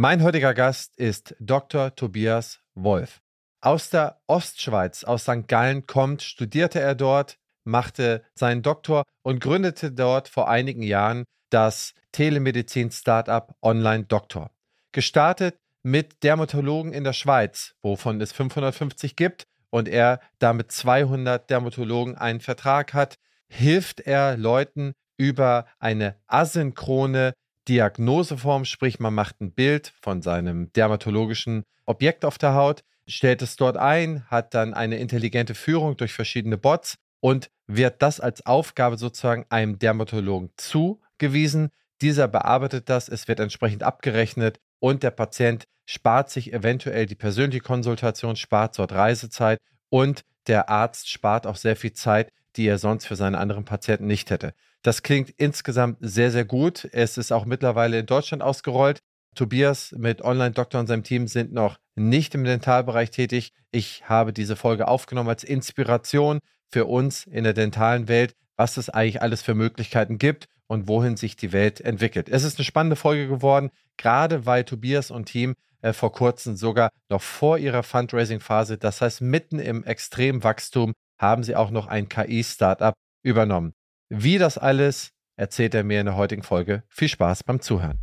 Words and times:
Mein 0.00 0.22
heutiger 0.22 0.54
Gast 0.54 0.96
ist 0.96 1.34
Dr. 1.40 1.92
Tobias 1.92 2.60
Wolf. 2.76 3.20
Aus 3.60 3.90
der 3.90 4.20
Ostschweiz, 4.28 5.02
aus 5.02 5.22
St. 5.22 5.48
Gallen 5.48 5.88
kommt, 5.88 6.22
studierte 6.22 6.78
er 6.78 6.94
dort, 6.94 7.36
machte 7.64 8.22
seinen 8.32 8.62
Doktor 8.62 9.02
und 9.22 9.40
gründete 9.40 9.90
dort 9.90 10.28
vor 10.28 10.48
einigen 10.48 10.84
Jahren 10.84 11.24
das 11.50 11.94
Telemedizin-Startup 12.12 13.56
Online 13.60 14.04
Doktor. 14.04 14.52
Gestartet 14.92 15.58
mit 15.82 16.22
Dermatologen 16.22 16.92
in 16.92 17.02
der 17.02 17.12
Schweiz, 17.12 17.74
wovon 17.82 18.20
es 18.20 18.30
550 18.30 19.16
gibt 19.16 19.48
und 19.70 19.88
er 19.88 20.20
damit 20.38 20.70
200 20.70 21.50
Dermatologen 21.50 22.16
einen 22.16 22.38
Vertrag 22.38 22.94
hat, 22.94 23.16
hilft 23.48 23.98
er 23.98 24.36
Leuten 24.36 24.92
über 25.16 25.66
eine 25.80 26.14
asynchrone 26.28 27.34
Diagnoseform, 27.68 28.64
sprich 28.64 28.98
man 28.98 29.14
macht 29.14 29.40
ein 29.40 29.52
Bild 29.52 29.92
von 30.00 30.22
seinem 30.22 30.72
dermatologischen 30.72 31.64
Objekt 31.84 32.24
auf 32.24 32.38
der 32.38 32.54
Haut, 32.54 32.82
stellt 33.06 33.42
es 33.42 33.56
dort 33.56 33.76
ein, 33.76 34.24
hat 34.30 34.54
dann 34.54 34.74
eine 34.74 34.98
intelligente 34.98 35.54
Führung 35.54 35.96
durch 35.96 36.12
verschiedene 36.12 36.58
Bots 36.58 36.98
und 37.20 37.50
wird 37.66 38.02
das 38.02 38.20
als 38.20 38.46
Aufgabe 38.46 38.96
sozusagen 38.96 39.44
einem 39.48 39.78
Dermatologen 39.78 40.50
zugewiesen. 40.56 41.70
Dieser 42.00 42.28
bearbeitet 42.28 42.88
das, 42.88 43.08
es 43.08 43.28
wird 43.28 43.40
entsprechend 43.40 43.82
abgerechnet 43.82 44.60
und 44.78 45.02
der 45.02 45.10
Patient 45.10 45.64
spart 45.84 46.30
sich 46.30 46.52
eventuell 46.52 47.06
die 47.06 47.14
persönliche 47.14 47.60
Konsultation, 47.60 48.36
spart 48.36 48.78
dort 48.78 48.92
Reisezeit 48.92 49.58
und 49.90 50.22
der 50.46 50.68
Arzt 50.68 51.10
spart 51.10 51.46
auch 51.46 51.56
sehr 51.56 51.76
viel 51.76 51.92
Zeit, 51.92 52.30
die 52.56 52.66
er 52.66 52.78
sonst 52.78 53.06
für 53.06 53.16
seine 53.16 53.38
anderen 53.38 53.64
Patienten 53.64 54.06
nicht 54.06 54.30
hätte. 54.30 54.54
Das 54.82 55.02
klingt 55.02 55.30
insgesamt 55.30 55.98
sehr, 56.00 56.30
sehr 56.30 56.44
gut. 56.44 56.88
Es 56.92 57.18
ist 57.18 57.32
auch 57.32 57.44
mittlerweile 57.44 57.98
in 57.98 58.06
Deutschland 58.06 58.42
ausgerollt. 58.42 59.00
Tobias 59.34 59.92
mit 59.96 60.22
Online-Doktor 60.22 60.80
und 60.80 60.86
seinem 60.86 61.04
Team 61.04 61.26
sind 61.26 61.52
noch 61.52 61.78
nicht 61.96 62.34
im 62.34 62.44
Dentalbereich 62.44 63.10
tätig. 63.10 63.52
Ich 63.70 64.08
habe 64.08 64.32
diese 64.32 64.56
Folge 64.56 64.88
aufgenommen 64.88 65.28
als 65.28 65.44
Inspiration 65.44 66.40
für 66.70 66.86
uns 66.86 67.24
in 67.24 67.44
der 67.44 67.54
dentalen 67.54 68.08
Welt, 68.08 68.34
was 68.56 68.76
es 68.76 68.88
eigentlich 68.90 69.22
alles 69.22 69.42
für 69.42 69.54
Möglichkeiten 69.54 70.18
gibt 70.18 70.46
und 70.66 70.88
wohin 70.88 71.16
sich 71.16 71.36
die 71.36 71.52
Welt 71.52 71.80
entwickelt. 71.80 72.28
Es 72.28 72.44
ist 72.44 72.58
eine 72.58 72.64
spannende 72.64 72.96
Folge 72.96 73.28
geworden, 73.28 73.70
gerade 73.96 74.46
weil 74.46 74.64
Tobias 74.64 75.10
und 75.10 75.26
Team 75.26 75.54
äh, 75.80 75.92
vor 75.92 76.12
kurzem 76.12 76.56
sogar 76.56 76.90
noch 77.08 77.22
vor 77.22 77.58
ihrer 77.58 77.82
Fundraising-Phase, 77.82 78.78
das 78.78 79.00
heißt 79.00 79.20
mitten 79.20 79.58
im 79.58 79.84
extremen 79.84 80.42
Wachstum, 80.42 80.92
haben 81.18 81.42
sie 81.42 81.56
auch 81.56 81.70
noch 81.70 81.86
ein 81.86 82.08
KI-Startup 82.08 82.94
übernommen. 83.22 83.74
Wie 84.10 84.38
das 84.38 84.56
alles 84.56 85.12
erzählt 85.36 85.74
er 85.74 85.84
mir 85.84 86.00
in 86.00 86.06
der 86.06 86.16
heutigen 86.16 86.42
Folge. 86.42 86.82
Viel 86.88 87.08
Spaß 87.08 87.44
beim 87.44 87.60
Zuhören. 87.60 87.98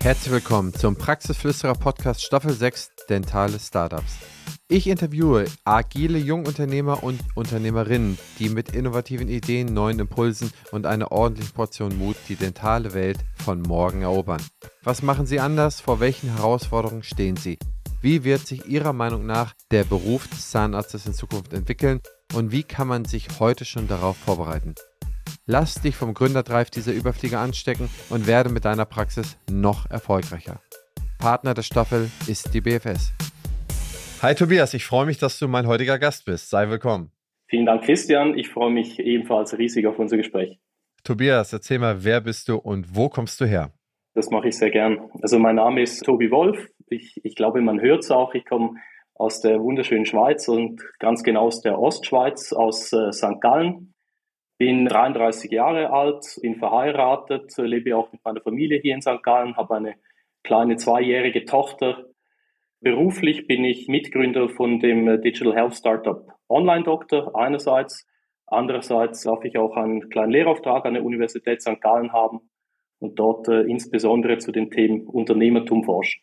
Herzlich 0.00 0.32
willkommen 0.32 0.72
zum 0.72 0.94
Praxisflüsterer 0.94 1.74
Podcast 1.74 2.22
Staffel 2.22 2.52
6 2.52 2.92
Dentale 3.08 3.58
Startups. 3.58 4.18
Ich 4.68 4.86
interviewe 4.86 5.46
agile 5.64 6.18
Jungunternehmer 6.18 7.02
und 7.02 7.20
Unternehmerinnen, 7.34 8.18
die 8.38 8.50
mit 8.50 8.72
innovativen 8.72 9.28
Ideen, 9.28 9.74
neuen 9.74 9.98
Impulsen 9.98 10.52
und 10.70 10.86
einer 10.86 11.10
ordentlichen 11.10 11.52
Portion 11.52 11.98
Mut 11.98 12.14
die 12.28 12.36
dentale 12.36 12.94
Welt 12.94 13.18
von 13.34 13.62
morgen 13.62 14.02
erobern. 14.02 14.40
Was 14.84 15.02
machen 15.02 15.26
sie 15.26 15.40
anders? 15.40 15.80
Vor 15.80 15.98
welchen 15.98 16.36
Herausforderungen 16.36 17.02
stehen 17.02 17.36
sie? 17.36 17.58
Wie 18.00 18.22
wird 18.22 18.46
sich 18.46 18.66
Ihrer 18.66 18.92
Meinung 18.92 19.26
nach 19.26 19.54
der 19.72 19.82
Beruf 19.82 20.28
des 20.28 20.52
Zahnarztes 20.52 21.04
in 21.06 21.14
Zukunft 21.14 21.52
entwickeln 21.52 22.00
und 22.34 22.52
wie 22.52 22.62
kann 22.62 22.88
man 22.88 23.04
sich 23.04 23.28
heute 23.40 23.64
schon 23.64 23.88
darauf 23.88 24.16
vorbereiten? 24.16 24.74
Lass 25.46 25.80
dich 25.80 25.96
vom 25.96 26.14
Gründerdrive 26.14 26.70
dieser 26.70 26.92
Überflieger 26.92 27.40
anstecken 27.40 27.88
und 28.08 28.26
werde 28.26 28.50
mit 28.50 28.64
deiner 28.64 28.84
Praxis 28.84 29.36
noch 29.50 29.90
erfolgreicher. 29.90 30.60
Partner 31.18 31.54
der 31.54 31.62
Staffel 31.62 32.10
ist 32.28 32.54
die 32.54 32.60
BFS. 32.60 33.12
Hi 34.22 34.34
Tobias, 34.34 34.74
ich 34.74 34.84
freue 34.84 35.06
mich, 35.06 35.18
dass 35.18 35.38
du 35.38 35.48
mein 35.48 35.66
heutiger 35.66 35.98
Gast 35.98 36.24
bist. 36.24 36.50
Sei 36.50 36.68
willkommen. 36.68 37.10
Vielen 37.48 37.66
Dank, 37.66 37.82
Christian. 37.84 38.38
Ich 38.38 38.48
freue 38.48 38.70
mich 38.70 39.00
ebenfalls 39.00 39.56
riesig 39.58 39.86
auf 39.86 39.98
unser 39.98 40.16
Gespräch. 40.16 40.60
Tobias, 41.02 41.52
erzähl 41.52 41.78
mal, 41.78 42.04
wer 42.04 42.20
bist 42.20 42.48
du 42.48 42.56
und 42.56 42.94
wo 42.94 43.08
kommst 43.08 43.40
du 43.40 43.46
her? 43.46 43.72
Das 44.14 44.30
mache 44.30 44.48
ich 44.48 44.56
sehr 44.56 44.70
gern. 44.70 44.98
Also 45.22 45.38
mein 45.38 45.56
Name 45.56 45.82
ist 45.82 46.04
Tobi 46.04 46.30
Wolf. 46.30 46.68
Ich, 46.88 47.20
ich 47.24 47.34
glaube, 47.34 47.60
man 47.60 47.80
hört 47.80 48.04
es 48.04 48.10
auch. 48.10 48.34
Ich 48.34 48.44
komme 48.44 48.74
aus 49.20 49.42
der 49.42 49.62
wunderschönen 49.62 50.06
Schweiz 50.06 50.48
und 50.48 50.80
ganz 50.98 51.22
genau 51.22 51.42
aus 51.42 51.60
der 51.60 51.78
Ostschweiz, 51.78 52.54
aus 52.54 52.90
äh, 52.94 53.12
St. 53.12 53.38
Gallen. 53.40 53.92
Bin 54.56 54.86
33 54.86 55.50
Jahre 55.50 55.90
alt, 55.90 56.24
bin 56.40 56.56
verheiratet, 56.56 57.52
lebe 57.58 57.96
auch 57.96 58.10
mit 58.12 58.24
meiner 58.24 58.40
Familie 58.40 58.80
hier 58.80 58.94
in 58.94 59.02
St. 59.02 59.22
Gallen, 59.22 59.56
habe 59.56 59.76
eine 59.76 59.94
kleine 60.42 60.76
zweijährige 60.76 61.44
Tochter. 61.44 62.06
Beruflich 62.80 63.46
bin 63.46 63.62
ich 63.62 63.88
Mitgründer 63.88 64.48
von 64.48 64.80
dem 64.80 65.06
äh, 65.06 65.20
Digital 65.20 65.54
Health 65.54 65.74
Startup 65.74 66.26
Online 66.48 66.84
Doctor 66.84 67.36
einerseits. 67.36 68.06
Andererseits 68.46 69.22
darf 69.22 69.44
ich 69.44 69.58
auch 69.58 69.76
einen 69.76 70.08
kleinen 70.08 70.32
Lehrauftrag 70.32 70.86
an 70.86 70.94
der 70.94 71.04
Universität 71.04 71.60
St. 71.60 71.80
Gallen 71.82 72.14
haben 72.14 72.40
und 73.00 73.18
dort 73.18 73.48
äh, 73.48 73.60
insbesondere 73.62 74.38
zu 74.38 74.50
den 74.50 74.70
Themen 74.70 75.06
Unternehmertum 75.06 75.84
forschen. 75.84 76.22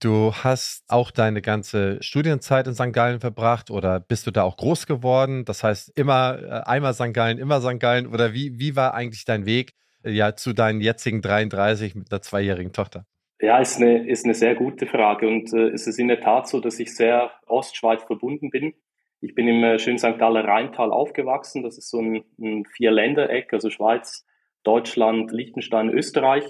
Du 0.00 0.32
hast 0.34 0.84
auch 0.88 1.10
deine 1.10 1.40
ganze 1.40 2.02
Studienzeit 2.02 2.66
in 2.66 2.74
St. 2.74 2.92
Gallen 2.92 3.18
verbracht 3.18 3.70
oder 3.70 3.98
bist 3.98 4.26
du 4.26 4.30
da 4.30 4.42
auch 4.42 4.58
groß 4.58 4.86
geworden? 4.86 5.46
Das 5.46 5.64
heißt, 5.64 5.98
immer 5.98 6.38
äh, 6.42 6.68
einmal 6.68 6.92
St. 6.92 7.14
Gallen, 7.14 7.38
immer 7.38 7.62
St. 7.62 7.80
Gallen 7.80 8.06
oder 8.06 8.34
wie, 8.34 8.58
wie 8.58 8.76
war 8.76 8.92
eigentlich 8.92 9.24
dein 9.24 9.46
Weg 9.46 9.72
äh, 10.04 10.10
ja, 10.10 10.36
zu 10.36 10.52
deinen 10.52 10.82
jetzigen 10.82 11.22
33 11.22 11.94
mit 11.94 12.12
einer 12.12 12.20
zweijährigen 12.20 12.74
Tochter? 12.74 13.06
Ja, 13.40 13.58
ist 13.58 13.80
eine, 13.80 14.06
ist 14.06 14.24
eine 14.24 14.34
sehr 14.34 14.54
gute 14.54 14.86
Frage 14.86 15.28
und 15.28 15.52
äh, 15.54 15.68
es 15.68 15.86
ist 15.86 15.98
in 15.98 16.08
der 16.08 16.20
Tat 16.20 16.46
so, 16.46 16.60
dass 16.60 16.78
ich 16.78 16.94
sehr 16.94 17.30
Ostschweiz 17.46 18.02
verbunden 18.04 18.50
bin. 18.50 18.74
Ich 19.22 19.34
bin 19.34 19.48
im 19.48 19.64
äh, 19.64 19.78
schönen 19.78 19.98
St. 19.98 20.18
Galler 20.18 20.44
Rheintal 20.44 20.92
aufgewachsen. 20.92 21.62
Das 21.62 21.78
ist 21.78 21.88
so 21.88 22.00
ein, 22.00 22.22
ein 22.38 22.66
Vier-Länder-Eck, 22.66 23.52
also 23.54 23.70
Schweiz, 23.70 24.26
Deutschland, 24.62 25.32
Liechtenstein, 25.32 25.88
Österreich. 25.88 26.44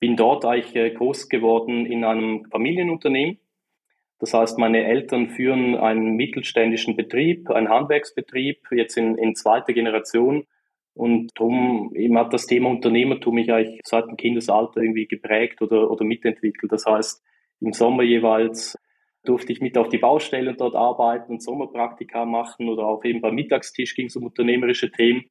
Bin 0.00 0.16
dort 0.16 0.44
eigentlich 0.44 0.76
äh, 0.76 0.90
groß 0.90 1.28
geworden 1.28 1.86
in 1.86 2.04
einem 2.04 2.44
Familienunternehmen. 2.50 3.38
Das 4.18 4.34
heißt, 4.34 4.58
meine 4.58 4.84
Eltern 4.84 5.28
führen 5.28 5.76
einen 5.76 6.16
mittelständischen 6.16 6.96
Betrieb, 6.96 7.50
einen 7.50 7.68
Handwerksbetrieb, 7.68 8.58
jetzt 8.72 8.96
in, 8.96 9.16
in 9.16 9.34
zweiter 9.34 9.72
Generation. 9.72 10.44
Und 10.94 11.30
darum 11.36 11.94
hat 12.16 12.32
das 12.32 12.46
Thema 12.46 12.70
Unternehmertum 12.70 13.36
mich 13.36 13.52
eigentlich 13.52 13.80
seit 13.84 14.06
dem 14.06 14.16
Kindesalter 14.16 14.80
irgendwie 14.80 15.06
geprägt 15.06 15.62
oder, 15.62 15.90
oder 15.90 16.04
mitentwickelt. 16.04 16.72
Das 16.72 16.86
heißt, 16.86 17.22
im 17.60 17.72
Sommer 17.72 18.02
jeweils 18.02 18.76
durfte 19.24 19.52
ich 19.52 19.60
mit 19.60 19.78
auf 19.78 19.88
die 19.88 19.98
Baustelle 19.98 20.50
und 20.50 20.60
dort 20.60 20.74
arbeiten 20.74 21.32
und 21.32 21.42
Sommerpraktika 21.42 22.24
machen 22.24 22.68
oder 22.68 22.84
auch 22.84 23.04
eben 23.04 23.20
beim 23.20 23.34
Mittagstisch 23.34 23.94
ging 23.94 24.06
es 24.06 24.16
um 24.16 24.24
unternehmerische 24.24 24.90
Themen. 24.90 25.26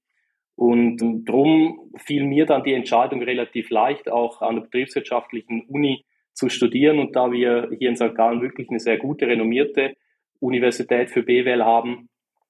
Und 0.58 1.24
darum 1.26 1.92
fiel 1.98 2.24
mir 2.26 2.48
dann 2.48 2.64
die 2.64 2.74
Entscheidung 2.74 3.22
relativ 3.22 3.70
leicht, 3.70 4.10
auch 4.10 4.42
an 4.42 4.56
der 4.56 4.64
betriebswirtschaftlichen 4.64 5.62
Uni 5.68 6.04
zu 6.34 6.50
studieren. 6.50 6.98
Und 6.98 7.16
da 7.16 7.32
wir 7.32 7.70
hier 7.78 7.90
in 7.90 7.96
St. 7.96 8.16
Gallen 8.16 8.42
wirklich 8.42 8.68
eine 8.70 8.80
sehr 8.80 8.98
gute, 8.98 9.28
renommierte 9.28 9.94
Universität 10.40 11.12
für 11.12 11.22
BWL 11.22 11.64
haben, 11.64 12.10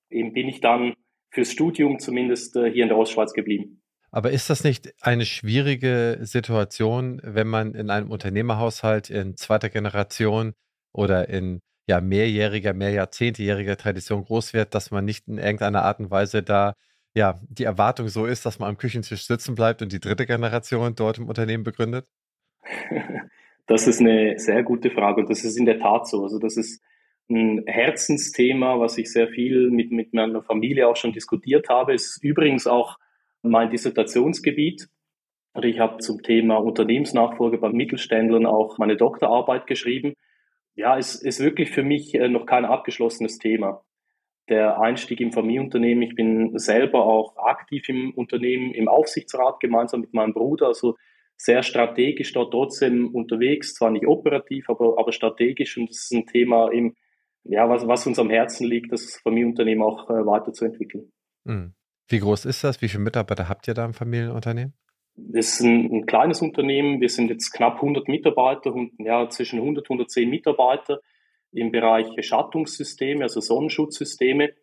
eben 0.10 0.32
bin 0.32 0.48
ich 0.48 0.62
dann 0.62 0.94
fürs 1.32 1.52
Studium 1.52 2.00
zumindest 2.00 2.56
äh, 2.56 2.72
hier 2.72 2.84
in 2.84 2.90
der 2.90 2.98
Ostschweiz 2.98 3.34
geblieben. 3.34 3.82
Aber 4.10 4.32
ist 4.32 4.50
das 4.50 4.64
nicht 4.64 4.94
eine 5.02 5.26
schwierige 5.26 6.20
Situation, 6.22 7.20
wenn 7.26 7.48
man 7.48 7.76
in 7.76 7.90
einem 7.90 8.10
Unternehmerhaushalt 8.10 9.10
in 9.10 9.36
zweiter 9.36 9.70
Generation 9.70 10.54
oder 10.94 11.28
in 11.28 11.60
ja, 11.90 12.00
mehrjähriger, 12.00 12.74
mehrjahrzehntejähriger 12.74 13.76
Tradition 13.76 14.24
groß 14.24 14.54
wird, 14.54 14.74
dass 14.74 14.92
man 14.92 15.04
nicht 15.04 15.28
in 15.28 15.38
irgendeiner 15.38 15.84
Art 15.84 16.00
und 16.00 16.10
Weise 16.10 16.42
da 16.42 16.74
ja, 17.18 17.40
die 17.50 17.64
Erwartung 17.64 18.10
so 18.10 18.28
ist, 18.28 18.46
dass 18.46 18.60
man 18.60 18.70
am 18.70 18.78
Küchentisch 18.78 19.26
sitzen 19.26 19.56
bleibt 19.56 19.82
und 19.82 19.92
die 19.92 20.00
dritte 20.00 20.28
Generation 20.28 20.94
dort 20.96 21.18
im 21.18 21.28
Unternehmen 21.28 21.64
begründet? 21.64 22.08
Das 23.70 23.86
ist 23.86 24.00
eine 24.00 24.40
sehr 24.40 24.64
gute 24.64 24.90
Frage 24.90 25.20
und 25.20 25.30
das 25.30 25.44
ist 25.44 25.58
in 25.58 25.66
der 25.66 25.78
Tat 25.78 26.08
so. 26.08 26.24
Also 26.24 26.40
das 26.40 26.56
ist 26.56 26.82
ein 27.30 27.66
Herzensthema, 27.68 28.80
was 28.80 28.98
ich 28.98 29.12
sehr 29.12 29.28
viel 29.28 29.70
mit, 29.70 29.92
mit 29.92 30.14
meiner 30.14 30.42
Familie 30.42 30.88
auch 30.88 30.96
schon 30.96 31.12
diskutiert 31.12 31.68
habe. 31.68 31.94
Es 31.94 32.12
ist 32.12 32.24
übrigens 32.24 32.66
auch 32.66 32.96
mein 33.42 33.70
Dissertationsgebiet. 33.70 34.88
Ich 35.62 35.80
habe 35.80 35.98
zum 35.98 36.24
Thema 36.24 36.56
Unternehmensnachfolge 36.56 37.58
bei 37.58 37.68
Mittelständlern 37.68 38.46
auch 38.46 38.78
meine 38.78 38.96
Doktorarbeit 38.96 39.68
geschrieben. 39.68 40.14
Ja, 40.76 40.98
es 40.98 41.16
ist 41.16 41.42
wirklich 41.42 41.70
für 41.72 41.84
mich 41.84 42.16
äh, 42.16 42.30
noch 42.30 42.46
kein 42.46 42.64
abgeschlossenes 42.64 43.38
Thema 43.38 43.84
der 44.50 44.80
Einstieg 44.80 45.20
im 45.20 45.32
Familienunternehmen. 45.32 46.04
Ich 46.04 46.16
bin 46.16 46.58
selber 46.58 47.06
auch 47.06 47.36
aktiv 47.38 47.90
im 47.90 48.14
Unternehmen, 48.14 48.74
im 48.74 48.88
Aufsichtsrat 48.88 49.60
gemeinsam 49.60 50.02
mit 50.02 50.14
meinem 50.14 50.34
Bruder, 50.34 50.68
also 50.68 50.96
sehr 51.38 51.64
strategisch 51.64 52.34
dort 52.34 52.52
trotzdem 52.52 53.14
unterwegs, 53.14 53.76
zwar 53.76 53.92
nicht 53.92 54.08
operativ, 54.08 54.70
aber, 54.70 54.96
aber 54.98 55.12
strategisch 55.12 55.78
und 55.78 55.90
das 55.90 56.04
ist 56.04 56.14
ein 56.14 56.26
Thema, 56.26 56.72
eben, 56.72 56.96
ja, 57.44 57.70
was, 57.70 57.88
was 57.88 58.08
uns 58.08 58.20
am 58.20 58.30
Herzen 58.30 58.68
liegt, 58.68 58.92
das 58.92 59.20
Familienunternehmen 59.22 59.84
auch 59.84 60.10
äh, 60.10 60.26
weiterzuentwickeln. 60.26 61.12
Mhm. 61.44 61.74
Wie 62.10 62.20
groß 62.20 62.46
ist 62.46 62.64
das? 62.64 62.82
Wie 62.82 62.88
viele 62.88 63.04
Mitarbeiter 63.04 63.50
habt 63.50 63.68
ihr 63.68 63.74
da 63.74 63.86
im 63.86 63.94
Familienunternehmen? 63.94 64.74
Das 65.16 65.54
ist 65.54 65.62
ein, 65.62 65.92
ein, 65.92 66.06
kleines 66.06 66.42
Unternehmen. 66.42 67.02
Wir 67.02 67.10
sind 67.10 67.30
jetzt 67.30 67.52
knapp 67.52 67.76
100 67.76 68.08
Mitarbeiter, 68.08 68.74
ja, 69.00 69.28
zwischen 69.30 69.60
100 69.60 69.90
und 69.90 69.96
110 69.96 70.30
Mitarbeiter 70.30 71.00
im 71.52 71.72
Bereich 71.72 72.14
Beschattungssysteme, 72.16 73.24
also 73.24 73.40
Sonnenschutzsysteme. 73.42 74.54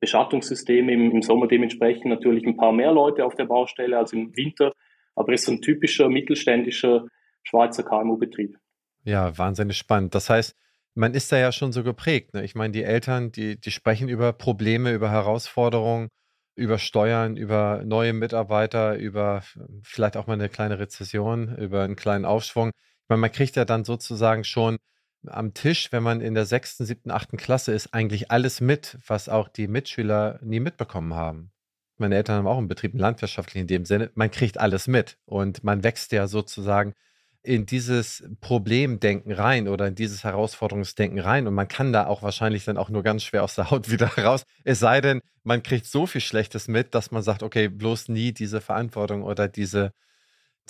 Beschattungssysteme 0.00 0.92
im, 0.92 1.12
im 1.12 1.22
Sommer 1.22 1.46
dementsprechend 1.46 2.06
natürlich 2.06 2.44
ein 2.44 2.56
paar 2.56 2.72
mehr 2.72 2.92
Leute 2.92 3.24
auf 3.24 3.36
der 3.36 3.44
Baustelle 3.44 3.96
als 3.96 4.12
im 4.12 4.36
Winter. 4.36 4.72
Aber 5.14 5.32
es 5.32 5.42
ist 5.42 5.48
ein 5.48 5.62
typischer 5.62 6.08
mittelständischer 6.08 7.06
Schweizer 7.44 7.84
KMU-Betrieb. 7.84 8.58
Ja, 9.04 9.36
wahnsinnig 9.38 9.76
spannend. 9.76 10.14
Das 10.14 10.28
heißt, 10.28 10.56
man 10.94 11.14
ist 11.14 11.30
da 11.32 11.38
ja 11.38 11.52
schon 11.52 11.72
so 11.72 11.82
geprägt. 11.82 12.34
Ne? 12.34 12.44
Ich 12.44 12.54
meine, 12.54 12.72
die 12.72 12.82
Eltern, 12.82 13.32
die, 13.32 13.60
die 13.60 13.70
sprechen 13.70 14.08
über 14.08 14.32
Probleme, 14.32 14.92
über 14.92 15.10
Herausforderungen, 15.10 16.08
über 16.54 16.78
Steuern, 16.78 17.36
über 17.36 17.82
neue 17.84 18.12
Mitarbeiter, 18.12 18.96
über 18.96 19.42
vielleicht 19.82 20.16
auch 20.16 20.26
mal 20.26 20.34
eine 20.34 20.48
kleine 20.48 20.78
Rezession, 20.78 21.56
über 21.56 21.82
einen 21.82 21.96
kleinen 21.96 22.24
Aufschwung. 22.24 22.70
Ich 22.70 23.08
meine, 23.08 23.20
man 23.20 23.32
kriegt 23.32 23.56
ja 23.56 23.64
dann 23.64 23.84
sozusagen 23.84 24.44
schon 24.44 24.78
am 25.26 25.54
Tisch, 25.54 25.92
wenn 25.92 26.02
man 26.02 26.20
in 26.20 26.34
der 26.34 26.46
sechsten, 26.46 26.84
siebten, 26.84 27.10
achten 27.10 27.36
Klasse 27.36 27.72
ist, 27.72 27.94
eigentlich 27.94 28.30
alles 28.30 28.60
mit, 28.60 28.98
was 29.06 29.28
auch 29.28 29.48
die 29.48 29.68
Mitschüler 29.68 30.38
nie 30.42 30.60
mitbekommen 30.60 31.14
haben. 31.14 31.52
Meine 31.98 32.16
Eltern 32.16 32.36
haben 32.36 32.46
auch 32.46 32.58
einen 32.58 32.68
Betrieb, 32.68 32.98
landwirtschaftlich 32.98 33.60
in 33.60 33.66
dem 33.66 33.84
Sinne. 33.84 34.10
Man 34.14 34.30
kriegt 34.30 34.58
alles 34.58 34.88
mit 34.88 35.18
und 35.24 35.62
man 35.62 35.84
wächst 35.84 36.12
ja 36.12 36.26
sozusagen 36.26 36.94
in 37.42 37.66
dieses 37.66 38.24
Problemdenken 38.40 39.32
rein 39.32 39.66
oder 39.66 39.88
in 39.88 39.94
dieses 39.94 40.22
Herausforderungsdenken 40.22 41.18
rein 41.18 41.46
und 41.48 41.54
man 41.54 41.66
kann 41.66 41.92
da 41.92 42.06
auch 42.06 42.22
wahrscheinlich 42.22 42.64
dann 42.64 42.76
auch 42.76 42.88
nur 42.88 43.02
ganz 43.02 43.24
schwer 43.24 43.42
aus 43.42 43.56
der 43.56 43.70
Haut 43.70 43.90
wieder 43.90 44.06
raus. 44.06 44.44
Es 44.64 44.78
sei 44.78 45.00
denn, 45.00 45.20
man 45.42 45.62
kriegt 45.62 45.86
so 45.86 46.06
viel 46.06 46.20
Schlechtes 46.20 46.68
mit, 46.68 46.94
dass 46.94 47.10
man 47.10 47.22
sagt, 47.22 47.42
okay, 47.42 47.68
bloß 47.68 48.08
nie 48.08 48.32
diese 48.32 48.60
Verantwortung 48.60 49.22
oder 49.24 49.48
diese, 49.48 49.92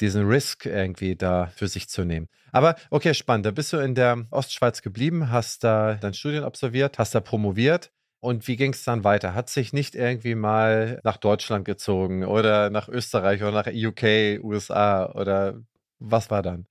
diesen 0.01 0.27
Risk 0.27 0.67
irgendwie 0.67 1.17
da 1.17 1.47
für 1.47 1.69
sich 1.69 1.89
zu 1.89 2.05
nehmen. 2.05 2.29
Aber 2.53 2.77
okay, 2.91 3.15
spannend. 3.15 3.47
Da 3.47 3.51
bist 3.51 3.73
du 3.73 3.79
in 3.79 3.95
der 3.95 4.27
Ostschweiz 4.31 4.83
geblieben, 4.83 5.31
hast 5.31 5.65
da 5.65 5.95
dein 5.95 6.15
Studium 6.15 6.45
absolviert, 6.45 6.99
hast 6.99 7.15
da 7.15 7.21
promoviert. 7.21 7.91
Und 8.21 8.47
wie 8.47 8.57
ging 8.57 8.73
es 8.73 8.85
dann 8.85 9.03
weiter? 9.03 9.35
Hat 9.35 9.49
sich 9.49 9.73
nicht 9.73 9.97
irgendwie 9.97 10.37
mal 10.37 11.01
nach 11.03 11.17
Deutschland 11.17 11.65
gezogen 11.65 12.25
oder 12.25 12.71
nach 12.71 12.89
Österreich 12.89 13.43
oder 13.43 13.53
nach 13.53 13.67
UK, 13.67 14.45
USA 14.45 15.13
oder 15.13 15.61
was 15.99 16.31
war 16.31 16.43
dann? 16.43 16.67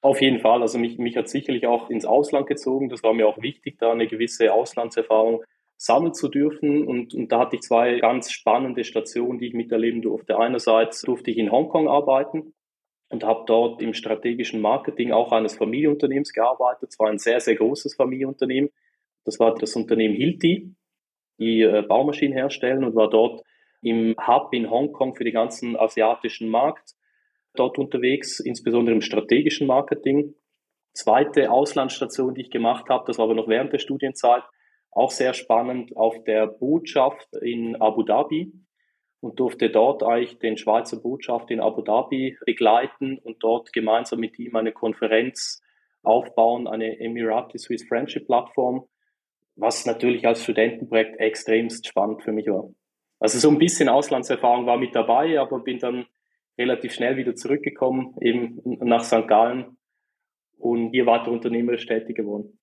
Auf 0.00 0.20
jeden 0.20 0.40
Fall. 0.40 0.62
Also 0.62 0.78
mich, 0.78 0.98
mich 0.98 1.16
hat 1.16 1.28
sicherlich 1.28 1.66
auch 1.66 1.90
ins 1.90 2.04
Ausland 2.04 2.46
gezogen. 2.46 2.88
Das 2.88 3.02
war 3.02 3.14
mir 3.14 3.26
auch 3.26 3.40
wichtig, 3.40 3.78
da 3.78 3.90
eine 3.90 4.06
gewisse 4.06 4.52
Auslandserfahrung 4.52 5.42
sammeln 5.76 6.14
zu 6.14 6.28
dürfen. 6.28 6.86
Und, 6.86 7.14
und 7.14 7.32
da 7.32 7.40
hatte 7.40 7.56
ich 7.56 7.62
zwei 7.62 7.98
ganz 7.98 8.30
spannende 8.30 8.84
Stationen, 8.84 9.38
die 9.38 9.48
ich 9.48 9.54
miterleben 9.54 10.02
durfte. 10.02 10.38
Einerseits 10.38 11.02
durfte 11.02 11.30
ich 11.32 11.38
in 11.38 11.50
Hongkong 11.50 11.88
arbeiten 11.88 12.52
und 13.12 13.24
habe 13.24 13.44
dort 13.46 13.82
im 13.82 13.92
strategischen 13.92 14.62
Marketing 14.62 15.12
auch 15.12 15.32
eines 15.32 15.54
Familienunternehmens 15.54 16.32
gearbeitet. 16.32 16.88
Es 16.90 16.98
war 16.98 17.10
ein 17.10 17.18
sehr, 17.18 17.40
sehr 17.40 17.56
großes 17.56 17.94
Familienunternehmen. 17.94 18.70
Das 19.24 19.38
war 19.38 19.54
das 19.54 19.76
Unternehmen 19.76 20.14
Hilti, 20.14 20.74
die 21.38 21.60
äh, 21.60 21.82
Baumaschinen 21.82 22.32
herstellen 22.32 22.82
und 22.84 22.96
war 22.96 23.10
dort 23.10 23.42
im 23.82 24.16
Hub 24.26 24.54
in 24.54 24.70
Hongkong 24.70 25.14
für 25.14 25.24
den 25.24 25.34
ganzen 25.34 25.76
asiatischen 25.76 26.48
Markt 26.48 26.94
dort 27.54 27.78
unterwegs, 27.78 28.40
insbesondere 28.40 28.94
im 28.94 29.02
strategischen 29.02 29.66
Marketing. 29.66 30.34
Zweite 30.94 31.50
Auslandsstation, 31.50 32.34
die 32.34 32.42
ich 32.42 32.50
gemacht 32.50 32.88
habe, 32.88 33.04
das 33.06 33.18
war 33.18 33.26
aber 33.26 33.34
noch 33.34 33.48
während 33.48 33.74
der 33.74 33.78
Studienzeit, 33.78 34.42
auch 34.90 35.10
sehr 35.10 35.34
spannend 35.34 35.94
auf 35.98 36.24
der 36.24 36.46
Botschaft 36.46 37.28
in 37.42 37.76
Abu 37.76 38.04
Dhabi 38.04 38.52
und 39.22 39.38
durfte 39.38 39.70
dort 39.70 40.02
eigentlich 40.02 40.40
den 40.40 40.56
Schweizer 40.56 41.00
Botschaft 41.00 41.50
in 41.52 41.60
Abu 41.60 41.82
Dhabi 41.82 42.36
begleiten 42.44 43.18
und 43.18 43.36
dort 43.40 43.72
gemeinsam 43.72 44.18
mit 44.18 44.36
ihm 44.40 44.56
eine 44.56 44.72
Konferenz 44.72 45.62
aufbauen, 46.02 46.66
eine 46.66 46.98
Emirati 46.98 47.56
Swiss 47.56 47.86
Friendship 47.86 48.26
Plattform, 48.26 48.84
was 49.54 49.86
natürlich 49.86 50.26
als 50.26 50.42
Studentenprojekt 50.42 51.20
extremst 51.20 51.86
spannend 51.86 52.24
für 52.24 52.32
mich 52.32 52.48
war. 52.48 52.68
Also 53.20 53.38
so 53.38 53.48
ein 53.48 53.58
bisschen 53.58 53.88
Auslandserfahrung 53.88 54.66
war 54.66 54.76
mit 54.76 54.96
dabei, 54.96 55.38
aber 55.38 55.60
bin 55.60 55.78
dann 55.78 56.04
relativ 56.58 56.92
schnell 56.92 57.16
wieder 57.16 57.36
zurückgekommen, 57.36 58.16
eben 58.20 58.60
nach 58.80 59.04
St. 59.04 59.28
Gallen 59.28 59.76
und 60.58 60.90
hier 60.90 61.06
weiter 61.06 61.30
unternehmerisch 61.30 61.86
tätig 61.86 62.16
geworden. 62.16 62.58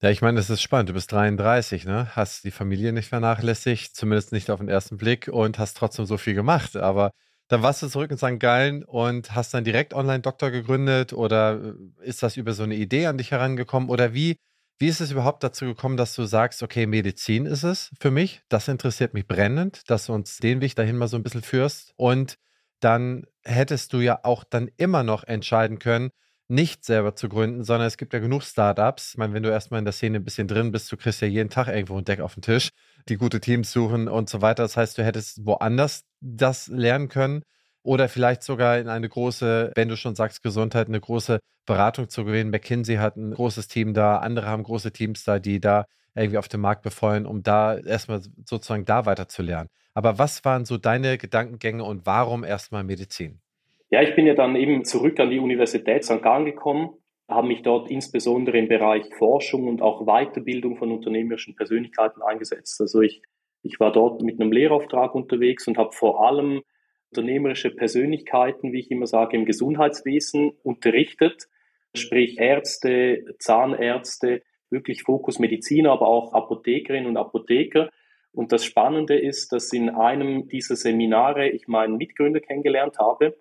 Ja, 0.00 0.10
ich 0.10 0.22
meine, 0.22 0.36
das 0.36 0.48
ist 0.48 0.62
spannend. 0.62 0.88
Du 0.90 0.92
bist 0.94 1.10
33, 1.10 1.84
ne? 1.84 2.14
Hast 2.14 2.44
die 2.44 2.52
Familie 2.52 2.92
nicht 2.92 3.08
vernachlässigt, 3.08 3.96
zumindest 3.96 4.30
nicht 4.30 4.48
auf 4.50 4.60
den 4.60 4.68
ersten 4.68 4.96
Blick 4.96 5.26
und 5.28 5.58
hast 5.58 5.76
trotzdem 5.76 6.06
so 6.06 6.16
viel 6.18 6.34
gemacht. 6.34 6.76
Aber 6.76 7.10
dann 7.48 7.62
warst 7.62 7.82
du 7.82 7.88
zurück 7.88 8.10
in 8.12 8.16
St. 8.18 8.38
Gallen 8.38 8.84
und 8.84 9.34
hast 9.34 9.54
dann 9.54 9.64
direkt 9.64 9.94
Online-Doktor 9.94 10.52
gegründet 10.52 11.12
oder 11.12 11.74
ist 12.00 12.22
das 12.22 12.36
über 12.36 12.52
so 12.52 12.62
eine 12.62 12.76
Idee 12.76 13.06
an 13.06 13.18
dich 13.18 13.32
herangekommen? 13.32 13.88
Oder 13.88 14.14
wie, 14.14 14.36
wie 14.78 14.86
ist 14.86 15.00
es 15.00 15.10
überhaupt 15.10 15.42
dazu 15.42 15.64
gekommen, 15.64 15.96
dass 15.96 16.14
du 16.14 16.24
sagst, 16.24 16.62
okay, 16.62 16.86
Medizin 16.86 17.46
ist 17.46 17.64
es 17.64 17.90
für 17.98 18.12
mich, 18.12 18.42
das 18.48 18.68
interessiert 18.68 19.14
mich 19.14 19.26
brennend, 19.26 19.90
dass 19.90 20.06
du 20.06 20.12
uns 20.12 20.36
den 20.38 20.60
Weg 20.60 20.76
dahin 20.76 20.96
mal 20.96 21.08
so 21.08 21.16
ein 21.16 21.24
bisschen 21.24 21.42
führst 21.42 21.92
und 21.96 22.36
dann 22.80 23.24
hättest 23.42 23.92
du 23.92 23.98
ja 23.98 24.20
auch 24.22 24.44
dann 24.44 24.70
immer 24.76 25.02
noch 25.02 25.24
entscheiden 25.24 25.80
können, 25.80 26.10
nicht 26.48 26.84
selber 26.84 27.14
zu 27.14 27.28
gründen, 27.28 27.62
sondern 27.64 27.86
es 27.86 27.98
gibt 27.98 28.12
ja 28.14 28.18
genug 28.20 28.42
Startups. 28.42 29.10
Ich 29.12 29.18
meine, 29.18 29.34
wenn 29.34 29.42
du 29.42 29.50
erstmal 29.50 29.78
in 29.78 29.84
der 29.84 29.92
Szene 29.92 30.18
ein 30.18 30.24
bisschen 30.24 30.48
drin 30.48 30.72
bist, 30.72 30.90
du 30.90 30.96
kriegst 30.96 31.20
ja 31.20 31.28
jeden 31.28 31.50
Tag 31.50 31.68
irgendwo 31.68 31.98
ein 31.98 32.04
Deck 32.04 32.20
auf 32.20 32.34
den 32.34 32.42
Tisch, 32.42 32.70
die 33.08 33.16
gute 33.16 33.40
Teams 33.40 33.70
suchen 33.70 34.08
und 34.08 34.30
so 34.30 34.40
weiter. 34.40 34.62
Das 34.62 34.76
heißt, 34.76 34.96
du 34.98 35.04
hättest 35.04 35.44
woanders 35.44 36.04
das 36.20 36.68
lernen 36.68 37.08
können 37.08 37.42
oder 37.82 38.08
vielleicht 38.08 38.42
sogar 38.42 38.78
in 38.78 38.88
eine 38.88 39.08
große, 39.08 39.72
wenn 39.74 39.88
du 39.88 39.96
schon 39.96 40.14
sagst 40.14 40.42
Gesundheit, 40.42 40.88
eine 40.88 41.00
große 41.00 41.38
Beratung 41.66 42.08
zu 42.08 42.24
gewinnen. 42.24 42.50
McKinsey 42.50 42.96
hat 42.96 43.16
ein 43.16 43.32
großes 43.32 43.68
Team 43.68 43.92
da, 43.94 44.18
andere 44.18 44.46
haben 44.46 44.62
große 44.62 44.92
Teams 44.92 45.24
da, 45.24 45.38
die 45.38 45.60
da 45.60 45.84
irgendwie 46.14 46.38
auf 46.38 46.48
dem 46.48 46.62
Markt 46.62 46.82
befeuern, 46.82 47.26
um 47.26 47.42
da 47.42 47.76
erstmal 47.76 48.22
sozusagen 48.44 48.84
da 48.86 49.06
weiter 49.06 49.28
zu 49.28 49.42
lernen. 49.42 49.68
Aber 49.94 50.18
was 50.18 50.44
waren 50.44 50.64
so 50.64 50.78
deine 50.78 51.18
Gedankengänge 51.18 51.84
und 51.84 52.06
warum 52.06 52.44
erstmal 52.44 52.84
Medizin? 52.84 53.40
Ja, 53.90 54.02
ich 54.02 54.14
bin 54.14 54.26
ja 54.26 54.34
dann 54.34 54.56
eben 54.56 54.84
zurück 54.84 55.18
an 55.18 55.30
die 55.30 55.38
Universität 55.38 56.04
St. 56.04 56.22
Gallen 56.22 56.44
gekommen, 56.44 56.90
habe 57.28 57.48
mich 57.48 57.62
dort 57.62 57.90
insbesondere 57.90 58.58
im 58.58 58.68
Bereich 58.68 59.04
Forschung 59.14 59.66
und 59.66 59.82
auch 59.82 60.04
Weiterbildung 60.06 60.76
von 60.76 60.92
unternehmerischen 60.92 61.56
Persönlichkeiten 61.56 62.22
eingesetzt. 62.22 62.80
Also 62.80 63.00
ich, 63.00 63.22
ich 63.62 63.80
war 63.80 63.92
dort 63.92 64.22
mit 64.22 64.40
einem 64.40 64.52
Lehrauftrag 64.52 65.14
unterwegs 65.14 65.66
und 65.66 65.78
habe 65.78 65.92
vor 65.92 66.26
allem 66.26 66.62
unternehmerische 67.10 67.70
Persönlichkeiten, 67.70 68.72
wie 68.72 68.80
ich 68.80 68.90
immer 68.90 69.06
sage, 69.06 69.36
im 69.36 69.46
Gesundheitswesen 69.46 70.52
unterrichtet, 70.62 71.48
sprich 71.94 72.38
Ärzte, 72.38 73.24
Zahnärzte, 73.38 74.42
wirklich 74.68 75.02
Fokus 75.02 75.38
Mediziner, 75.38 75.92
aber 75.92 76.08
auch 76.08 76.34
Apothekerinnen 76.34 77.08
und 77.08 77.16
Apotheker, 77.16 77.88
und 78.32 78.52
das 78.52 78.64
Spannende 78.64 79.18
ist, 79.18 79.52
dass 79.52 79.72
in 79.72 79.88
einem 79.88 80.48
dieser 80.48 80.76
Seminare 80.76 81.48
ich 81.48 81.66
meinen 81.66 81.96
Mitgründer 81.96 82.40
kennengelernt 82.40 82.98
habe. 82.98 83.36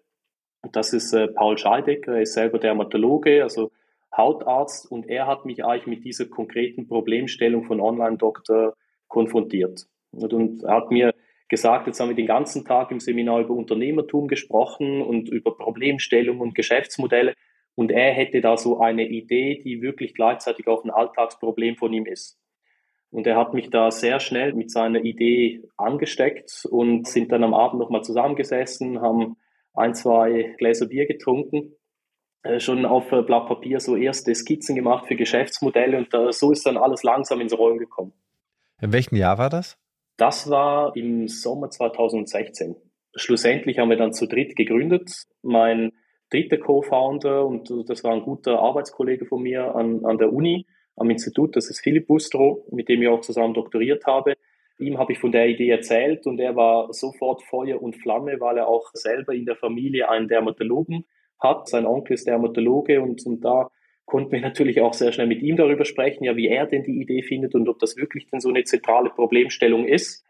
Das 0.71 0.93
ist 0.93 1.13
äh, 1.13 1.27
Paul 1.27 1.57
Scheidecker, 1.57 2.15
er 2.15 2.21
ist 2.21 2.33
selber 2.33 2.59
Dermatologe, 2.59 3.43
also 3.43 3.71
Hautarzt. 4.15 4.91
Und 4.91 5.07
er 5.07 5.27
hat 5.27 5.45
mich 5.45 5.63
eigentlich 5.63 5.87
mit 5.87 6.05
dieser 6.05 6.25
konkreten 6.25 6.87
Problemstellung 6.87 7.65
von 7.65 7.79
Online-Doktor 7.79 8.75
konfrontiert. 9.07 9.87
Und, 10.11 10.33
und 10.33 10.63
hat 10.63 10.91
mir 10.91 11.13
gesagt, 11.49 11.87
jetzt 11.87 11.99
haben 11.99 12.09
wir 12.09 12.15
den 12.15 12.27
ganzen 12.27 12.65
Tag 12.65 12.91
im 12.91 12.99
Seminar 12.99 13.41
über 13.41 13.53
Unternehmertum 13.53 14.27
gesprochen 14.27 15.01
und 15.01 15.29
über 15.29 15.55
Problemstellungen 15.55 16.41
und 16.41 16.55
Geschäftsmodelle. 16.55 17.33
Und 17.75 17.91
er 17.91 18.11
hätte 18.11 18.41
da 18.41 18.57
so 18.57 18.79
eine 18.79 19.07
Idee, 19.07 19.61
die 19.63 19.81
wirklich 19.81 20.15
gleichzeitig 20.15 20.67
auch 20.67 20.83
ein 20.83 20.89
Alltagsproblem 20.89 21.75
von 21.75 21.93
ihm 21.93 22.05
ist. 22.05 22.39
Und 23.11 23.27
er 23.27 23.37
hat 23.37 23.53
mich 23.53 23.69
da 23.69 23.91
sehr 23.91 24.19
schnell 24.19 24.53
mit 24.53 24.71
seiner 24.71 24.99
Idee 24.99 25.61
angesteckt 25.77 26.65
und 26.69 27.07
sind 27.07 27.31
dann 27.31 27.43
am 27.43 27.53
Abend 27.53 27.79
nochmal 27.79 28.03
zusammengesessen, 28.03 28.99
haben 28.99 29.37
ein, 29.77 29.93
zwei 29.93 30.55
Gläser 30.57 30.87
Bier 30.87 31.05
getrunken, 31.05 31.73
äh, 32.43 32.59
schon 32.59 32.85
auf 32.85 33.11
äh, 33.11 33.21
Blatt 33.21 33.47
Papier 33.47 33.79
so 33.79 33.95
erste 33.95 34.33
Skizzen 34.33 34.75
gemacht 34.75 35.07
für 35.07 35.15
Geschäftsmodelle 35.15 35.97
und 35.97 36.13
da, 36.13 36.31
so 36.31 36.51
ist 36.51 36.65
dann 36.65 36.77
alles 36.77 37.03
langsam 37.03 37.41
ins 37.41 37.57
Rollen 37.57 37.77
gekommen. 37.77 38.13
In 38.81 38.93
welchem 38.93 39.15
Jahr 39.15 39.37
war 39.37 39.49
das? 39.49 39.77
Das 40.17 40.49
war 40.49 40.95
im 40.95 41.27
Sommer 41.27 41.69
2016. 41.69 42.75
Schlussendlich 43.15 43.79
haben 43.79 43.89
wir 43.89 43.97
dann 43.97 44.13
zu 44.13 44.27
dritt 44.27 44.55
gegründet. 44.55 45.11
Mein 45.41 45.93
dritter 46.29 46.57
Co-Founder 46.57 47.45
und 47.45 47.71
das 47.87 48.03
war 48.03 48.13
ein 48.13 48.21
guter 48.21 48.59
Arbeitskollege 48.59 49.25
von 49.25 49.41
mir 49.41 49.75
an, 49.75 50.05
an 50.05 50.17
der 50.17 50.33
Uni, 50.33 50.67
am 50.95 51.09
Institut, 51.09 51.55
das 51.55 51.69
ist 51.69 51.79
Philipp 51.81 52.07
Bustro, 52.07 52.65
mit 52.71 52.89
dem 52.89 53.01
ich 53.01 53.07
auch 53.07 53.21
zusammen 53.21 53.53
doktoriert 53.53 54.05
habe. 54.05 54.33
Ihm 54.79 54.97
habe 54.97 55.13
ich 55.13 55.19
von 55.19 55.31
der 55.31 55.47
Idee 55.47 55.69
erzählt 55.69 56.27
und 56.27 56.39
er 56.39 56.55
war 56.55 56.93
sofort 56.93 57.41
Feuer 57.43 57.81
und 57.81 57.95
Flamme, 57.95 58.39
weil 58.39 58.57
er 58.57 58.67
auch 58.67 58.89
selber 58.93 59.33
in 59.33 59.45
der 59.45 59.55
Familie 59.55 60.09
einen 60.09 60.27
Dermatologen 60.27 61.05
hat. 61.39 61.67
Sein 61.67 61.85
Onkel 61.85 62.13
ist 62.13 62.27
Dermatologe 62.27 63.01
und, 63.01 63.25
und 63.25 63.43
da 63.43 63.69
konnten 64.05 64.31
wir 64.31 64.41
natürlich 64.41 64.81
auch 64.81 64.93
sehr 64.93 65.11
schnell 65.11 65.27
mit 65.27 65.41
ihm 65.41 65.57
darüber 65.57 65.83
sprechen, 65.83 66.23
ja, 66.23 66.35
wie 66.35 66.47
er 66.47 66.65
denn 66.65 66.83
die 66.83 67.01
Idee 67.01 67.23
findet 67.23 67.55
und 67.55 67.67
ob 67.67 67.79
das 67.79 67.97
wirklich 67.97 68.27
denn 68.27 68.39
so 68.39 68.49
eine 68.49 68.63
zentrale 68.63 69.09
Problemstellung 69.09 69.87
ist. 69.87 70.25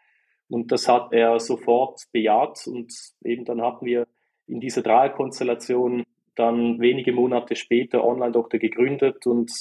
Und 0.50 0.72
das 0.72 0.88
hat 0.88 1.12
er 1.12 1.40
sofort 1.40 2.02
bejaht 2.12 2.66
und 2.68 2.92
eben 3.24 3.44
dann 3.44 3.62
hatten 3.62 3.86
wir 3.86 4.08
in 4.48 4.62
dieser 4.62 4.82
Dreierkonstellation 4.82 6.06
dann 6.36 6.80
wenige 6.80 7.12
Monate 7.12 7.56
später 7.56 8.06
Online-Doktor 8.06 8.60
gegründet 8.60 9.28
und 9.28 9.52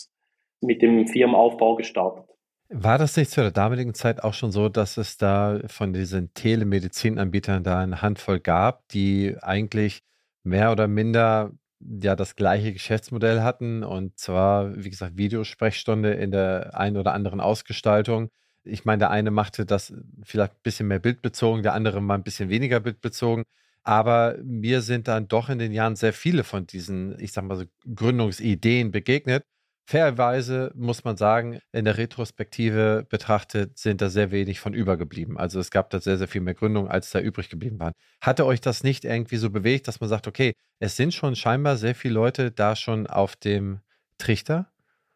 mit 0.60 0.82
dem 0.82 1.06
Firmenaufbau 1.06 1.74
gestartet. 1.74 2.35
War 2.68 2.98
das 2.98 3.16
nicht 3.16 3.30
zu 3.30 3.42
der 3.42 3.52
damaligen 3.52 3.94
Zeit 3.94 4.24
auch 4.24 4.34
schon 4.34 4.50
so, 4.50 4.68
dass 4.68 4.96
es 4.96 5.16
da 5.18 5.60
von 5.68 5.92
diesen 5.92 6.34
Telemedizinanbietern 6.34 7.62
da 7.62 7.78
eine 7.78 8.02
Handvoll 8.02 8.40
gab, 8.40 8.88
die 8.88 9.36
eigentlich 9.40 10.02
mehr 10.42 10.72
oder 10.72 10.88
minder 10.88 11.52
ja 11.80 12.16
das 12.16 12.34
gleiche 12.34 12.72
Geschäftsmodell 12.72 13.42
hatten 13.42 13.84
und 13.84 14.18
zwar, 14.18 14.74
wie 14.82 14.90
gesagt, 14.90 15.16
Videosprechstunde 15.16 16.14
in 16.14 16.32
der 16.32 16.76
einen 16.76 16.96
oder 16.96 17.12
anderen 17.14 17.40
Ausgestaltung. 17.40 18.30
Ich 18.64 18.84
meine, 18.84 18.98
der 18.98 19.10
eine 19.10 19.30
machte 19.30 19.64
das 19.64 19.92
vielleicht 20.24 20.54
ein 20.54 20.62
bisschen 20.64 20.88
mehr 20.88 20.98
bildbezogen, 20.98 21.62
der 21.62 21.74
andere 21.74 22.00
mal 22.00 22.14
ein 22.14 22.24
bisschen 22.24 22.48
weniger 22.48 22.80
bildbezogen. 22.80 23.44
Aber 23.84 24.36
mir 24.42 24.80
sind 24.80 25.06
dann 25.06 25.28
doch 25.28 25.48
in 25.48 25.60
den 25.60 25.70
Jahren 25.72 25.94
sehr 25.94 26.12
viele 26.12 26.42
von 26.42 26.66
diesen, 26.66 27.16
ich 27.20 27.30
sag 27.32 27.44
mal 27.44 27.56
so, 27.56 27.64
Gründungsideen 27.94 28.90
begegnet. 28.90 29.44
Fairerweise 29.88 30.72
muss 30.74 31.04
man 31.04 31.16
sagen, 31.16 31.60
in 31.72 31.84
der 31.84 31.96
Retrospektive 31.96 33.06
betrachtet 33.08 33.78
sind 33.78 34.02
da 34.02 34.08
sehr 34.08 34.32
wenig 34.32 34.58
von 34.58 34.74
übergeblieben. 34.74 35.38
Also 35.38 35.60
es 35.60 35.70
gab 35.70 35.90
da 35.90 36.00
sehr, 36.00 36.16
sehr 36.16 36.26
viel 36.26 36.40
mehr 36.40 36.54
Gründungen, 36.54 36.90
als 36.90 37.12
da 37.12 37.20
übrig 37.20 37.48
geblieben 37.50 37.78
waren. 37.78 37.92
Hatte 38.20 38.46
euch 38.46 38.60
das 38.60 38.82
nicht 38.82 39.04
irgendwie 39.04 39.36
so 39.36 39.48
bewegt, 39.48 39.86
dass 39.86 40.00
man 40.00 40.08
sagt, 40.08 40.26
okay, 40.26 40.54
es 40.80 40.96
sind 40.96 41.14
schon 41.14 41.36
scheinbar 41.36 41.76
sehr 41.76 41.94
viele 41.94 42.14
Leute 42.14 42.50
da 42.50 42.74
schon 42.74 43.06
auf 43.06 43.36
dem 43.36 43.78
Trichter? 44.18 44.72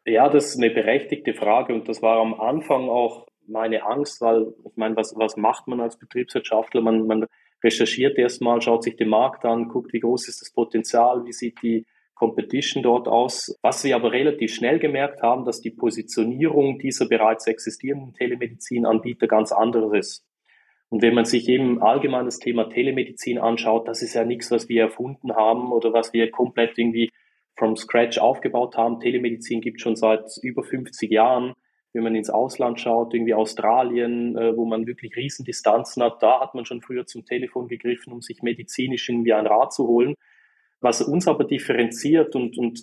Ja, 0.06 0.28
das 0.28 0.50
ist 0.50 0.58
eine 0.58 0.70
berechtigte 0.70 1.34
Frage 1.34 1.74
und 1.74 1.88
das 1.88 2.00
war 2.00 2.20
am 2.20 2.34
Anfang 2.34 2.88
auch 2.88 3.26
meine 3.48 3.84
Angst, 3.84 4.20
weil 4.20 4.54
ich 4.64 4.76
meine, 4.76 4.94
was, 4.94 5.14
was 5.16 5.36
macht 5.36 5.66
man 5.66 5.80
als 5.80 5.98
Betriebswirtschaftler? 5.98 6.80
Man, 6.80 7.08
man 7.08 7.26
recherchiert 7.64 8.16
erstmal, 8.18 8.62
schaut 8.62 8.84
sich 8.84 8.94
den 8.94 9.08
Markt 9.08 9.44
an, 9.44 9.68
guckt, 9.68 9.92
wie 9.92 10.00
groß 10.00 10.28
ist 10.28 10.40
das 10.40 10.52
Potenzial, 10.52 11.24
wie 11.24 11.32
sieht 11.32 11.60
die 11.60 11.84
Competition 12.20 12.82
dort 12.82 13.08
aus. 13.08 13.58
Was 13.62 13.82
wir 13.82 13.96
aber 13.96 14.12
relativ 14.12 14.52
schnell 14.54 14.78
gemerkt 14.78 15.22
haben, 15.22 15.46
dass 15.46 15.62
die 15.62 15.70
Positionierung 15.70 16.78
dieser 16.78 17.08
bereits 17.08 17.46
existierenden 17.46 18.12
Telemedizinanbieter 18.12 19.26
ganz 19.26 19.52
anderes 19.52 19.92
ist. 19.98 20.26
Und 20.90 21.00
wenn 21.00 21.14
man 21.14 21.24
sich 21.24 21.48
eben 21.48 21.82
allgemein 21.82 22.26
das 22.26 22.38
Thema 22.38 22.68
Telemedizin 22.68 23.38
anschaut, 23.38 23.88
das 23.88 24.02
ist 24.02 24.12
ja 24.12 24.24
nichts, 24.26 24.50
was 24.50 24.68
wir 24.68 24.82
erfunden 24.82 25.34
haben 25.34 25.72
oder 25.72 25.94
was 25.94 26.12
wir 26.12 26.30
komplett 26.30 26.76
irgendwie 26.76 27.10
from 27.56 27.74
scratch 27.76 28.18
aufgebaut 28.18 28.76
haben. 28.76 29.00
Telemedizin 29.00 29.62
gibt 29.62 29.80
schon 29.80 29.96
seit 29.96 30.28
über 30.42 30.62
50 30.62 31.10
Jahren. 31.10 31.54
Wenn 31.94 32.02
man 32.02 32.14
ins 32.14 32.28
Ausland 32.28 32.78
schaut, 32.80 33.14
irgendwie 33.14 33.34
Australien, 33.34 34.36
äh, 34.36 34.54
wo 34.56 34.66
man 34.66 34.86
wirklich 34.86 35.16
Riesendistanzen 35.16 36.02
hat, 36.02 36.22
da 36.22 36.40
hat 36.40 36.54
man 36.54 36.66
schon 36.66 36.82
früher 36.82 37.06
zum 37.06 37.24
Telefon 37.24 37.66
gegriffen, 37.66 38.12
um 38.12 38.20
sich 38.20 38.42
medizinisch 38.42 39.08
irgendwie 39.08 39.32
ein 39.32 39.46
Rat 39.46 39.72
zu 39.72 39.88
holen. 39.88 40.16
Was 40.80 41.02
uns 41.02 41.28
aber 41.28 41.44
differenziert 41.44 42.34
und, 42.34 42.56
und 42.58 42.82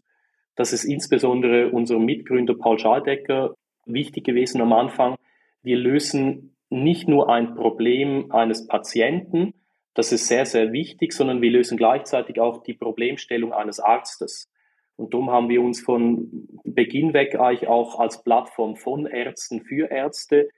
das 0.56 0.74
ist 0.74 0.84
insbesondere 0.84 1.70
unserem 1.70 2.06
Mitgründer 2.06 2.56
Paul 2.56 2.80
Schaldecker 2.80 3.56
wichtig 3.86 4.26
gewesen 4.26 4.62
am 4.62 4.74
Anfang, 4.74 5.16
wir 5.64 5.78
lösen 5.78 6.56
nicht 6.70 7.08
nur 7.08 7.30
ein 7.30 7.56
Problem 7.56 8.32
eines 8.32 8.68
Patienten, 8.68 9.54
das 9.94 10.12
ist 10.12 10.28
sehr, 10.28 10.46
sehr 10.46 10.72
wichtig, 10.74 11.12
sondern 11.12 11.42
wir 11.42 11.50
lösen 11.50 11.78
gleichzeitig 11.78 12.40
auch 12.40 12.62
die 12.62 12.76
Problemstellung 12.76 13.52
eines 13.52 13.80
Arztes. 13.80 14.48
Und 14.96 15.14
darum 15.14 15.32
haben 15.32 15.50
wir 15.50 15.62
uns 15.62 15.82
von 15.82 16.48
Beginn 16.64 17.14
weg 17.14 17.40
eigentlich 17.40 17.68
auch 17.68 18.00
als 18.00 18.24
Plattform 18.24 18.76
von 18.76 19.08
Ärzten 19.08 19.62
für 19.62 19.90
Ärzte 19.90 20.50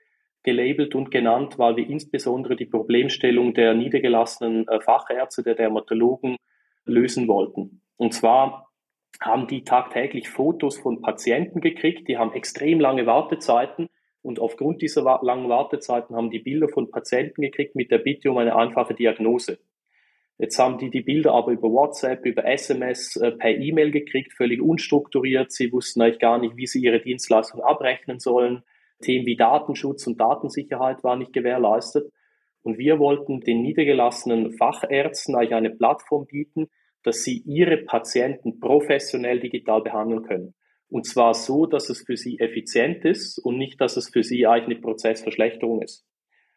gelabelt 0.42 0.94
und 0.94 1.10
genannt, 1.10 1.58
weil 1.58 1.76
wir 1.76 1.88
insbesondere 1.88 2.56
die 2.56 2.66
Problemstellung 2.66 3.54
der 3.54 3.74
niedergelassenen 3.74 4.68
äh, 4.68 4.80
Fachärzte, 4.80 5.42
der 5.42 5.54
Dermatologen 5.54 6.36
lösen 6.90 7.28
wollten. 7.28 7.82
Und 7.96 8.14
zwar 8.14 8.70
haben 9.20 9.46
die 9.46 9.64
tagtäglich 9.64 10.28
Fotos 10.28 10.78
von 10.78 11.02
Patienten 11.02 11.60
gekriegt, 11.60 12.08
die 12.08 12.16
haben 12.16 12.32
extrem 12.32 12.80
lange 12.80 13.06
Wartezeiten 13.06 13.88
und 14.22 14.38
aufgrund 14.38 14.82
dieser 14.82 15.02
langen 15.22 15.48
Wartezeiten 15.48 16.14
haben 16.14 16.30
die 16.30 16.38
Bilder 16.38 16.68
von 16.68 16.90
Patienten 16.90 17.42
gekriegt 17.42 17.74
mit 17.74 17.90
der 17.90 17.98
Bitte 17.98 18.30
um 18.30 18.38
eine 18.38 18.54
einfache 18.54 18.94
Diagnose. 18.94 19.58
Jetzt 20.38 20.58
haben 20.58 20.78
die 20.78 20.88
die 20.88 21.02
Bilder 21.02 21.32
aber 21.32 21.52
über 21.52 21.70
WhatsApp, 21.70 22.24
über 22.24 22.46
SMS, 22.46 23.16
äh, 23.16 23.32
per 23.32 23.50
E-Mail 23.50 23.90
gekriegt, 23.90 24.32
völlig 24.32 24.62
unstrukturiert. 24.62 25.52
Sie 25.52 25.70
wussten 25.70 26.00
eigentlich 26.00 26.18
gar 26.18 26.38
nicht, 26.38 26.56
wie 26.56 26.66
sie 26.66 26.80
ihre 26.80 27.00
Dienstleistung 27.00 27.60
abrechnen 27.60 28.20
sollen. 28.20 28.62
Themen 29.02 29.26
wie 29.26 29.36
Datenschutz 29.36 30.06
und 30.06 30.18
Datensicherheit 30.18 31.04
waren 31.04 31.18
nicht 31.18 31.34
gewährleistet. 31.34 32.10
Und 32.62 32.78
wir 32.78 32.98
wollten 32.98 33.40
den 33.40 33.60
niedergelassenen 33.60 34.52
Fachärzten 34.52 35.34
eigentlich 35.34 35.54
eine 35.54 35.70
Plattform 35.70 36.26
bieten, 36.26 36.68
dass 37.02 37.22
sie 37.22 37.42
ihre 37.46 37.78
Patienten 37.78 38.60
professionell 38.60 39.40
digital 39.40 39.82
behandeln 39.82 40.22
können. 40.22 40.54
Und 40.88 41.06
zwar 41.06 41.34
so, 41.34 41.66
dass 41.66 41.88
es 41.88 42.02
für 42.02 42.16
sie 42.16 42.40
effizient 42.40 43.04
ist 43.04 43.38
und 43.38 43.58
nicht, 43.58 43.80
dass 43.80 43.96
es 43.96 44.10
für 44.10 44.22
sie 44.22 44.46
eigentlich 44.46 44.78
eine 44.78 44.82
Prozessverschlechterung 44.82 45.82
ist. 45.82 46.04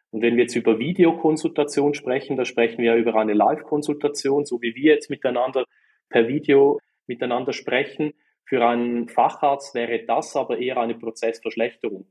Und 0.09 0.21
wenn 0.21 0.35
wir 0.35 0.43
jetzt 0.43 0.55
über 0.55 0.79
Videokonsultation 0.79 1.93
sprechen, 1.93 2.35
da 2.35 2.45
sprechen 2.45 2.79
wir 2.79 2.93
ja 2.93 2.97
über 2.97 3.15
eine 3.15 3.33
Live-Konsultation, 3.33 4.45
so 4.45 4.61
wie 4.61 4.75
wir 4.75 4.93
jetzt 4.93 5.09
miteinander 5.09 5.65
per 6.09 6.27
Video 6.27 6.79
miteinander 7.07 7.53
sprechen. 7.53 8.13
Für 8.45 8.65
einen 8.65 9.07
Facharzt 9.07 9.73
wäre 9.73 10.03
das 10.05 10.35
aber 10.35 10.59
eher 10.59 10.77
eine 10.77 10.95
Prozessverschlechterung. 10.95 12.05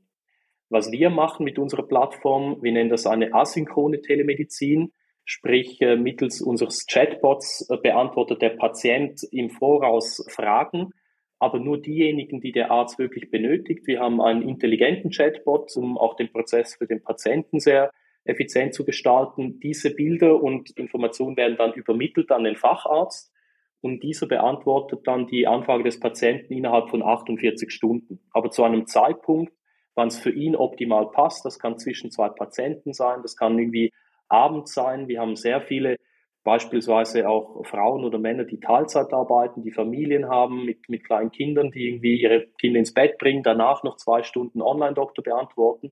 Was 0.69 0.91
wir 0.91 1.09
machen 1.09 1.43
mit 1.43 1.59
unserer 1.59 1.87
Plattform, 1.87 2.61
wir 2.61 2.71
nennen 2.71 2.89
das 2.89 3.05
eine 3.05 3.33
asynchrone 3.33 4.01
Telemedizin, 4.01 4.91
sprich 5.25 5.81
äh, 5.81 5.95
mittels 5.95 6.41
unseres 6.41 6.85
Chatbots 6.85 7.67
äh, 7.69 7.77
beantwortet 7.77 8.41
der 8.41 8.49
Patient 8.49 9.21
im 9.31 9.49
Voraus 9.49 10.25
Fragen, 10.29 10.91
aber 11.39 11.59
nur 11.59 11.81
diejenigen, 11.81 12.41
die 12.41 12.51
der 12.51 12.71
Arzt 12.71 12.99
wirklich 12.99 13.29
benötigt. 13.29 13.85
Wir 13.85 13.99
haben 13.99 14.21
einen 14.21 14.47
intelligenten 14.47 15.11
Chatbot, 15.11 15.75
um 15.75 15.97
auch 15.97 16.15
den 16.15 16.31
Prozess 16.31 16.75
für 16.75 16.87
den 16.87 17.03
Patienten 17.03 17.59
sehr 17.59 17.91
effizient 18.23 18.73
zu 18.73 18.85
gestalten. 18.85 19.59
Diese 19.59 19.93
Bilder 19.93 20.41
und 20.41 20.71
Informationen 20.71 21.35
werden 21.35 21.57
dann 21.57 21.73
übermittelt 21.73 22.31
an 22.31 22.45
den 22.45 22.55
Facharzt 22.55 23.33
und 23.81 24.01
dieser 24.01 24.27
beantwortet 24.27 25.01
dann 25.05 25.27
die 25.27 25.45
Anfrage 25.45 25.83
des 25.83 25.99
Patienten 25.99 26.53
innerhalb 26.53 26.89
von 26.89 27.03
48 27.03 27.69
Stunden. 27.69 28.21
Aber 28.31 28.49
zu 28.49 28.63
einem 28.63 28.87
Zeitpunkt, 28.87 29.53
wann 29.95 30.07
es 30.07 30.17
für 30.17 30.31
ihn 30.31 30.55
optimal 30.55 31.11
passt. 31.11 31.43
Das 31.45 31.59
kann 31.59 31.77
zwischen 31.77 32.09
zwei 32.09 32.29
Patienten 32.29 32.93
sein, 32.93 33.21
das 33.21 33.35
kann 33.35 33.59
irgendwie 33.59 33.91
abends 34.27 34.73
sein. 34.73 35.07
Wir 35.07 35.19
haben 35.19 35.35
sehr 35.35 35.61
viele, 35.61 35.97
beispielsweise 36.43 37.29
auch 37.29 37.65
Frauen 37.65 38.03
oder 38.03 38.19
Männer, 38.19 38.43
die 38.43 38.59
Teilzeit 38.59 39.13
arbeiten, 39.13 39.63
die 39.63 39.71
Familien 39.71 40.27
haben 40.27 40.65
mit, 40.65 40.89
mit 40.89 41.05
kleinen 41.05 41.31
Kindern, 41.31 41.71
die 41.71 41.87
irgendwie 41.87 42.21
ihre 42.21 42.47
Kinder 42.59 42.79
ins 42.79 42.93
Bett 42.93 43.17
bringen, 43.17 43.43
danach 43.43 43.83
noch 43.83 43.95
zwei 43.97 44.23
Stunden 44.23 44.61
Online-Doktor 44.61 45.23
beantworten. 45.23 45.91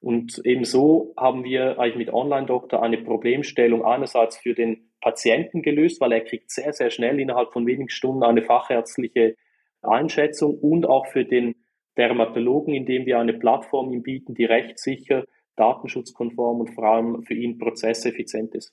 Und 0.00 0.40
ebenso 0.44 1.14
haben 1.16 1.44
wir 1.44 1.78
eigentlich 1.78 2.06
mit 2.06 2.12
Online-Doktor 2.12 2.82
eine 2.82 2.98
Problemstellung 2.98 3.84
einerseits 3.84 4.36
für 4.38 4.54
den 4.54 4.90
Patienten 5.00 5.62
gelöst, 5.62 6.00
weil 6.00 6.12
er 6.12 6.20
kriegt 6.20 6.50
sehr, 6.50 6.72
sehr 6.72 6.90
schnell 6.90 7.18
innerhalb 7.20 7.52
von 7.52 7.66
wenigen 7.66 7.88
Stunden 7.88 8.22
eine 8.22 8.42
fachärztliche 8.42 9.36
Einschätzung 9.82 10.58
und 10.58 10.86
auch 10.86 11.06
für 11.06 11.24
den 11.24 11.54
Dermatologen, 11.96 12.74
indem 12.74 13.06
wir 13.06 13.18
eine 13.18 13.34
Plattform 13.34 13.92
ihm 13.92 14.02
bieten, 14.02 14.34
die 14.34 14.44
rechtssicher, 14.44 15.24
datenschutzkonform 15.56 16.60
und 16.60 16.74
vor 16.74 16.84
allem 16.84 17.22
für 17.22 17.34
ihn 17.34 17.58
prozesseffizient 17.58 18.54
ist. 18.54 18.72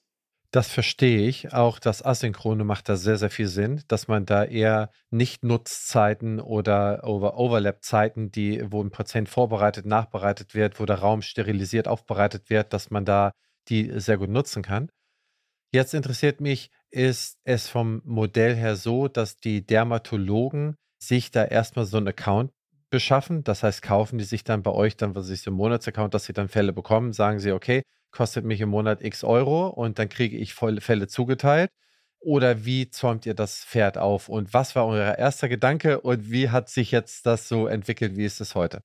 Das 0.53 0.69
verstehe 0.69 1.27
ich. 1.27 1.51
Auch 1.51 1.79
das 1.79 2.05
Asynchrone 2.05 2.63
macht 2.63 2.87
da 2.87 2.95
sehr, 2.95 3.17
sehr 3.17 3.31
viel 3.31 3.47
Sinn, 3.47 3.81
dass 3.87 4.07
man 4.07 4.27
da 4.27 4.43
eher 4.43 4.91
nicht 5.09 5.43
Nutzzeiten 5.43 6.39
oder 6.39 7.03
Over 7.03 7.39
Overlap-Zeiten, 7.39 8.29
die, 8.31 8.63
wo 8.71 8.83
ein 8.83 8.91
Patient 8.91 9.27
vorbereitet, 9.27 9.87
nachbereitet 9.87 10.53
wird, 10.53 10.79
wo 10.79 10.85
der 10.85 10.99
Raum 10.99 11.23
sterilisiert 11.23 11.87
aufbereitet 11.87 12.51
wird, 12.51 12.71
dass 12.71 12.91
man 12.91 13.03
da 13.03 13.31
die 13.67 13.99
sehr 13.99 14.17
gut 14.17 14.29
nutzen 14.29 14.61
kann. 14.61 14.89
Jetzt 15.71 15.95
interessiert 15.95 16.39
mich, 16.39 16.69
ist 16.91 17.39
es 17.45 17.67
vom 17.67 18.03
Modell 18.05 18.55
her 18.55 18.75
so, 18.75 19.07
dass 19.07 19.37
die 19.37 19.65
Dermatologen 19.65 20.75
sich 21.01 21.31
da 21.31 21.45
erstmal 21.45 21.85
so 21.85 21.97
einen 21.97 22.09
Account 22.09 22.51
beschaffen. 22.93 23.43
Das 23.43 23.63
heißt, 23.63 23.81
kaufen 23.81 24.19
die 24.19 24.23
sich 24.23 24.43
dann 24.43 24.61
bei 24.61 24.69
euch 24.69 24.95
dann, 24.95 25.15
was 25.15 25.27
ist 25.29 25.45
so 25.45 25.51
Monatsaccount, 25.51 26.13
dass 26.13 26.25
sie 26.25 26.33
dann 26.33 26.47
Fälle 26.47 26.73
bekommen, 26.73 27.11
sagen 27.11 27.39
sie, 27.39 27.51
okay, 27.51 27.81
kostet 28.11 28.45
mich 28.45 28.61
im 28.61 28.69
Monat 28.69 29.03
x 29.03 29.23
Euro 29.23 29.67
und 29.67 29.97
dann 29.97 30.09
kriege 30.09 30.37
ich 30.37 30.53
Fälle 30.53 31.07
zugeteilt. 31.07 31.71
Oder 32.19 32.65
wie 32.65 32.91
zäumt 32.91 33.25
ihr 33.25 33.33
das 33.33 33.65
Pferd 33.65 33.97
auf? 33.97 34.29
Und 34.29 34.53
was 34.53 34.75
war 34.75 34.85
euer 34.85 35.15
erster 35.17 35.49
Gedanke 35.49 36.01
und 36.01 36.29
wie 36.29 36.51
hat 36.51 36.69
sich 36.69 36.91
jetzt 36.91 37.25
das 37.25 37.47
so 37.47 37.65
entwickelt? 37.65 38.15
Wie 38.15 38.25
ist 38.25 38.39
es 38.39 38.53
heute? 38.53 38.83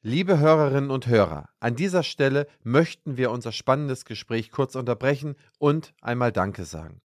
Liebe 0.00 0.38
Hörerinnen 0.38 0.90
und 0.90 1.06
Hörer, 1.06 1.50
an 1.60 1.76
dieser 1.76 2.02
Stelle 2.02 2.46
möchten 2.62 3.18
wir 3.18 3.30
unser 3.30 3.52
spannendes 3.52 4.06
Gespräch 4.06 4.50
kurz 4.50 4.74
unterbrechen 4.74 5.36
und 5.58 5.92
einmal 6.00 6.32
Danke 6.32 6.64
sagen. 6.64 7.02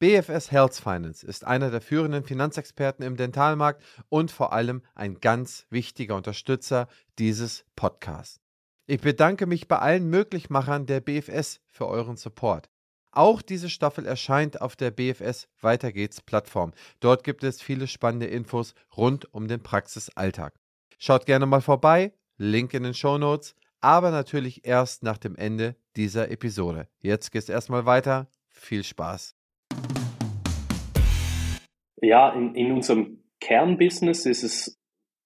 BFS 0.00 0.50
Health 0.50 0.74
Finance 0.74 1.24
ist 1.24 1.46
einer 1.46 1.70
der 1.70 1.80
führenden 1.80 2.24
Finanzexperten 2.24 3.04
im 3.04 3.16
Dentalmarkt 3.16 3.82
und 4.08 4.32
vor 4.32 4.52
allem 4.52 4.82
ein 4.94 5.20
ganz 5.20 5.66
wichtiger 5.70 6.16
Unterstützer 6.16 6.88
dieses 7.18 7.64
Podcasts. 7.76 8.40
Ich 8.86 9.00
bedanke 9.00 9.46
mich 9.46 9.68
bei 9.68 9.78
allen 9.78 10.10
Möglichmachern 10.10 10.86
der 10.86 11.00
BFS 11.00 11.60
für 11.68 11.86
euren 11.86 12.16
Support. 12.16 12.68
Auch 13.12 13.40
diese 13.40 13.70
Staffel 13.70 14.04
erscheint 14.04 14.60
auf 14.60 14.74
der 14.74 14.90
BFS 14.90 15.46
Weiter 15.60 15.92
geht's 15.92 16.20
Plattform. 16.20 16.72
Dort 16.98 17.22
gibt 17.22 17.44
es 17.44 17.62
viele 17.62 17.86
spannende 17.86 18.26
Infos 18.26 18.74
rund 18.96 19.32
um 19.32 19.46
den 19.46 19.62
Praxisalltag. 19.62 20.54
Schaut 20.98 21.24
gerne 21.24 21.46
mal 21.46 21.62
vorbei, 21.62 22.12
Link 22.36 22.74
in 22.74 22.82
den 22.82 22.94
Show 22.94 23.16
Notes, 23.16 23.54
aber 23.80 24.10
natürlich 24.10 24.66
erst 24.66 25.04
nach 25.04 25.18
dem 25.18 25.36
Ende 25.36 25.76
dieser 25.94 26.30
Episode. 26.32 26.88
Jetzt 26.98 27.30
geht's 27.30 27.48
erstmal 27.48 27.86
weiter. 27.86 28.26
Viel 28.48 28.82
Spaß. 28.82 29.36
Ja, 32.04 32.30
in, 32.30 32.54
in 32.54 32.70
unserem 32.72 33.24
Kernbusiness 33.40 34.26
ist 34.26 34.42
es 34.42 34.78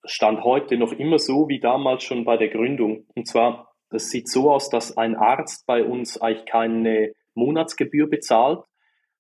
Stand 0.05 0.45
heute 0.45 0.79
noch 0.79 0.93
immer 0.93 1.19
so 1.19 1.49
wie 1.49 1.59
damals 1.59 2.05
schon 2.05 2.25
bei 2.25 2.37
der 2.37 2.49
Gründung. 2.49 3.05
Und 3.17 3.27
zwar, 3.27 3.75
das 3.91 4.11
sieht 4.11 4.29
so 4.29 4.51
aus, 4.53 4.71
dass 4.71 4.97
ein 4.97 5.17
Arzt 5.17 5.67
bei 5.67 5.85
uns 5.85 6.21
eigentlich 6.21 6.47
keine 6.47 7.13
Monatsgebühr 7.35 8.09
bezahlt, 8.09 8.61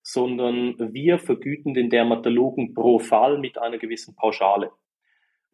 sondern 0.03 0.77
wir 0.79 1.19
vergüten 1.19 1.75
den 1.75 1.91
Dermatologen 1.91 2.75
pro 2.75 3.00
Fall 3.00 3.38
mit 3.38 3.59
einer 3.59 3.79
gewissen 3.79 4.15
Pauschale. 4.15 4.71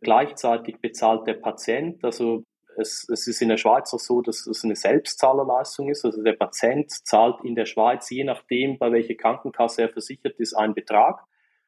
Gleichzeitig 0.01 0.81
bezahlt 0.81 1.27
der 1.27 1.35
Patient, 1.35 2.05
also 2.05 2.45
es, 2.77 3.09
es 3.11 3.27
ist 3.27 3.41
in 3.41 3.49
der 3.49 3.57
Schweiz 3.57 3.95
auch 3.95 3.99
so, 3.99 4.21
dass 4.21 4.47
es 4.47 4.63
eine 4.63 4.77
Selbstzahlerleistung 4.77 5.89
ist. 5.89 6.05
Also 6.05 6.23
der 6.23 6.35
Patient 6.35 6.91
zahlt 6.91 7.43
in 7.45 7.55
der 7.55 7.65
Schweiz, 7.65 8.11
je 8.11 8.25
nachdem, 8.25 8.79
bei 8.79 8.93
welcher 8.93 9.15
Krankenkasse 9.15 9.83
er 9.83 9.89
versichert 9.89 10.39
ist, 10.39 10.55
einen 10.55 10.75
Betrag. 10.75 11.25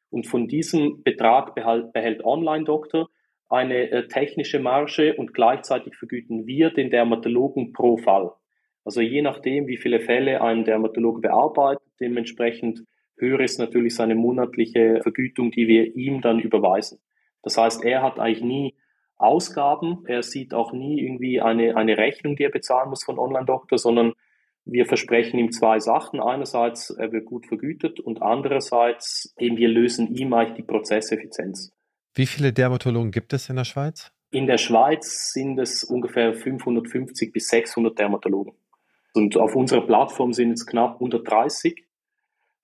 Und 0.09 0.27
von 0.27 0.47
diesem 0.47 1.03
Betrag 1.03 1.55
behält, 1.55 1.93
behält 1.93 2.23
Online-Doktor 2.23 3.09
eine 3.49 3.91
äh, 3.91 4.07
technische 4.07 4.59
Marge 4.59 5.15
und 5.15 5.33
gleichzeitig 5.33 5.95
vergüten 5.95 6.45
wir 6.45 6.69
den 6.69 6.89
Dermatologen 6.89 7.73
pro 7.73 7.97
Fall. 7.97 8.31
Also 8.83 9.01
je 9.01 9.21
nachdem, 9.21 9.67
wie 9.67 9.77
viele 9.77 9.99
Fälle 9.99 10.41
ein 10.41 10.63
Dermatologe 10.63 11.21
bearbeitet, 11.21 11.83
dementsprechend 11.99 12.83
höher 13.17 13.41
ist 13.41 13.59
natürlich 13.59 13.95
seine 13.95 14.15
monatliche 14.15 14.99
Vergütung, 15.01 15.51
die 15.51 15.67
wir 15.67 15.95
ihm 15.95 16.21
dann 16.21 16.39
überweisen. 16.39 16.99
Das 17.41 17.57
heißt, 17.57 17.83
er 17.83 18.01
hat 18.01 18.19
eigentlich 18.19 18.43
nie 18.43 18.75
Ausgaben, 19.17 20.03
er 20.05 20.21
sieht 20.21 20.53
auch 20.53 20.73
nie 20.73 21.01
irgendwie 21.01 21.41
eine, 21.41 21.75
eine 21.75 21.97
Rechnung, 21.97 22.35
die 22.35 22.43
er 22.43 22.51
bezahlen 22.51 22.89
muss 22.89 23.03
von 23.03 23.17
Online-Doktor, 23.17 23.77
sondern 23.77 24.13
wir 24.69 24.85
versprechen 24.85 25.39
ihm 25.39 25.51
zwei 25.51 25.79
Sachen. 25.79 26.19
Einerseits, 26.19 26.89
er 26.89 27.11
wird 27.11 27.25
gut 27.25 27.47
vergütet 27.47 27.99
und 27.99 28.21
andererseits 28.21 29.33
eben 29.37 29.57
wir 29.57 29.69
lösen 29.69 30.13
ihm 30.13 30.33
eigentlich 30.33 30.57
die 30.57 30.63
Prozesseffizienz. 30.63 31.71
Wie 32.13 32.25
viele 32.25 32.51
Dermatologen 32.51 33.11
gibt 33.11 33.33
es 33.33 33.49
in 33.49 33.55
der 33.55 33.63
Schweiz? 33.63 34.11
In 34.31 34.47
der 34.47 34.57
Schweiz 34.57 35.31
sind 35.31 35.57
es 35.59 35.83
ungefähr 35.83 36.33
550 36.33 37.31
bis 37.31 37.47
600 37.47 37.97
Dermatologen. 37.97 38.53
Und 39.13 39.37
auf 39.37 39.55
unserer 39.55 39.85
Plattform 39.85 40.33
sind 40.33 40.51
es 40.51 40.65
knapp 40.65 40.95
130. 40.95 41.85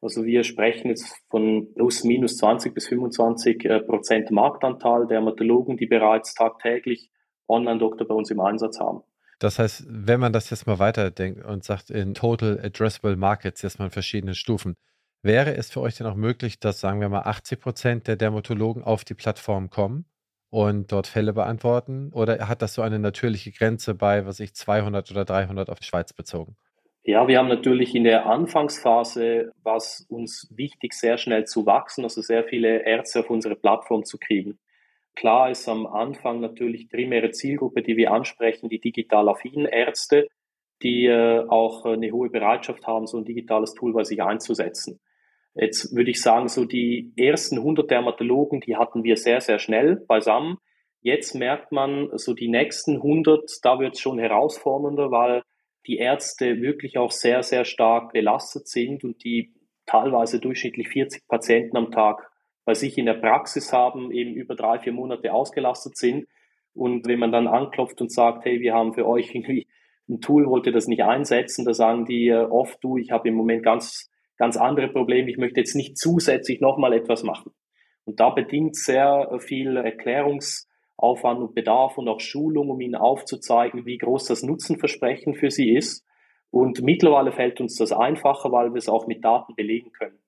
Also 0.01 0.25
wir 0.25 0.43
sprechen 0.43 0.89
jetzt 0.89 1.15
von 1.29 1.73
plus 1.73 2.03
minus 2.03 2.37
20 2.37 2.73
bis 2.73 2.87
25 2.87 3.63
äh, 3.63 3.79
Prozent 3.79 4.31
Marktanteil 4.31 5.07
Dermatologen, 5.07 5.77
die 5.77 5.85
bereits 5.85 6.33
tagtäglich 6.33 7.09
Online-Doktor 7.47 8.07
bei 8.07 8.13
uns 8.13 8.29
im 8.29 8.41
Einsatz 8.41 8.79
haben. 8.79 9.03
Das 9.43 9.59
heißt, 9.59 9.85
wenn 9.87 10.19
man 10.19 10.33
das 10.33 10.49
jetzt 10.49 10.67
mal 10.67 10.79
weiterdenkt 10.79 11.43
und 11.43 11.63
sagt, 11.63 11.89
in 11.89 12.13
Total 12.13 12.59
Addressable 12.63 13.15
Markets, 13.15 13.61
jetzt 13.61 13.79
mal 13.79 13.85
in 13.85 13.91
verschiedenen 13.91 14.35
Stufen, 14.35 14.75
Wäre 15.25 15.55
es 15.55 15.71
für 15.71 15.79
euch 15.79 15.95
denn 15.95 16.05
auch 16.05 16.15
möglich, 16.15 16.59
dass, 16.59 16.81
sagen 16.81 16.99
wir 16.99 17.07
mal, 17.07 17.21
80 17.21 17.61
Prozent 17.61 18.07
der 18.07 18.17
Dermatologen 18.17 18.83
auf 18.83 19.05
die 19.05 19.13
Plattform 19.13 19.69
kommen 19.69 20.05
und 20.49 20.91
dort 20.91 21.07
Fälle 21.07 21.31
beantworten? 21.31 22.11
Oder 22.11 22.49
hat 22.49 22.61
das 22.61 22.73
so 22.73 22.81
eine 22.81 22.99
natürliche 22.99 23.53
Grenze 23.53 23.95
bei, 23.95 24.25
was 24.25 24.41
ich, 24.41 24.53
200 24.53 25.09
oder 25.11 25.23
300 25.23 25.69
auf 25.69 25.79
die 25.79 25.85
Schweiz 25.85 26.11
bezogen? 26.11 26.57
Ja, 27.05 27.25
wir 27.25 27.37
haben 27.37 27.47
natürlich 27.47 27.95
in 27.95 28.03
der 28.03 28.25
Anfangsphase, 28.25 29.53
was 29.63 30.05
uns 30.09 30.51
wichtig, 30.53 30.93
sehr 30.93 31.17
schnell 31.17 31.45
zu 31.45 31.65
wachsen, 31.65 32.03
also 32.03 32.21
sehr 32.21 32.43
viele 32.43 32.85
Ärzte 32.85 33.21
auf 33.21 33.29
unsere 33.29 33.55
Plattform 33.55 34.03
zu 34.03 34.17
kriegen. 34.17 34.59
Klar 35.15 35.51
ist 35.51 35.69
am 35.69 35.85
Anfang 35.85 36.39
natürlich 36.39 36.89
primäre 36.89 37.31
Zielgruppe, 37.31 37.83
die 37.83 37.97
wir 37.97 38.11
ansprechen, 38.11 38.69
die 38.69 38.79
digital 38.79 39.29
affinen 39.29 39.65
Ärzte, 39.65 40.27
die 40.81 41.05
äh, 41.05 41.45
auch 41.47 41.85
eine 41.85 42.11
hohe 42.11 42.29
Bereitschaft 42.29 42.85
haben, 42.87 43.07
so 43.07 43.17
ein 43.17 43.25
digitales 43.25 43.73
Tool 43.73 43.93
bei 43.93 44.03
sich 44.03 44.21
einzusetzen. 44.21 44.99
Jetzt 45.55 45.95
würde 45.95 46.09
ich 46.09 46.21
sagen, 46.21 46.47
so 46.47 46.65
die 46.65 47.13
ersten 47.15 47.57
100 47.59 47.89
Dermatologen, 47.89 48.59
die 48.59 48.75
hatten 48.75 49.03
wir 49.03 49.17
sehr, 49.17 49.39
sehr 49.39 49.59
schnell 49.59 49.97
beisammen. 50.07 50.57
Jetzt 51.01 51.35
merkt 51.35 51.71
man, 51.71 52.09
so 52.17 52.33
die 52.33 52.47
nächsten 52.47 52.95
100, 52.95 53.59
da 53.61 53.79
wird 53.79 53.93
es 53.93 53.99
schon 53.99 54.17
herausfordernder, 54.17 55.11
weil 55.11 55.43
die 55.85 55.97
Ärzte 55.97 56.61
wirklich 56.61 56.97
auch 56.97 57.11
sehr, 57.11 57.43
sehr 57.43 57.65
stark 57.65 58.13
belastet 58.13 58.67
sind 58.67 59.03
und 59.03 59.23
die 59.23 59.53
teilweise 59.85 60.39
durchschnittlich 60.39 60.87
40 60.87 61.27
Patienten 61.27 61.77
am 61.77 61.91
Tag 61.91 62.31
bei 62.65 62.73
sich 62.73 62.97
in 62.97 63.05
der 63.05 63.15
Praxis 63.15 63.73
haben, 63.73 64.11
eben 64.11 64.33
über 64.33 64.55
drei, 64.55 64.79
vier 64.79 64.93
Monate 64.93 65.33
ausgelastet 65.33 65.97
sind. 65.97 66.27
Und 66.73 67.07
wenn 67.07 67.19
man 67.19 67.31
dann 67.31 67.47
anklopft 67.47 68.01
und 68.01 68.11
sagt, 68.11 68.45
hey, 68.45 68.59
wir 68.59 68.73
haben 68.73 68.93
für 68.93 69.07
euch 69.07 69.29
irgendwie 69.35 69.67
ein 70.09 70.21
Tool, 70.21 70.47
wollt 70.47 70.65
ihr 70.65 70.73
das 70.73 70.87
nicht 70.87 71.03
einsetzen, 71.03 71.65
da 71.65 71.73
sagen 71.73 72.05
die 72.05 72.27
äh, 72.27 72.43
oft, 72.43 72.83
du, 72.83 72.97
ich 72.97 73.11
habe 73.11 73.29
im 73.29 73.35
Moment 73.35 73.63
ganz 73.63 74.09
ganz 74.37 74.57
andere 74.57 74.89
Probleme. 74.89 75.29
Ich 75.29 75.37
möchte 75.37 75.59
jetzt 75.59 75.75
nicht 75.75 75.97
zusätzlich 75.97 76.61
nochmal 76.61 76.93
etwas 76.93 77.23
machen. 77.23 77.51
Und 78.05 78.19
da 78.19 78.29
bedingt 78.29 78.75
sehr 78.75 79.37
viel 79.39 79.77
Erklärungsaufwand 79.77 81.39
und 81.39 81.55
Bedarf 81.55 81.97
und 81.97 82.09
auch 82.09 82.19
Schulung, 82.19 82.69
um 82.69 82.81
ihnen 82.81 82.95
aufzuzeigen, 82.95 83.85
wie 83.85 83.97
groß 83.97 84.25
das 84.25 84.43
Nutzenversprechen 84.43 85.35
für 85.35 85.49
sie 85.49 85.73
ist. 85.73 86.05
Und 86.51 86.81
mittlerweile 86.81 87.31
fällt 87.31 87.61
uns 87.61 87.77
das 87.77 87.91
einfacher, 87.91 88.51
weil 88.51 88.73
wir 88.73 88.77
es 88.77 88.89
auch 88.89 89.07
mit 89.07 89.23
Daten 89.23 89.55
belegen 89.55 89.91
können. 89.91 90.19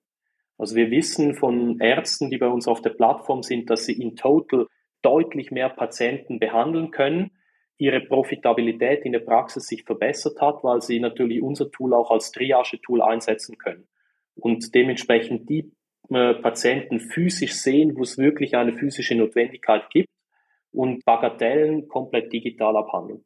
Also 0.58 0.74
wir 0.76 0.90
wissen 0.90 1.34
von 1.34 1.78
Ärzten, 1.80 2.30
die 2.30 2.38
bei 2.38 2.48
uns 2.48 2.66
auf 2.66 2.80
der 2.80 2.90
Plattform 2.90 3.42
sind, 3.42 3.68
dass 3.68 3.84
sie 3.84 4.00
in 4.00 4.16
total 4.16 4.66
deutlich 5.02 5.50
mehr 5.50 5.68
Patienten 5.68 6.38
behandeln 6.38 6.90
können, 6.90 7.30
ihre 7.78 8.00
Profitabilität 8.00 9.04
in 9.04 9.12
der 9.12 9.20
Praxis 9.20 9.66
sich 9.66 9.84
verbessert 9.84 10.40
hat, 10.40 10.64
weil 10.64 10.80
sie 10.80 10.98
natürlich 10.98 11.42
unser 11.42 11.70
Tool 11.70 11.92
auch 11.94 12.10
als 12.10 12.32
Triage-Tool 12.32 13.02
einsetzen 13.02 13.58
können 13.58 13.86
und 14.34 14.74
dementsprechend 14.74 15.48
die 15.48 15.72
äh, 16.10 16.34
Patienten 16.34 17.00
physisch 17.00 17.54
sehen, 17.54 17.96
wo 17.96 18.02
es 18.02 18.18
wirklich 18.18 18.56
eine 18.56 18.74
physische 18.74 19.14
Notwendigkeit 19.14 19.90
gibt 19.90 20.08
und 20.72 21.04
Bagatellen 21.04 21.88
komplett 21.88 22.32
digital 22.32 22.76
abhandeln. 22.76 23.24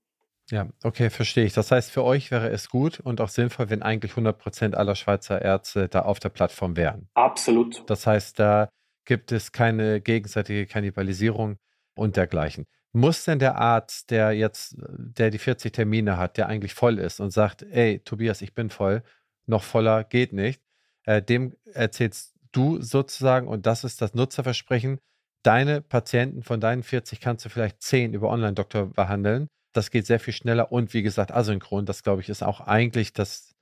Ja, 0.51 0.69
okay, 0.83 1.11
verstehe 1.11 1.45
ich. 1.45 1.53
Das 1.53 1.71
heißt, 1.71 1.91
für 1.91 2.03
euch 2.03 2.31
wäre 2.31 2.51
es 2.51 2.69
gut 2.69 2.99
und 3.01 3.21
auch 3.21 3.29
sinnvoll, 3.29 3.71
wenn 3.71 3.83
eigentlich 3.83 4.13
100 4.13 4.37
Prozent 4.37 4.75
aller 4.75 4.97
Schweizer 4.97 5.41
Ärzte 5.41 5.89
da 5.89 6.03
auf 6.03 6.19
der 6.19 6.31
Plattform 6.31 6.77
wären. 6.77 7.09
Absolut. 7.15 7.89
Das 7.89 8.07
heißt, 8.07 8.39
da 8.39 8.69
gibt 9.05 9.33
es 9.33 9.53
keine 9.53 10.01
gegenseitige 10.01 10.67
Kannibalisierung 10.67 11.57
und 11.95 12.17
dergleichen. 12.17 12.67
Muss 12.93 13.25
denn 13.25 13.39
der 13.39 13.57
Arzt, 13.57 14.11
der 14.11 14.33
jetzt, 14.33 14.77
der 14.79 15.31
die 15.31 15.39
40 15.39 15.73
Termine 15.73 16.17
hat, 16.17 16.37
der 16.37 16.49
eigentlich 16.49 16.75
voll 16.75 16.99
ist 16.99 17.21
und 17.21 17.31
sagt, 17.31 17.63
ey, 17.63 18.01
Tobias, 18.01 18.43
ich 18.43 18.53
bin 18.53 18.71
voll, 18.71 19.03
noch 19.47 19.63
voller 19.63 20.03
geht 20.03 20.33
nicht, 20.33 20.61
äh, 21.05 21.23
dem 21.23 21.57
erzählst 21.73 22.35
du 22.51 22.83
sozusagen, 22.83 23.47
und 23.47 23.67
das 23.67 23.85
ist 23.85 24.03
das 24.03 24.15
Nutzerversprechen, 24.15 24.99
deine 25.45 25.81
Patienten 25.81 26.43
von 26.43 26.61
deinen 26.61 26.83
40 26.83 27.21
kannst 27.21 27.45
du 27.45 27.49
vielleicht 27.49 27.81
10 27.81 28.13
über 28.13 28.29
Online-Doktor 28.29 28.87
behandeln. 28.87 29.49
Das 29.73 29.91
geht 29.91 30.07
sehr 30.07 30.21
viel 30.21 30.35
schneller 30.35 30.73
und 30.73 30.95
wie 30.95 31.03
gesagt, 31.03 31.33
asynchron. 31.33 31.87
Das 31.87 32.03
glaube 32.03 32.23
ich 32.23 32.29
ist 32.29 32.43
auch 32.43 32.61
eigentlich 32.61 33.13
das, 33.13 33.55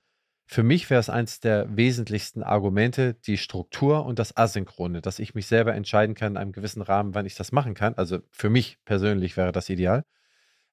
für 0.47 0.63
mich 0.63 0.89
wäre 0.89 0.99
es 0.99 1.09
eins 1.09 1.39
der 1.39 1.67
wesentlichsten 1.75 2.43
Argumente, 2.43 3.13
die 3.13 3.37
Struktur 3.37 4.05
und 4.05 4.19
das 4.19 4.35
Asynchrone, 4.35 5.01
dass 5.01 5.19
ich 5.19 5.35
mich 5.35 5.47
selber 5.47 5.75
entscheiden 5.75 6.15
kann 6.15 6.33
in 6.33 6.37
einem 6.37 6.51
gewissen 6.51 6.81
Rahmen, 6.81 7.13
wann 7.15 7.25
ich 7.25 7.35
das 7.35 7.51
machen 7.51 7.75
kann. 7.75 7.93
Also 7.95 8.19
für 8.31 8.49
mich 8.49 8.77
persönlich 8.85 9.37
wäre 9.37 9.51
das 9.51 9.69
ideal. 9.69 10.03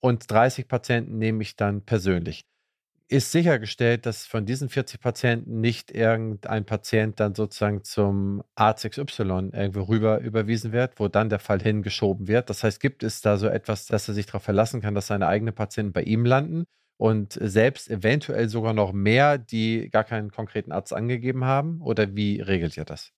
Und 0.01 0.31
30 0.31 0.69
Patienten 0.69 1.19
nehme 1.19 1.43
ich 1.43 1.57
dann 1.57 1.85
persönlich 1.85 2.47
ist 3.09 3.31
sichergestellt, 3.31 4.05
dass 4.05 4.27
von 4.27 4.47
diesen 4.47 4.69
40 4.69 5.01
Patienten 5.01 5.61
nicht 5.61 5.93
irgendein 5.93 6.65
Patient 6.65 7.21
dann 7.21 7.35
sozusagen 7.35 7.85
zum 7.85 8.43
Arzt 8.57 8.89
XY 8.89 9.51
irgendwo 9.53 9.83
rüber 9.83 10.21
überwiesen 10.21 10.73
wird, 10.73 10.99
wo 10.99 11.07
dann 11.09 11.29
der 11.29 11.39
Fall 11.39 11.61
hingeschoben 11.61 12.27
wird. 12.27 12.51
Das 12.51 12.65
heißt, 12.65 12.81
gibt 12.81 13.05
es 13.05 13.21
da 13.21 13.37
so 13.37 13.47
etwas, 13.47 13.87
dass 13.87 14.09
er 14.09 14.15
sich 14.15 14.27
darauf 14.27 14.43
verlassen 14.43 14.81
kann, 14.81 14.95
dass 14.95 15.07
seine 15.07 15.29
eigenen 15.29 15.55
Patienten 15.55 15.93
bei 15.93 16.03
ihm 16.03 16.25
landen 16.25 16.65
und 16.97 17.33
selbst 17.41 17.91
eventuell 17.91 18.49
sogar 18.49 18.73
noch 18.73 18.93
mehr, 18.93 19.39
die 19.39 19.89
gar 19.91 20.05
keinen 20.05 20.31
konkreten 20.33 20.73
Arzt 20.73 20.93
angegeben 20.93 21.45
haben? 21.45 21.81
Oder 21.83 22.17
wie 22.17 22.41
regelt 22.41 22.77
ihr 22.77 22.85
das? 22.85 23.13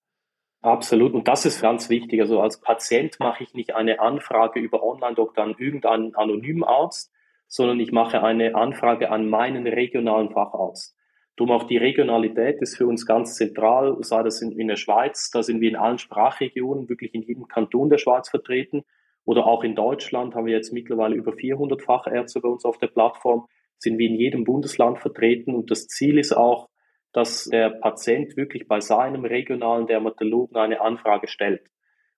Absolut. 0.61 1.15
Und 1.15 1.29
das 1.29 1.47
ist 1.47 1.63
ganz 1.63 1.89
wichtig. 1.89 2.21
Also 2.21 2.41
als 2.41 2.61
Patient 2.61 3.19
mache 3.21 3.45
ich 3.45 3.55
nicht 3.55 3.75
eine 3.75 4.01
Anfrage 4.01 4.61
über 4.61 4.83
Online-Doktor 4.83 5.45
an 5.45 5.55
irgendeinen 5.57 6.15
anonymen 6.15 6.65
Arzt, 6.65 7.13
sondern 7.49 7.81
ich 7.81 7.91
mache 7.91 8.23
eine 8.23 8.55
Anfrage 8.55 9.11
an 9.11 9.29
meinen 9.29 9.67
regionalen 9.67 10.31
Facharzt. 10.31 10.95
Darum 11.37 11.53
auch 11.53 11.65
die 11.65 11.77
Regionalität 11.77 12.61
ist 12.61 12.77
für 12.77 12.87
uns 12.87 13.07
ganz 13.07 13.37
zentral, 13.37 13.97
sei 14.01 14.23
das 14.23 14.43
in, 14.43 14.53
in 14.53 14.69
der 14.69 14.77
Schweiz, 14.77 15.31
da 15.31 15.43
sind 15.43 15.61
wir 15.61 15.69
in 15.69 15.77
allen 15.77 15.99
Sprachregionen, 15.99 16.89
wirklich 16.89 17.15
in 17.15 17.23
jedem 17.23 17.47
Kanton 17.49 17.91
der 17.91 17.99
Schweiz 17.99 18.29
vertreten. 18.29 18.83
Oder 19.25 19.47
auch 19.47 19.63
in 19.63 19.75
Deutschland 19.75 20.35
haben 20.35 20.47
wir 20.47 20.55
jetzt 20.55 20.73
mittlerweile 20.73 21.15
über 21.15 21.33
400 21.33 21.83
Fachärzte 21.83 22.41
bei 22.41 22.49
uns 22.49 22.65
auf 22.65 22.79
der 22.79 22.89
Plattform, 22.89 23.47
sind 23.79 23.99
wir 23.99 24.09
in 24.09 24.17
jedem 24.17 24.45
Bundesland 24.45 24.99
vertreten. 24.99 25.55
Und 25.55 25.71
das 25.71 25.87
Ziel 25.87 26.19
ist 26.19 26.33
auch, 26.33 26.69
dass 27.13 27.45
der 27.45 27.71
Patient 27.71 28.37
wirklich 28.37 28.67
bei 28.67 28.81
seinem 28.81 29.25
regionalen 29.25 29.87
Dermatologen 29.87 30.57
eine 30.57 30.81
Anfrage 30.81 31.29
stellt 31.29 31.63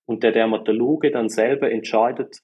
und 0.06 0.22
der 0.22 0.32
Dermatologe 0.32 1.10
dann 1.10 1.28
selber 1.28 1.70
entscheidet, 1.70 2.38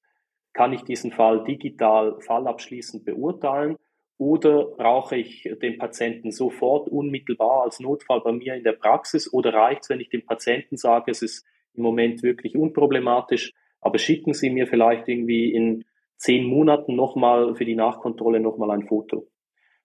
kann 0.57 0.73
ich 0.73 0.85
diesen 0.85 1.13
Fall 1.13 1.45
digital 1.45 2.19
fallabschließend 2.21 3.05
beurteilen 3.05 3.77
oder 4.17 4.65
brauche 4.65 5.15
ich 5.15 5.47
den 5.61 5.77
Patienten 5.77 6.31
sofort 6.31 6.89
unmittelbar 6.89 7.65
als 7.65 7.79
Notfall 7.79 8.23
bei 8.23 8.33
mir 8.33 8.55
in 8.55 8.65
der 8.65 8.73
Praxis 8.73 9.31
oder 9.31 9.53
reicht 9.53 9.83
es, 9.83 9.91
wenn 9.91 10.01
ich 10.01 10.09
dem 10.09 10.25
Patienten 10.25 10.79
sage, 10.79 11.11
es 11.11 11.21
ist 11.21 11.45
im 11.75 11.83
Moment 11.83 12.23
wirklich 12.23 12.57
unproblematisch, 12.57 13.53
aber 13.83 13.99
schicken 13.99 14.33
Sie 14.33 14.49
mir 14.49 14.67
vielleicht 14.67 15.07
irgendwie 15.09 15.53
in 15.53 15.85
zehn 16.17 16.47
Monaten 16.47 16.97
nochmal 16.97 17.55
für 17.55 17.67
die 17.67 17.77
Nachkontrolle 17.77 18.41
nochmal 18.41 18.71
ein 18.71 18.87
Foto. 18.87 19.29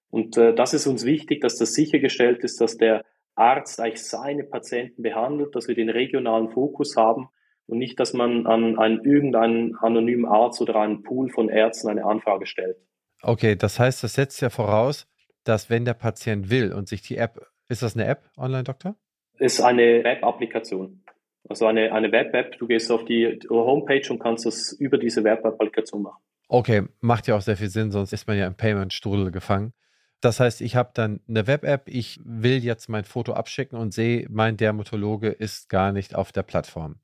Und 0.09 0.37
äh, 0.37 0.55
das 0.55 0.73
ist 0.73 0.87
uns 0.87 1.05
wichtig, 1.05 1.41
dass 1.41 1.57
das 1.57 1.73
sichergestellt 1.73 2.45
ist, 2.45 2.61
dass 2.61 2.77
der 2.77 3.03
Arzt 3.35 3.81
eigentlich 3.81 4.05
seine 4.05 4.45
Patienten 4.45 5.01
behandelt, 5.01 5.53
dass 5.53 5.67
wir 5.67 5.75
den 5.75 5.89
regionalen 5.89 6.47
Fokus 6.47 6.95
haben 6.95 7.27
und 7.71 7.77
nicht, 7.77 7.99
dass 8.01 8.11
man 8.11 8.45
an 8.47 8.77
einen 8.77 9.03
irgendeinen 9.05 9.77
anonymen 9.77 10.25
Arzt 10.25 10.61
oder 10.61 10.75
einen 10.75 11.03
Pool 11.03 11.29
von 11.29 11.47
Ärzten 11.47 11.87
eine 11.87 12.03
Anfrage 12.03 12.45
stellt. 12.45 12.75
Okay, 13.23 13.55
das 13.55 13.79
heißt, 13.79 14.03
das 14.03 14.13
setzt 14.13 14.41
ja 14.41 14.49
voraus, 14.49 15.07
dass 15.45 15.69
wenn 15.69 15.85
der 15.85 15.93
Patient 15.93 16.49
will 16.49 16.73
und 16.73 16.89
sich 16.89 17.01
die 17.01 17.15
App, 17.15 17.47
ist 17.69 17.81
das 17.81 17.95
eine 17.95 18.05
App, 18.05 18.29
Online-Doktor? 18.37 18.95
Ist 19.39 19.61
eine 19.61 20.03
Web-Applikation. 20.03 21.01
Also 21.47 21.65
eine, 21.65 21.93
eine 21.93 22.11
Web-App, 22.11 22.57
du 22.59 22.67
gehst 22.67 22.91
auf 22.91 23.05
die 23.05 23.39
Homepage 23.49 24.05
und 24.09 24.19
kannst 24.19 24.45
das 24.45 24.73
über 24.73 24.97
diese 24.97 25.23
Web-Applikation 25.23 26.01
machen. 26.03 26.21
Okay, 26.49 26.83
macht 26.99 27.27
ja 27.27 27.37
auch 27.37 27.41
sehr 27.41 27.55
viel 27.55 27.69
Sinn, 27.69 27.91
sonst 27.91 28.11
ist 28.11 28.27
man 28.27 28.37
ja 28.37 28.47
im 28.47 28.55
Payment-Strudel 28.55 29.31
gefangen. 29.31 29.71
Das 30.19 30.41
heißt, 30.41 30.59
ich 30.59 30.75
habe 30.75 30.91
dann 30.93 31.21
eine 31.29 31.47
Web-App, 31.47 31.83
ich 31.87 32.19
will 32.25 32.63
jetzt 32.63 32.89
mein 32.89 33.05
Foto 33.05 33.31
abschicken 33.31 33.79
und 33.79 33.93
sehe, 33.93 34.27
mein 34.29 34.57
Dermatologe 34.57 35.29
ist 35.29 35.69
gar 35.69 35.93
nicht 35.93 36.15
auf 36.15 36.33
der 36.33 36.43
Plattform. 36.43 36.97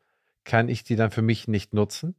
Kann 0.47 0.69
ich 0.69 0.85
die 0.85 0.95
dann 0.95 1.11
für 1.11 1.21
mich 1.21 1.49
nicht 1.49 1.73
nutzen? 1.73 2.15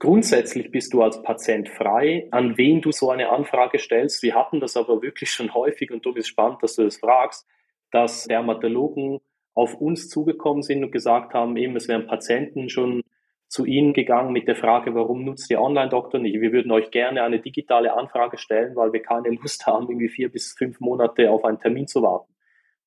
Grundsätzlich 0.00 0.72
bist 0.72 0.92
du 0.92 1.00
als 1.00 1.22
Patient 1.22 1.68
frei, 1.68 2.26
an 2.32 2.58
wen 2.58 2.82
du 2.82 2.90
so 2.90 3.10
eine 3.10 3.30
Anfrage 3.30 3.78
stellst. 3.78 4.20
Wir 4.24 4.34
hatten 4.34 4.58
das 4.58 4.76
aber 4.76 5.00
wirklich 5.00 5.30
schon 5.30 5.54
häufig 5.54 5.92
und 5.92 6.04
du 6.04 6.12
bist 6.12 6.28
spannend, 6.28 6.60
dass 6.60 6.74
du 6.74 6.82
das 6.82 6.96
fragst, 6.96 7.46
dass 7.92 8.24
Dermatologen 8.24 9.20
auf 9.54 9.74
uns 9.74 10.08
zugekommen 10.08 10.62
sind 10.64 10.82
und 10.82 10.90
gesagt 10.90 11.34
haben, 11.34 11.56
eben, 11.56 11.76
es 11.76 11.86
wären 11.86 12.08
Patienten 12.08 12.68
schon 12.68 13.02
zu 13.46 13.64
Ihnen 13.64 13.92
gegangen 13.92 14.32
mit 14.32 14.48
der 14.48 14.56
Frage, 14.56 14.94
warum 14.96 15.24
nutzt 15.24 15.48
ihr 15.48 15.60
Online-Doktor 15.60 16.18
nicht? 16.18 16.40
Wir 16.40 16.52
würden 16.52 16.72
euch 16.72 16.90
gerne 16.90 17.22
eine 17.22 17.38
digitale 17.38 17.96
Anfrage 17.96 18.38
stellen, 18.38 18.74
weil 18.74 18.92
wir 18.92 19.02
keine 19.02 19.30
Lust 19.40 19.66
haben, 19.68 19.88
irgendwie 19.88 20.08
vier 20.08 20.32
bis 20.32 20.52
fünf 20.52 20.80
Monate 20.80 21.30
auf 21.30 21.44
einen 21.44 21.60
Termin 21.60 21.86
zu 21.86 22.02
warten. 22.02 22.34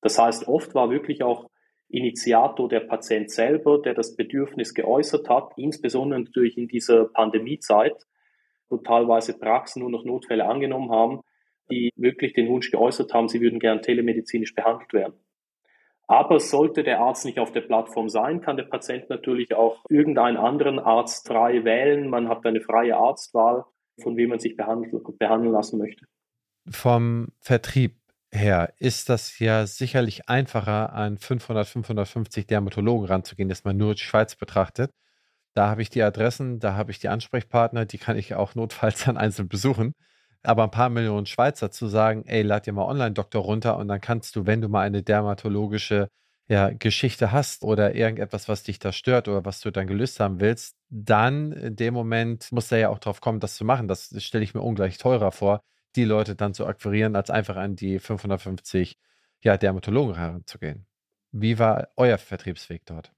Das 0.02 0.18
heißt, 0.18 0.48
oft 0.48 0.74
war 0.74 0.90
wirklich 0.90 1.22
auch 1.22 1.48
Initiator 1.92 2.68
der 2.68 2.80
Patient 2.80 3.30
selber, 3.30 3.80
der 3.80 3.94
das 3.94 4.16
Bedürfnis 4.16 4.74
geäußert 4.74 5.28
hat, 5.28 5.52
insbesondere 5.56 6.20
natürlich 6.20 6.56
in 6.56 6.66
dieser 6.66 7.04
Pandemiezeit, 7.06 8.06
wo 8.68 8.78
teilweise 8.78 9.38
Praxen 9.38 9.80
nur 9.80 9.90
noch 9.90 10.04
Notfälle 10.04 10.46
angenommen 10.46 10.90
haben, 10.90 11.20
die 11.70 11.90
wirklich 11.96 12.32
den 12.32 12.48
Wunsch 12.48 12.70
geäußert 12.70 13.12
haben, 13.12 13.28
sie 13.28 13.40
würden 13.40 13.58
gern 13.58 13.82
telemedizinisch 13.82 14.54
behandelt 14.54 14.92
werden. 14.92 15.14
Aber 16.08 16.40
sollte 16.40 16.82
der 16.82 17.00
Arzt 17.00 17.24
nicht 17.24 17.38
auf 17.38 17.52
der 17.52 17.60
Plattform 17.60 18.08
sein, 18.08 18.40
kann 18.40 18.56
der 18.56 18.64
Patient 18.64 19.08
natürlich 19.08 19.54
auch 19.54 19.84
irgendeinen 19.88 20.36
anderen 20.36 20.78
Arzt 20.78 21.26
frei 21.26 21.64
wählen. 21.64 22.08
Man 22.08 22.28
hat 22.28 22.44
eine 22.44 22.60
freie 22.60 22.96
Arztwahl, 22.96 23.64
von 24.02 24.16
wem 24.16 24.30
man 24.30 24.38
sich 24.38 24.56
behandeln 24.56 25.52
lassen 25.52 25.78
möchte. 25.78 26.06
Vom 26.68 27.28
Vertrieb 27.40 28.01
her 28.32 28.72
ist 28.78 29.08
das 29.08 29.38
ja 29.38 29.66
sicherlich 29.66 30.28
einfacher, 30.28 30.92
an 30.92 31.18
500, 31.18 31.68
550 31.68 32.46
Dermatologen 32.46 33.06
ranzugehen, 33.06 33.48
dass 33.48 33.64
man 33.64 33.76
nur 33.76 33.94
die 33.94 34.02
Schweiz 34.02 34.36
betrachtet. 34.36 34.92
Da 35.54 35.68
habe 35.68 35.82
ich 35.82 35.90
die 35.90 36.02
Adressen, 36.02 36.60
da 36.60 36.74
habe 36.74 36.90
ich 36.92 36.98
die 36.98 37.08
Ansprechpartner, 37.08 37.84
die 37.86 37.98
kann 37.98 38.16
ich 38.16 38.34
auch 38.34 38.54
notfalls 38.54 39.04
dann 39.04 39.16
einzeln 39.18 39.48
besuchen 39.48 39.94
aber 40.42 40.64
ein 40.64 40.70
paar 40.70 40.88
Millionen 40.88 41.26
Schweizer 41.26 41.70
zu 41.70 41.86
sagen, 41.86 42.24
ey, 42.26 42.42
lad 42.42 42.66
dir 42.66 42.72
mal 42.72 42.84
Online-Doktor 42.86 43.42
runter 43.42 43.76
und 43.76 43.88
dann 43.88 44.00
kannst 44.00 44.34
du, 44.36 44.46
wenn 44.46 44.60
du 44.60 44.68
mal 44.68 44.80
eine 44.82 45.02
dermatologische 45.02 46.08
ja, 46.48 46.70
Geschichte 46.70 47.30
hast 47.32 47.62
oder 47.62 47.94
irgendetwas, 47.94 48.48
was 48.48 48.64
dich 48.64 48.78
da 48.80 48.92
stört 48.92 49.28
oder 49.28 49.44
was 49.44 49.60
du 49.60 49.70
dann 49.70 49.86
gelöst 49.86 50.18
haben 50.20 50.40
willst, 50.40 50.76
dann 50.90 51.52
in 51.52 51.76
dem 51.76 51.94
Moment 51.94 52.50
muss 52.50 52.68
da 52.68 52.76
ja 52.76 52.88
auch 52.88 52.98
drauf 52.98 53.20
kommen, 53.20 53.38
das 53.40 53.54
zu 53.54 53.64
machen. 53.64 53.86
Das 53.88 54.12
stelle 54.22 54.42
ich 54.44 54.52
mir 54.54 54.62
ungleich 54.62 54.98
teurer 54.98 55.30
vor, 55.32 55.62
die 55.96 56.04
Leute 56.04 56.34
dann 56.34 56.54
zu 56.54 56.66
akquirieren, 56.66 57.16
als 57.16 57.30
einfach 57.30 57.56
an 57.56 57.76
die 57.76 57.98
550 57.98 58.98
ja, 59.42 59.56
Dermatologen 59.56 60.16
heranzugehen. 60.16 60.86
Wie 61.32 61.58
war 61.58 61.88
euer 61.96 62.18
Vertriebsweg 62.18 62.82
dort? 62.86 63.12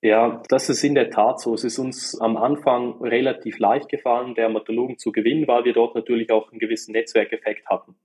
Ja, 0.00 0.42
das 0.48 0.68
ist 0.68 0.84
in 0.84 0.94
der 0.94 1.10
Tat 1.10 1.40
so. 1.40 1.54
Es 1.54 1.64
ist 1.64 1.78
uns 1.78 2.20
am 2.20 2.36
Anfang 2.36 3.02
relativ 3.02 3.58
leicht 3.58 3.88
gefallen, 3.88 4.34
Dermatologen 4.34 4.96
zu 4.98 5.10
gewinnen, 5.10 5.48
weil 5.48 5.64
wir 5.64 5.72
dort 5.72 5.96
natürlich 5.96 6.30
auch 6.30 6.50
einen 6.52 6.60
gewissen 6.60 6.92
Netzwerkeffekt 6.92 7.66
hatten. 7.66 7.96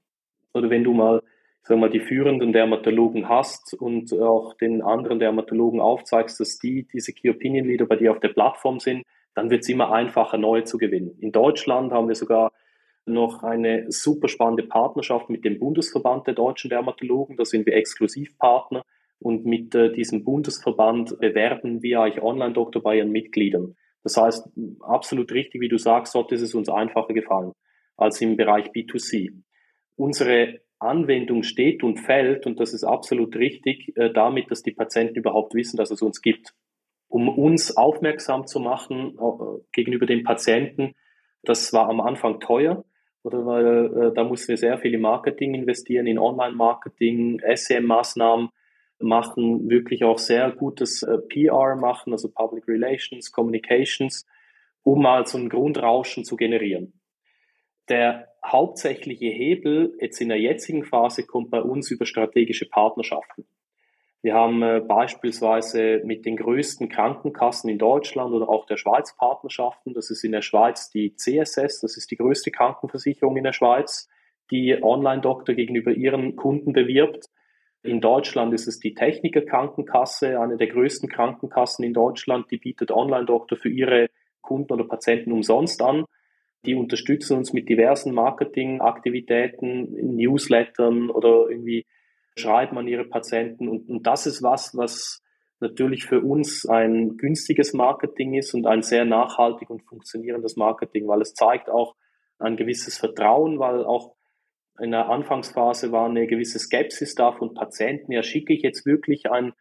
Oder 0.53 0.71
wenn 0.71 0.83
du 0.83 0.93
mal, 0.93 1.21
sag 1.61 1.77
mal, 1.77 1.91
die 1.91 1.99
führenden 1.99 2.51
Dermatologen 2.51 3.29
hast 3.29 3.75
und 3.75 4.11
auch 4.19 4.55
den 4.55 4.81
anderen 4.81 5.19
Dermatologen 5.19 5.81
aufzeigst, 5.81 6.39
dass 6.39 6.57
die, 6.57 6.87
diese 6.91 7.13
Key 7.13 7.29
Opinion 7.29 7.67
Leader 7.67 7.85
bei 7.85 7.95
dir 7.95 8.11
auf 8.11 8.19
der 8.19 8.29
Plattform 8.29 8.79
sind, 8.79 9.03
dann 9.35 9.51
wird 9.51 9.61
es 9.61 9.69
immer 9.69 9.91
einfacher, 9.91 10.39
neue 10.39 10.63
zu 10.63 10.79
gewinnen. 10.79 11.15
In 11.19 11.31
Deutschland 11.31 11.91
haben 11.91 12.07
wir 12.07 12.15
sogar 12.15 12.53
noch 13.05 13.43
eine 13.43 13.91
super 13.91 14.27
spannende 14.27 14.63
Partnerschaft 14.63 15.29
mit 15.29 15.43
dem 15.45 15.59
Bundesverband 15.59 16.27
der 16.27 16.33
deutschen 16.33 16.69
Dermatologen. 16.69 17.37
Da 17.37 17.45
sind 17.45 17.65
wir 17.65 17.75
Exklusivpartner. 17.75 18.83
Und 19.19 19.45
mit 19.45 19.73
äh, 19.75 19.91
diesem 19.91 20.23
Bundesverband 20.23 21.17
bewerben 21.19 21.81
wir 21.81 22.01
eigentlich 22.01 22.23
Online-Doktor 22.23 22.81
bei 22.81 22.97
ihren 22.97 23.11
Mitgliedern. 23.11 23.75
Das 24.03 24.17
heißt, 24.17 24.49
absolut 24.81 25.31
richtig, 25.31 25.61
wie 25.61 25.69
du 25.69 25.77
sagst, 25.77 26.13
dort 26.13 26.31
ist 26.33 26.41
es 26.41 26.53
uns 26.53 26.67
einfacher 26.69 27.13
gefallen 27.13 27.53
als 27.95 28.19
im 28.21 28.35
Bereich 28.35 28.67
B2C. 28.71 29.31
Unsere 29.95 30.59
Anwendung 30.79 31.43
steht 31.43 31.83
und 31.83 31.97
fällt, 31.97 32.45
und 32.45 32.59
das 32.59 32.73
ist 32.73 32.83
absolut 32.83 33.35
richtig, 33.35 33.95
äh, 33.95 34.11
damit, 34.11 34.51
dass 34.51 34.61
die 34.61 34.71
Patienten 34.71 35.15
überhaupt 35.15 35.53
wissen, 35.53 35.77
dass 35.77 35.91
es 35.91 36.01
uns 36.01 36.21
gibt. 36.21 36.53
Um 37.07 37.29
uns 37.29 37.77
aufmerksam 37.77 38.45
zu 38.47 38.59
machen 38.59 39.17
äh, 39.17 39.61
gegenüber 39.71 40.05
den 40.05 40.23
Patienten, 40.23 40.95
das 41.43 41.71
war 41.71 41.87
am 41.87 42.01
Anfang 42.01 42.39
teuer, 42.39 42.83
oder 43.23 43.45
weil 43.45 44.09
äh, 44.09 44.13
da 44.13 44.23
mussten 44.23 44.49
wir 44.49 44.57
sehr 44.57 44.77
viel 44.77 44.93
in 44.93 45.01
Marketing 45.01 45.55
investieren, 45.55 46.07
in 46.07 46.19
Online-Marketing, 46.19 47.41
SEM-Maßnahmen, 47.55 48.49
machen, 48.99 49.69
wirklich 49.69 50.03
auch 50.03 50.17
sehr 50.17 50.51
gutes 50.51 51.03
äh, 51.03 51.17
PR 51.17 51.75
machen, 51.75 52.13
also 52.13 52.29
Public 52.29 52.67
Relations, 52.67 53.31
Communications, 53.31 54.25
um 54.83 55.01
mal 55.01 55.25
so 55.25 55.37
ein 55.37 55.49
Grundrauschen 55.49 56.25
zu 56.25 56.35
generieren. 56.35 56.93
Der 57.89 58.29
hauptsächliche 58.45 59.25
Hebel 59.25 59.95
jetzt 59.99 60.21
in 60.21 60.29
der 60.29 60.39
jetzigen 60.39 60.83
Phase 60.83 61.25
kommt 61.25 61.49
bei 61.49 61.61
uns 61.61 61.91
über 61.91 62.05
strategische 62.05 62.67
Partnerschaften. 62.67 63.45
Wir 64.23 64.35
haben 64.35 64.63
äh, 64.63 64.79
beispielsweise 64.79 66.01
mit 66.05 66.25
den 66.25 66.37
größten 66.37 66.87
Krankenkassen 66.87 67.69
in 67.69 67.77
Deutschland 67.77 68.33
oder 68.33 68.47
auch 68.47 68.65
der 68.65 68.77
Schweiz 68.77 69.17
Partnerschaften. 69.17 69.93
Das 69.93 70.09
ist 70.09 70.23
in 70.23 70.31
der 70.31 70.41
Schweiz 70.41 70.89
die 70.89 71.13
CSS, 71.13 71.81
das 71.81 71.97
ist 71.97 72.09
die 72.09 72.15
größte 72.15 72.49
Krankenversicherung 72.49 73.35
in 73.35 73.43
der 73.43 73.51
Schweiz, 73.51 74.07
die 74.49 74.81
Online-Doktor 74.81 75.55
gegenüber 75.55 75.91
ihren 75.91 76.37
Kunden 76.37 76.71
bewirbt. 76.71 77.25
In 77.83 77.99
Deutschland 77.99 78.53
ist 78.53 78.65
es 78.65 78.79
die 78.79 78.93
Techniker 78.93 79.41
Krankenkasse, 79.41 80.39
eine 80.39 80.55
der 80.55 80.67
größten 80.67 81.09
Krankenkassen 81.09 81.83
in 81.83 81.93
Deutschland. 81.93 82.49
Die 82.49 82.59
bietet 82.59 82.91
Online-Doktor 82.91 83.57
für 83.57 83.69
ihre 83.69 84.09
Kunden 84.39 84.71
oder 84.71 84.85
Patienten 84.85 85.33
umsonst 85.33 85.81
an. 85.81 86.05
Die 86.65 86.75
unterstützen 86.75 87.35
uns 87.35 87.51
mit 87.51 87.67
diversen 87.67 88.13
Marketingaktivitäten, 88.13 90.15
Newslettern 90.15 91.09
oder 91.09 91.49
irgendwie 91.49 91.85
schreiben 92.37 92.77
an 92.77 92.87
ihre 92.87 93.05
Patienten. 93.05 93.67
Und, 93.67 93.89
und 93.89 94.07
das 94.07 94.25
ist 94.25 94.41
was, 94.41 94.75
was 94.75 95.21
natürlich 95.59 96.05
für 96.05 96.21
uns 96.21 96.67
ein 96.67 97.17
günstiges 97.17 97.73
Marketing 97.73 98.33
ist 98.33 98.53
und 98.53 98.67
ein 98.67 98.81
sehr 98.81 99.05
nachhaltig 99.05 99.69
und 99.69 99.83
funktionierendes 99.83 100.55
Marketing, 100.55 101.07
weil 101.07 101.21
es 101.21 101.33
zeigt 101.33 101.69
auch 101.69 101.95
ein 102.39 102.57
gewisses 102.57 102.97
Vertrauen, 102.97 103.59
weil 103.59 103.85
auch 103.85 104.15
in 104.79 104.91
der 104.91 105.09
Anfangsphase 105.09 105.91
war 105.91 106.07
eine 106.07 106.27
gewisse 106.27 106.59
Skepsis 106.59 107.15
da 107.15 107.31
von 107.31 107.53
Patienten. 107.53 108.11
Ja, 108.11 108.23
schicke 108.23 108.53
ich 108.53 108.63
jetzt 108.63 108.85
wirklich 108.85 109.29
ein 109.29 109.53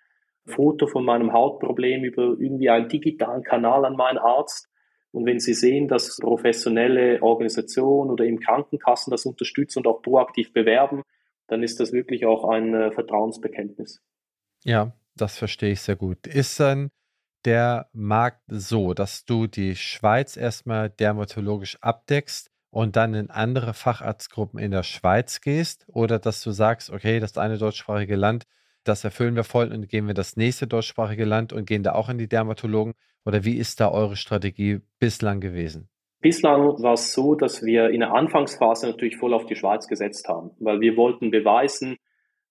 Foto 0.46 0.86
von 0.86 1.04
meinem 1.04 1.32
Hautproblem 1.32 2.02
über 2.04 2.34
irgendwie 2.38 2.70
einen 2.70 2.88
digitalen 2.88 3.42
Kanal 3.42 3.84
an 3.84 3.96
meinen 3.96 4.18
Arzt? 4.18 4.68
Und 5.12 5.26
wenn 5.26 5.38
Sie 5.38 5.52
sehen, 5.52 5.88
dass 5.88 6.16
professionelle 6.16 7.22
Organisationen 7.22 8.10
oder 8.10 8.24
im 8.24 8.40
Krankenkassen 8.40 9.10
das 9.10 9.26
unterstützen 9.26 9.80
und 9.80 9.86
auch 9.86 10.00
proaktiv 10.00 10.52
bewerben, 10.54 11.02
dann 11.52 11.62
ist 11.62 11.80
das 11.80 11.92
wirklich 11.92 12.24
auch 12.24 12.48
ein 12.48 12.72
äh, 12.72 12.90
Vertrauensbekenntnis. 12.92 14.02
Ja, 14.64 14.96
das 15.14 15.36
verstehe 15.36 15.72
ich 15.72 15.82
sehr 15.82 15.96
gut. 15.96 16.26
Ist 16.26 16.58
dann 16.58 16.90
der 17.44 17.90
Markt 17.92 18.40
so, 18.46 18.94
dass 18.94 19.26
du 19.26 19.46
die 19.46 19.76
Schweiz 19.76 20.38
erstmal 20.38 20.88
dermatologisch 20.88 21.76
abdeckst 21.82 22.50
und 22.70 22.96
dann 22.96 23.12
in 23.12 23.30
andere 23.30 23.74
Facharztgruppen 23.74 24.58
in 24.58 24.70
der 24.70 24.82
Schweiz 24.82 25.42
gehst 25.42 25.84
oder 25.88 26.18
dass 26.18 26.42
du 26.42 26.52
sagst, 26.52 26.88
okay, 26.88 27.20
das 27.20 27.36
eine 27.36 27.58
deutschsprachige 27.58 28.16
Land, 28.16 28.44
das 28.82 29.04
erfüllen 29.04 29.36
wir 29.36 29.44
voll 29.44 29.70
und 29.72 29.90
gehen 29.90 30.06
wir 30.06 30.14
das 30.14 30.36
nächste 30.36 30.66
deutschsprachige 30.66 31.26
Land 31.26 31.52
und 31.52 31.66
gehen 31.66 31.82
da 31.82 31.92
auch 31.92 32.08
in 32.08 32.16
die 32.16 32.28
Dermatologen? 32.28 32.94
Oder 33.26 33.44
wie 33.44 33.58
ist 33.58 33.78
da 33.78 33.90
eure 33.90 34.16
Strategie 34.16 34.80
bislang 34.98 35.40
gewesen? 35.40 35.90
Bislang 36.22 36.80
war 36.80 36.92
es 36.92 37.12
so, 37.12 37.34
dass 37.34 37.64
wir 37.64 37.90
in 37.90 37.98
der 37.98 38.14
Anfangsphase 38.14 38.86
natürlich 38.86 39.16
voll 39.16 39.34
auf 39.34 39.44
die 39.46 39.56
Schweiz 39.56 39.88
gesetzt 39.88 40.28
haben, 40.28 40.52
weil 40.60 40.80
wir 40.80 40.96
wollten 40.96 41.32
beweisen, 41.32 41.96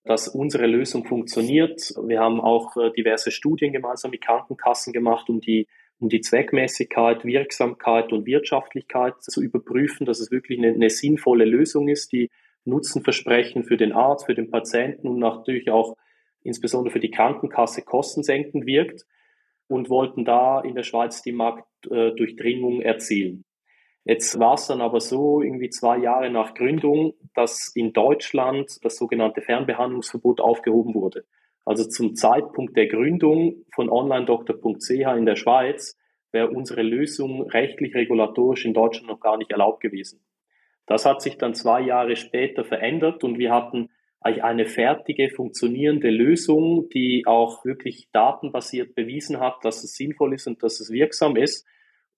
dass 0.03 0.27
unsere 0.27 0.67
Lösung 0.67 1.05
funktioniert. 1.05 1.79
Wir 2.05 2.19
haben 2.19 2.41
auch 2.41 2.75
äh, 2.75 2.91
diverse 2.91 3.31
Studien 3.31 3.71
gemeinsam 3.71 4.11
mit 4.11 4.25
Krankenkassen 4.25 4.91
gemacht, 4.91 5.29
um 5.29 5.39
die, 5.39 5.67
um 5.99 6.09
die 6.09 6.19
Zweckmäßigkeit, 6.19 7.23
Wirksamkeit 7.23 8.11
und 8.11 8.25
Wirtschaftlichkeit 8.25 9.23
zu 9.23 9.41
überprüfen, 9.41 10.05
dass 10.05 10.19
es 10.19 10.31
wirklich 10.31 10.59
eine, 10.59 10.73
eine 10.73 10.89
sinnvolle 10.89 11.45
Lösung 11.45 11.87
ist, 11.87 12.11
die 12.11 12.29
Nutzenversprechen 12.65 13.63
für 13.63 13.77
den 13.77 13.93
Arzt, 13.93 14.25
für 14.25 14.35
den 14.35 14.51
Patienten 14.51 15.07
und 15.07 15.19
natürlich 15.19 15.71
auch 15.71 15.95
insbesondere 16.43 16.91
für 16.91 16.99
die 16.99 17.11
Krankenkasse 17.11 17.83
kostensenkend 17.83 18.65
wirkt 18.65 19.05
und 19.67 19.89
wollten 19.89 20.25
da 20.25 20.59
in 20.59 20.75
der 20.75 20.83
Schweiz 20.83 21.21
die 21.21 21.31
Marktdurchdringung 21.31 22.81
erzielen. 22.81 23.45
Jetzt 24.03 24.39
war 24.39 24.55
es 24.55 24.67
dann 24.67 24.81
aber 24.81 24.99
so, 24.99 25.41
irgendwie 25.41 25.69
zwei 25.69 25.97
Jahre 25.99 26.31
nach 26.31 26.55
Gründung, 26.55 27.13
dass 27.35 27.71
in 27.75 27.93
Deutschland 27.93 28.83
das 28.83 28.97
sogenannte 28.97 29.41
Fernbehandlungsverbot 29.41 30.41
aufgehoben 30.41 30.95
wurde. 30.95 31.25
Also 31.65 31.87
zum 31.87 32.15
Zeitpunkt 32.15 32.75
der 32.75 32.87
Gründung 32.87 33.63
von 33.73 33.89
onlinedoktor.ch 33.89 34.89
in 34.89 35.25
der 35.25 35.35
Schweiz 35.35 35.97
wäre 36.31 36.49
unsere 36.49 36.81
Lösung 36.81 37.43
rechtlich 37.49 37.93
regulatorisch 37.93 38.65
in 38.65 38.73
Deutschland 38.73 39.07
noch 39.07 39.19
gar 39.19 39.37
nicht 39.37 39.51
erlaubt 39.51 39.81
gewesen. 39.81 40.21
Das 40.87 41.05
hat 41.05 41.21
sich 41.21 41.37
dann 41.37 41.53
zwei 41.53 41.81
Jahre 41.81 42.15
später 42.15 42.63
verändert 42.63 43.23
und 43.23 43.37
wir 43.37 43.53
hatten 43.53 43.89
eigentlich 44.19 44.43
eine 44.43 44.65
fertige, 44.65 45.29
funktionierende 45.29 46.09
Lösung, 46.09 46.89
die 46.89 47.23
auch 47.27 47.65
wirklich 47.65 48.09
datenbasiert 48.11 48.95
bewiesen 48.95 49.39
hat, 49.39 49.63
dass 49.63 49.83
es 49.83 49.95
sinnvoll 49.95 50.33
ist 50.33 50.47
und 50.47 50.63
dass 50.63 50.79
es 50.79 50.91
wirksam 50.91 51.35
ist 51.35 51.67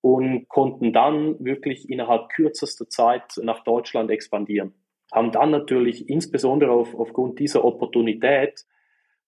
und 0.04 0.50
konnten 0.50 0.92
dann 0.92 1.38
wirklich 1.40 1.90
innerhalb 1.90 2.28
kürzester 2.28 2.90
Zeit 2.90 3.24
nach 3.42 3.64
Deutschland 3.64 4.12
expandieren. 4.12 4.74
Haben 5.14 5.32
dann 5.32 5.50
natürlich 5.50 6.10
insbesondere 6.10 6.72
auf, 6.72 6.94
aufgrund 6.94 7.40
dieser 7.40 7.64
Opportunität 7.64 8.66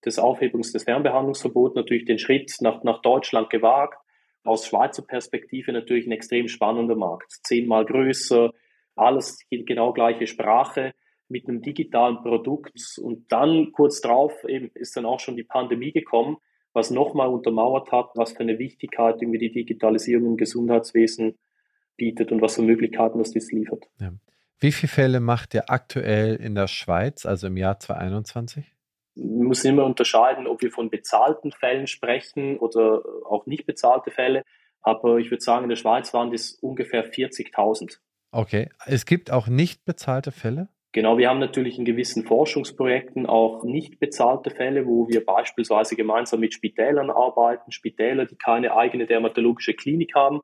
des 0.04 0.18
Aufhebungs 0.18 0.72
des 0.72 0.84
Fernbehandlungsverbots 0.84 1.76
natürlich 1.76 2.04
den 2.04 2.18
Schritt 2.18 2.52
nach, 2.60 2.84
nach 2.84 3.00
Deutschland 3.00 3.48
gewagt. 3.48 3.98
Aus 4.44 4.66
Schweizer 4.66 5.02
Perspektive 5.02 5.72
natürlich 5.72 6.06
ein 6.06 6.12
extrem 6.12 6.46
spannender 6.46 6.94
Markt. 6.94 7.32
Zehnmal 7.42 7.86
größer, 7.86 8.52
alles 8.96 9.38
genau 9.48 9.94
gleiche 9.94 10.26
Sprache 10.26 10.92
mit 11.28 11.48
einem 11.48 11.62
digitalen 11.62 12.18
Produkt. 12.18 12.98
Und 13.00 13.32
dann 13.32 13.72
kurz 13.72 14.02
drauf 14.02 14.44
eben 14.46 14.70
ist 14.74 14.94
dann 14.94 15.06
auch 15.06 15.20
schon 15.20 15.36
die 15.36 15.42
Pandemie 15.42 15.92
gekommen 15.92 16.36
was 16.76 16.90
nochmal 16.90 17.28
untermauert 17.28 17.90
hat, 17.90 18.10
was 18.14 18.32
für 18.32 18.40
eine 18.40 18.58
Wichtigkeit 18.58 19.22
irgendwie 19.22 19.38
die 19.38 19.50
Digitalisierung 19.50 20.26
im 20.26 20.36
Gesundheitswesen 20.36 21.38
bietet 21.96 22.30
und 22.30 22.42
was 22.42 22.56
für 22.56 22.62
Möglichkeiten 22.62 23.18
das 23.18 23.30
dies 23.30 23.50
liefert. 23.50 23.86
Ja. 23.98 24.12
Wie 24.60 24.72
viele 24.72 24.90
Fälle 24.90 25.20
macht 25.20 25.54
ihr 25.54 25.70
aktuell 25.70 26.36
in 26.36 26.54
der 26.54 26.68
Schweiz, 26.68 27.24
also 27.24 27.46
im 27.46 27.56
Jahr 27.56 27.80
2021? 27.80 28.74
Wir 29.14 29.44
müssen 29.46 29.68
immer 29.68 29.86
unterscheiden, 29.86 30.46
ob 30.46 30.60
wir 30.60 30.70
von 30.70 30.90
bezahlten 30.90 31.50
Fällen 31.50 31.86
sprechen 31.86 32.58
oder 32.58 33.02
auch 33.24 33.46
nicht 33.46 33.64
bezahlte 33.64 34.10
Fälle. 34.10 34.42
Aber 34.82 35.16
ich 35.16 35.30
würde 35.30 35.42
sagen, 35.42 35.64
in 35.64 35.70
der 35.70 35.76
Schweiz 35.76 36.12
waren 36.12 36.30
das 36.30 36.52
ungefähr 36.60 37.10
40.000. 37.10 37.98
Okay. 38.32 38.68
Es 38.84 39.06
gibt 39.06 39.30
auch 39.30 39.48
nicht 39.48 39.86
bezahlte 39.86 40.30
Fälle? 40.30 40.68
Genau, 40.96 41.18
wir 41.18 41.28
haben 41.28 41.40
natürlich 41.40 41.78
in 41.78 41.84
gewissen 41.84 42.24
Forschungsprojekten 42.24 43.26
auch 43.26 43.64
nicht 43.64 44.00
bezahlte 44.00 44.48
Fälle, 44.48 44.86
wo 44.86 45.06
wir 45.10 45.26
beispielsweise 45.26 45.94
gemeinsam 45.94 46.40
mit 46.40 46.54
Spitälern 46.54 47.10
arbeiten, 47.10 47.70
Spitäler, 47.70 48.24
die 48.24 48.36
keine 48.36 48.74
eigene 48.74 49.04
dermatologische 49.04 49.74
Klinik 49.74 50.14
haben, 50.14 50.40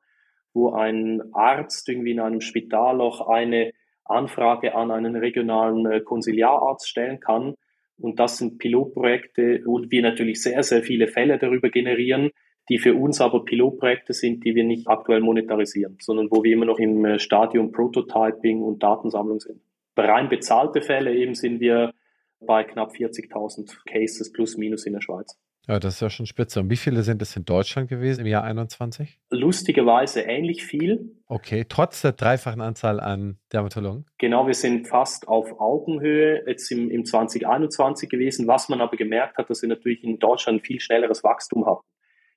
wo 0.52 0.74
ein 0.74 1.22
Arzt 1.32 1.88
irgendwie 1.88 2.10
in 2.10 2.20
einem 2.20 2.42
Spital 2.42 3.00
auch 3.00 3.28
eine 3.28 3.72
Anfrage 4.04 4.74
an 4.74 4.90
einen 4.90 5.16
regionalen 5.16 5.90
äh, 5.90 6.00
Konsiliararzt 6.02 6.86
stellen 6.86 7.18
kann. 7.18 7.54
Und 7.98 8.20
das 8.20 8.36
sind 8.36 8.58
Pilotprojekte, 8.58 9.62
wo 9.64 9.80
wir 9.88 10.02
natürlich 10.02 10.42
sehr, 10.42 10.62
sehr 10.64 10.82
viele 10.82 11.08
Fälle 11.08 11.38
darüber 11.38 11.70
generieren, 11.70 12.30
die 12.68 12.76
für 12.76 12.92
uns 12.92 13.22
aber 13.22 13.46
Pilotprojekte 13.46 14.12
sind, 14.12 14.44
die 14.44 14.54
wir 14.54 14.64
nicht 14.64 14.86
aktuell 14.86 15.20
monetarisieren, 15.20 15.96
sondern 15.98 16.28
wo 16.30 16.44
wir 16.44 16.52
immer 16.52 16.66
noch 16.66 16.78
im 16.78 17.06
äh, 17.06 17.18
Stadium 17.18 17.72
Prototyping 17.72 18.60
und 18.60 18.82
Datensammlung 18.82 19.40
sind 19.40 19.62
rein 19.96 20.28
bezahlte 20.28 20.82
Fälle 20.82 21.14
eben 21.14 21.34
sind 21.34 21.60
wir 21.60 21.92
bei 22.40 22.64
knapp 22.64 22.92
40.000 22.92 23.84
Cases 23.86 24.32
plus 24.32 24.56
minus 24.56 24.86
in 24.86 24.94
der 24.94 25.00
Schweiz. 25.00 25.38
Ja, 25.68 25.78
das 25.78 25.94
ist 25.94 26.00
ja 26.00 26.10
schon 26.10 26.26
spitze. 26.26 26.58
Und 26.58 26.70
wie 26.70 26.76
viele 26.76 27.04
sind 27.04 27.22
es 27.22 27.36
in 27.36 27.44
Deutschland 27.44 27.88
gewesen 27.88 28.22
im 28.22 28.26
Jahr 28.26 28.42
21? 28.42 29.20
Lustigerweise 29.30 30.22
ähnlich 30.22 30.64
viel. 30.64 31.12
Okay, 31.28 31.64
trotz 31.68 32.02
der 32.02 32.12
dreifachen 32.12 32.60
Anzahl 32.60 32.98
an 32.98 33.38
Dermatologen? 33.52 34.06
Genau, 34.18 34.48
wir 34.48 34.54
sind 34.54 34.88
fast 34.88 35.28
auf 35.28 35.60
Augenhöhe 35.60 36.42
jetzt 36.48 36.72
im, 36.72 36.90
im 36.90 37.04
2021 37.04 38.08
gewesen. 38.08 38.48
Was 38.48 38.68
man 38.68 38.80
aber 38.80 38.96
gemerkt 38.96 39.38
hat, 39.38 39.50
dass 39.50 39.62
wir 39.62 39.68
natürlich 39.68 40.02
in 40.02 40.18
Deutschland 40.18 40.66
viel 40.66 40.80
schnelleres 40.80 41.22
Wachstum 41.22 41.64
haben 41.64 41.82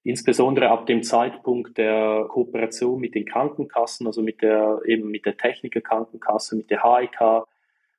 insbesondere 0.05 0.69
ab 0.69 0.85
dem 0.85 1.01
Zeitpunkt 1.01 1.79
der 1.79 2.27
Kooperation 2.29 3.01
mit 3.01 3.15
den 3.15 3.25
Krankenkassen, 3.25 4.05
also 4.05 4.21
mit 4.21 4.41
der 4.43 4.79
eben 4.85 5.09
mit 5.09 5.25
der 5.25 5.35
Techniker 5.35 5.81
Krankenkasse, 5.81 6.55
mit 6.55 6.69
der 6.69 6.83
HIK. 6.83 7.43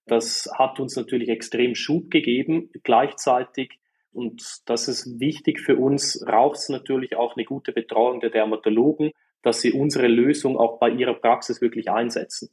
Das 0.06 0.48
hat 0.54 0.78
uns 0.78 0.94
natürlich 0.94 1.28
extrem 1.28 1.74
Schub 1.74 2.10
gegeben. 2.10 2.70
Gleichzeitig 2.84 3.80
und 4.12 4.62
das 4.66 4.88
ist 4.88 5.18
wichtig 5.20 5.60
für 5.60 5.76
uns, 5.76 6.24
braucht 6.24 6.56
es 6.56 6.68
natürlich 6.68 7.16
auch 7.16 7.36
eine 7.36 7.44
gute 7.44 7.72
Betreuung 7.72 8.20
der 8.20 8.30
Dermatologen, 8.30 9.10
dass 9.42 9.60
sie 9.60 9.72
unsere 9.72 10.06
Lösung 10.06 10.56
auch 10.56 10.78
bei 10.78 10.88
ihrer 10.88 11.14
Praxis 11.14 11.60
wirklich 11.60 11.90
einsetzen. 11.90 12.48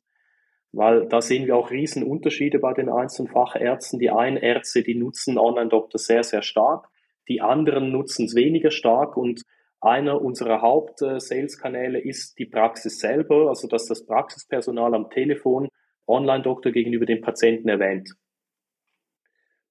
Weil 0.72 1.08
da 1.08 1.22
sehen 1.22 1.46
wir 1.46 1.56
auch 1.56 1.70
riesen 1.70 2.04
Unterschiede 2.04 2.58
bei 2.58 2.74
den 2.74 2.90
einzelnen 2.90 3.32
Fachärzten. 3.32 4.00
Die 4.00 4.10
einen 4.10 4.38
Ärzte, 4.38 4.82
die 4.82 4.96
nutzen 4.96 5.38
Online-Doktor 5.38 6.00
sehr, 6.00 6.24
sehr 6.24 6.42
stark 6.42 6.90
die 7.28 7.42
anderen 7.42 7.92
nutzen 7.92 8.26
es 8.26 8.36
weniger 8.36 8.72
stark 8.72 9.18
und 9.18 9.44
einer 9.82 10.22
unserer 10.22 10.62
Haupt-Sales-Kanäle 10.62 12.00
ist 12.00 12.40
die 12.40 12.46
Praxis 12.46 13.00
selber, 13.00 13.50
also 13.50 13.68
dass 13.68 13.86
das 13.86 14.06
Praxispersonal 14.06 14.94
am 14.94 15.10
Telefon 15.10 15.68
Online-Doktor 16.08 16.72
gegenüber 16.72 17.06
dem 17.06 17.22
Patienten 17.22 17.68
erwähnt. 17.68 18.14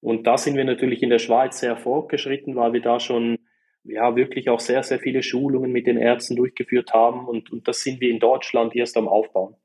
Und 0.01 0.27
da 0.27 0.37
sind 0.37 0.57
wir 0.57 0.65
natürlich 0.65 1.03
in 1.03 1.11
der 1.11 1.19
Schweiz 1.19 1.61
sehr 1.61 1.77
fortgeschritten, 1.77 2.57
weil 2.57 2.73
wir 2.73 2.83
da 2.83 3.01
schon 3.01 3.38
ja 3.85 4.15
wirklich 4.17 4.49
auch 4.49 4.61
sehr, 4.61 4.83
sehr 4.83 4.99
viele 4.99 5.23
Schulungen 5.23 5.73
mit 5.73 5.87
den 5.87 5.97
Ärzten 5.97 6.37
durchgeführt 6.37 6.93
haben 6.93 7.27
und, 7.27 7.51
und 7.51 7.67
das 7.67 7.83
sind 7.83 8.01
wir 8.01 8.11
in 8.11 8.21
Deutschland 8.21 8.75
erst 8.77 8.97
am 8.97 9.09
Aufbauen. 9.09 9.57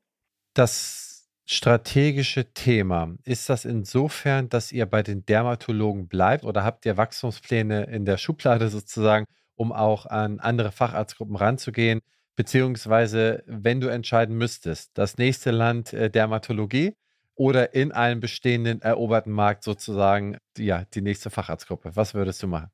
Das 0.54 1.07
strategische 1.50 2.52
Thema? 2.52 3.16
Ist 3.24 3.48
das 3.48 3.64
insofern, 3.64 4.50
dass 4.50 4.70
ihr 4.70 4.84
bei 4.84 5.02
den 5.02 5.24
Dermatologen 5.24 6.06
bleibt 6.06 6.44
oder 6.44 6.62
habt 6.62 6.84
ihr 6.84 6.98
Wachstumspläne 6.98 7.84
in 7.84 8.04
der 8.04 8.18
Schublade 8.18 8.68
sozusagen, 8.68 9.24
um 9.56 9.72
auch 9.72 10.04
an 10.06 10.40
andere 10.40 10.72
Facharztgruppen 10.72 11.36
ranzugehen? 11.36 12.00
Beziehungsweise, 12.36 13.42
wenn 13.46 13.80
du 13.80 13.88
entscheiden 13.88 14.36
müsstest, 14.36 14.90
das 14.94 15.16
nächste 15.16 15.50
Land 15.50 15.92
äh, 15.94 16.10
Dermatologie 16.10 16.94
oder 17.34 17.74
in 17.74 17.92
einem 17.92 18.20
bestehenden 18.20 18.82
eroberten 18.82 19.32
Markt 19.32 19.64
sozusagen, 19.64 20.36
ja, 20.58 20.84
die 20.94 21.00
nächste 21.00 21.30
Facharztgruppe, 21.30 21.96
was 21.96 22.12
würdest 22.14 22.42
du 22.42 22.46
machen? 22.46 22.70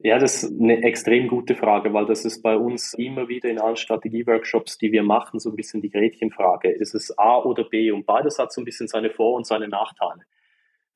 Ja, 0.00 0.18
das 0.20 0.44
ist 0.44 0.60
eine 0.60 0.84
extrem 0.84 1.26
gute 1.26 1.56
Frage, 1.56 1.92
weil 1.92 2.06
das 2.06 2.24
ist 2.24 2.40
bei 2.40 2.56
uns 2.56 2.94
immer 2.94 3.28
wieder 3.28 3.48
in 3.48 3.58
allen 3.58 3.74
Strategieworkshops, 3.76 4.78
die 4.78 4.92
wir 4.92 5.02
machen, 5.02 5.40
so 5.40 5.50
ein 5.50 5.56
bisschen 5.56 5.82
die 5.82 5.90
Gretchenfrage. 5.90 6.70
Ist 6.70 6.94
es 6.94 7.18
A 7.18 7.42
oder 7.42 7.64
B? 7.64 7.90
Und 7.90 8.06
beides 8.06 8.38
hat 8.38 8.52
so 8.52 8.60
ein 8.60 8.64
bisschen 8.64 8.86
seine 8.86 9.10
Vor- 9.10 9.34
und 9.34 9.44
seine 9.44 9.66
Nachteile. 9.66 10.22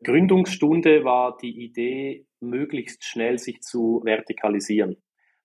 Gründungsstunde 0.05 1.05
war 1.05 1.37
die 1.37 1.65
Idee, 1.65 2.27
möglichst 2.39 3.05
schnell 3.05 3.39
sich 3.39 3.61
zu 3.61 4.03
vertikalisieren. 4.05 4.97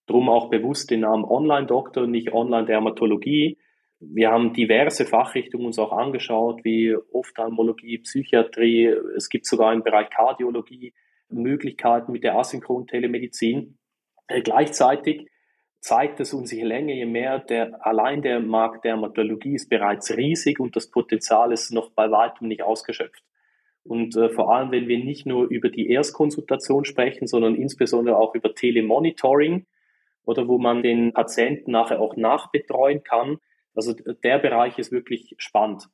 Drum 0.06 0.30
auch 0.30 0.52
bewusst 0.52 0.92
den 0.92 1.00
Namen 1.02 1.26
Online-Doktor, 1.26 2.06
nicht 2.06 2.34
Online-Dermatologie. 2.34 3.58
Wir 4.00 4.30
haben 4.30 4.54
diverse 4.54 5.06
Fachrichtungen 5.06 5.66
uns 5.66 5.80
auch 5.80 5.92
angeschaut, 5.92 6.64
wie 6.64 6.96
Ophthalmologie, 7.12 7.98
Psychiatrie. 8.00 8.94
Es 9.16 9.30
gibt 9.30 9.48
sogar 9.48 9.74
im 9.74 9.82
Bereich 9.82 10.12
Kardiologie 10.12 10.94
Möglichkeiten 11.30 12.12
mit 12.12 12.24
der 12.24 12.36
asynchronen 12.36 12.88
Telemedizin. 12.88 13.78
Äh, 14.28 14.42
gleichzeitig 14.42 15.28
zeigt 15.80 16.20
es 16.20 16.34
uns 16.34 16.52
je 16.52 16.64
länger, 16.64 16.94
je 16.94 17.06
mehr 17.06 17.40
der, 17.40 17.86
allein 17.86 18.22
der 18.22 18.40
Markt 18.40 18.84
Dermatologie 18.86 19.56
ist 19.56 19.70
bereits 19.70 20.16
riesig 20.16 20.60
und 20.60 20.76
das 20.76 20.90
Potenzial 20.90 21.52
ist 21.52 21.72
noch 21.72 21.92
bei 21.92 22.10
weitem 22.12 22.48
nicht 22.48 22.64
ausgeschöpft. 22.64 23.24
Und 23.84 24.18
äh, 24.18 24.30
vor 24.30 24.54
allem, 24.54 24.72
wenn 24.72 24.88
wir 24.88 25.04
nicht 25.04 25.26
nur 25.26 25.48
über 25.48 25.70
die 25.70 25.90
Erstkonsultation 25.90 26.84
sprechen, 26.84 27.28
sondern 27.28 27.56
insbesondere 27.56 28.18
auch 28.18 28.36
über 28.36 28.54
Telemonitoring 28.54 29.66
oder 30.26 30.48
wo 30.48 30.58
man 30.58 30.84
den 30.84 31.14
Patienten 31.14 31.72
nachher 31.72 32.02
auch 32.02 32.18
nachbetreuen 32.18 33.04
kann. 33.04 33.38
Also 33.74 33.94
der 33.94 34.40
Bereich 34.40 34.78
ist 34.78 34.92
wirklich 34.92 35.36
spannend. 35.38 35.88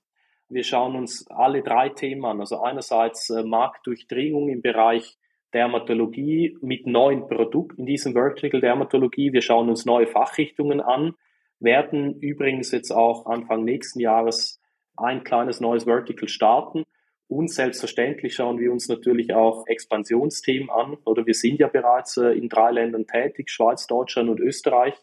Wir 0.50 0.64
schauen 0.64 0.96
uns 0.96 1.28
alle 1.30 1.62
drei 1.62 1.90
Themen 1.90 2.26
an. 2.26 2.40
Also 2.40 2.62
einerseits 2.62 3.30
äh, 3.30 3.44
Marktdurchdringung 3.44 4.50
im 4.50 4.62
Bereich 4.64 5.18
Dermatologie 5.54 6.58
mit 6.62 6.88
neuen 6.88 7.28
Produkten 7.28 7.82
in 7.82 7.86
diesem 7.86 8.14
Vertical 8.14 8.62
Dermatologie. 8.62 9.34
Wir 9.34 9.42
schauen 9.42 9.70
uns 9.70 9.86
neue 9.86 10.08
Fachrichtungen 10.08 10.82
an, 10.82 11.14
werden 11.60 12.20
übrigens 12.20 12.72
jetzt 12.72 12.92
auch 12.92 13.26
Anfang 13.26 13.64
nächsten 13.64 14.00
Jahres 14.00 14.60
ein 14.98 15.24
kleines 15.24 15.60
neues 15.60 15.86
Vertical 15.86 16.28
starten. 16.28 16.84
Und 17.28 17.50
selbstverständlich 17.50 18.36
schauen 18.36 18.60
wir 18.60 18.72
uns 18.72 18.90
natürlich 18.90 19.34
auch 19.34 19.66
Expansionsthemen 19.66 20.70
an. 20.70 20.98
Oder 21.06 21.26
wir 21.26 21.34
sind 21.34 21.60
ja 21.60 21.68
bereits 21.68 22.18
äh, 22.18 22.38
in 22.38 22.50
drei 22.50 22.72
Ländern 22.72 23.08
tätig, 23.08 23.50
Schweiz, 23.50 23.88
Deutschland 23.88 24.30
und 24.30 24.40
Österreich 24.40 24.94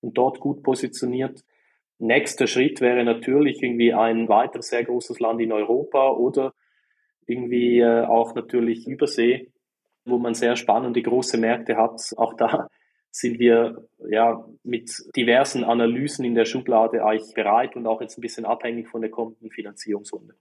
und 0.00 0.16
dort 0.16 0.40
gut 0.40 0.62
positioniert. 0.62 1.44
Nächster 1.98 2.46
Schritt 2.46 2.80
wäre 2.80 3.04
natürlich 3.04 3.62
irgendwie 3.62 3.92
ein 3.92 4.28
weiteres 4.28 4.68
sehr 4.68 4.84
großes 4.84 5.20
Land 5.20 5.40
in 5.40 5.52
Europa 5.52 6.10
oder 6.10 6.54
irgendwie 7.26 7.80
äh, 7.80 8.04
auch 8.04 8.34
natürlich 8.34 8.86
Übersee, 8.86 9.52
wo 10.04 10.18
man 10.18 10.34
sehr 10.34 10.56
spannende 10.56 11.02
große 11.02 11.38
Märkte 11.38 11.76
hat. 11.76 12.00
Auch 12.16 12.34
da 12.34 12.68
sind 13.10 13.38
wir 13.38 13.86
ja 14.08 14.44
mit 14.64 14.90
diversen 15.16 15.64
Analysen 15.64 16.24
in 16.24 16.34
der 16.34 16.44
Schublade 16.44 17.04
eigentlich 17.04 17.34
bereit 17.34 17.76
und 17.76 17.86
auch 17.86 18.00
jetzt 18.00 18.18
ein 18.18 18.22
bisschen 18.22 18.44
abhängig 18.44 18.88
von 18.88 19.02
der 19.02 19.10
kommenden 19.10 19.50
Finanzierungsrunde. 19.50 20.34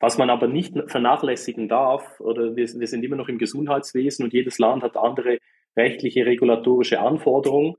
Was 0.00 0.18
man 0.18 0.30
aber 0.30 0.48
nicht 0.48 0.74
vernachlässigen 0.86 1.68
darf, 1.68 2.18
oder 2.18 2.56
wir, 2.56 2.66
wir 2.66 2.86
sind 2.86 3.04
immer 3.04 3.16
noch 3.16 3.28
im 3.28 3.38
Gesundheitswesen 3.38 4.24
und 4.24 4.32
jedes 4.32 4.58
Land 4.58 4.82
hat 4.82 4.96
andere 4.96 5.38
rechtliche, 5.76 6.26
regulatorische 6.26 7.00
Anforderungen. 7.00 7.76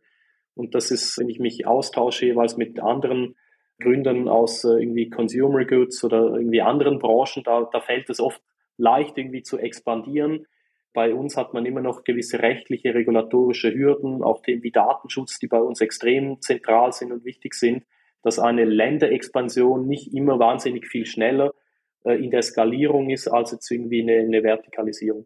Und 0.56 0.76
das 0.76 0.92
ist, 0.92 1.18
wenn 1.18 1.30
ich 1.30 1.40
mich 1.40 1.68
austausche 1.68 2.28
jeweils 2.28 2.56
mit 2.56 2.80
anderen 2.80 3.36
Gründern 3.80 4.30
aus 4.30 4.64
äh, 4.64 4.80
irgendwie 4.80 5.10
Consumer 5.10 5.66
Goods 5.66 6.04
oder 6.04 6.36
irgendwie 6.36 6.62
anderen 6.62 7.00
Branchen, 7.00 7.44
da, 7.44 7.68
da 7.72 7.82
fällt 7.82 8.10
es 8.10 8.20
oft 8.20 8.42
leicht 8.78 9.18
irgendwie 9.18 9.44
zu 9.44 9.58
expandieren. 9.58 10.46
Bei 10.94 11.14
uns 11.14 11.36
hat 11.38 11.54
man 11.54 11.66
immer 11.66 11.82
noch 11.82 12.04
gewisse 12.04 12.40
rechtliche, 12.40 12.94
regulatorische 12.94 13.74
Hürden, 13.74 14.24
auch 14.24 14.42
Themen 14.42 14.64
wie 14.64 14.72
Datenschutz, 14.72 15.40
die 15.40 15.48
bei 15.48 15.60
uns 15.60 15.82
extrem 15.82 16.40
zentral 16.42 16.92
sind 16.94 17.12
und 17.12 17.26
wichtig 17.26 17.56
sind, 17.56 17.84
dass 18.22 18.40
eine 18.40 18.64
Länderexpansion 18.64 19.88
nicht 19.88 20.14
immer 20.14 20.40
wahnsinnig 20.40 20.88
viel 20.88 21.06
schneller 21.06 21.54
äh, 22.06 22.24
in 22.24 22.32
der 22.32 22.44
Skalierung 22.44 23.10
ist 23.10 23.28
als 23.28 23.52
jetzt 23.52 23.70
irgendwie 23.72 24.02
eine, 24.02 24.20
eine 24.20 24.44
Vertikalisierung. 24.44 25.26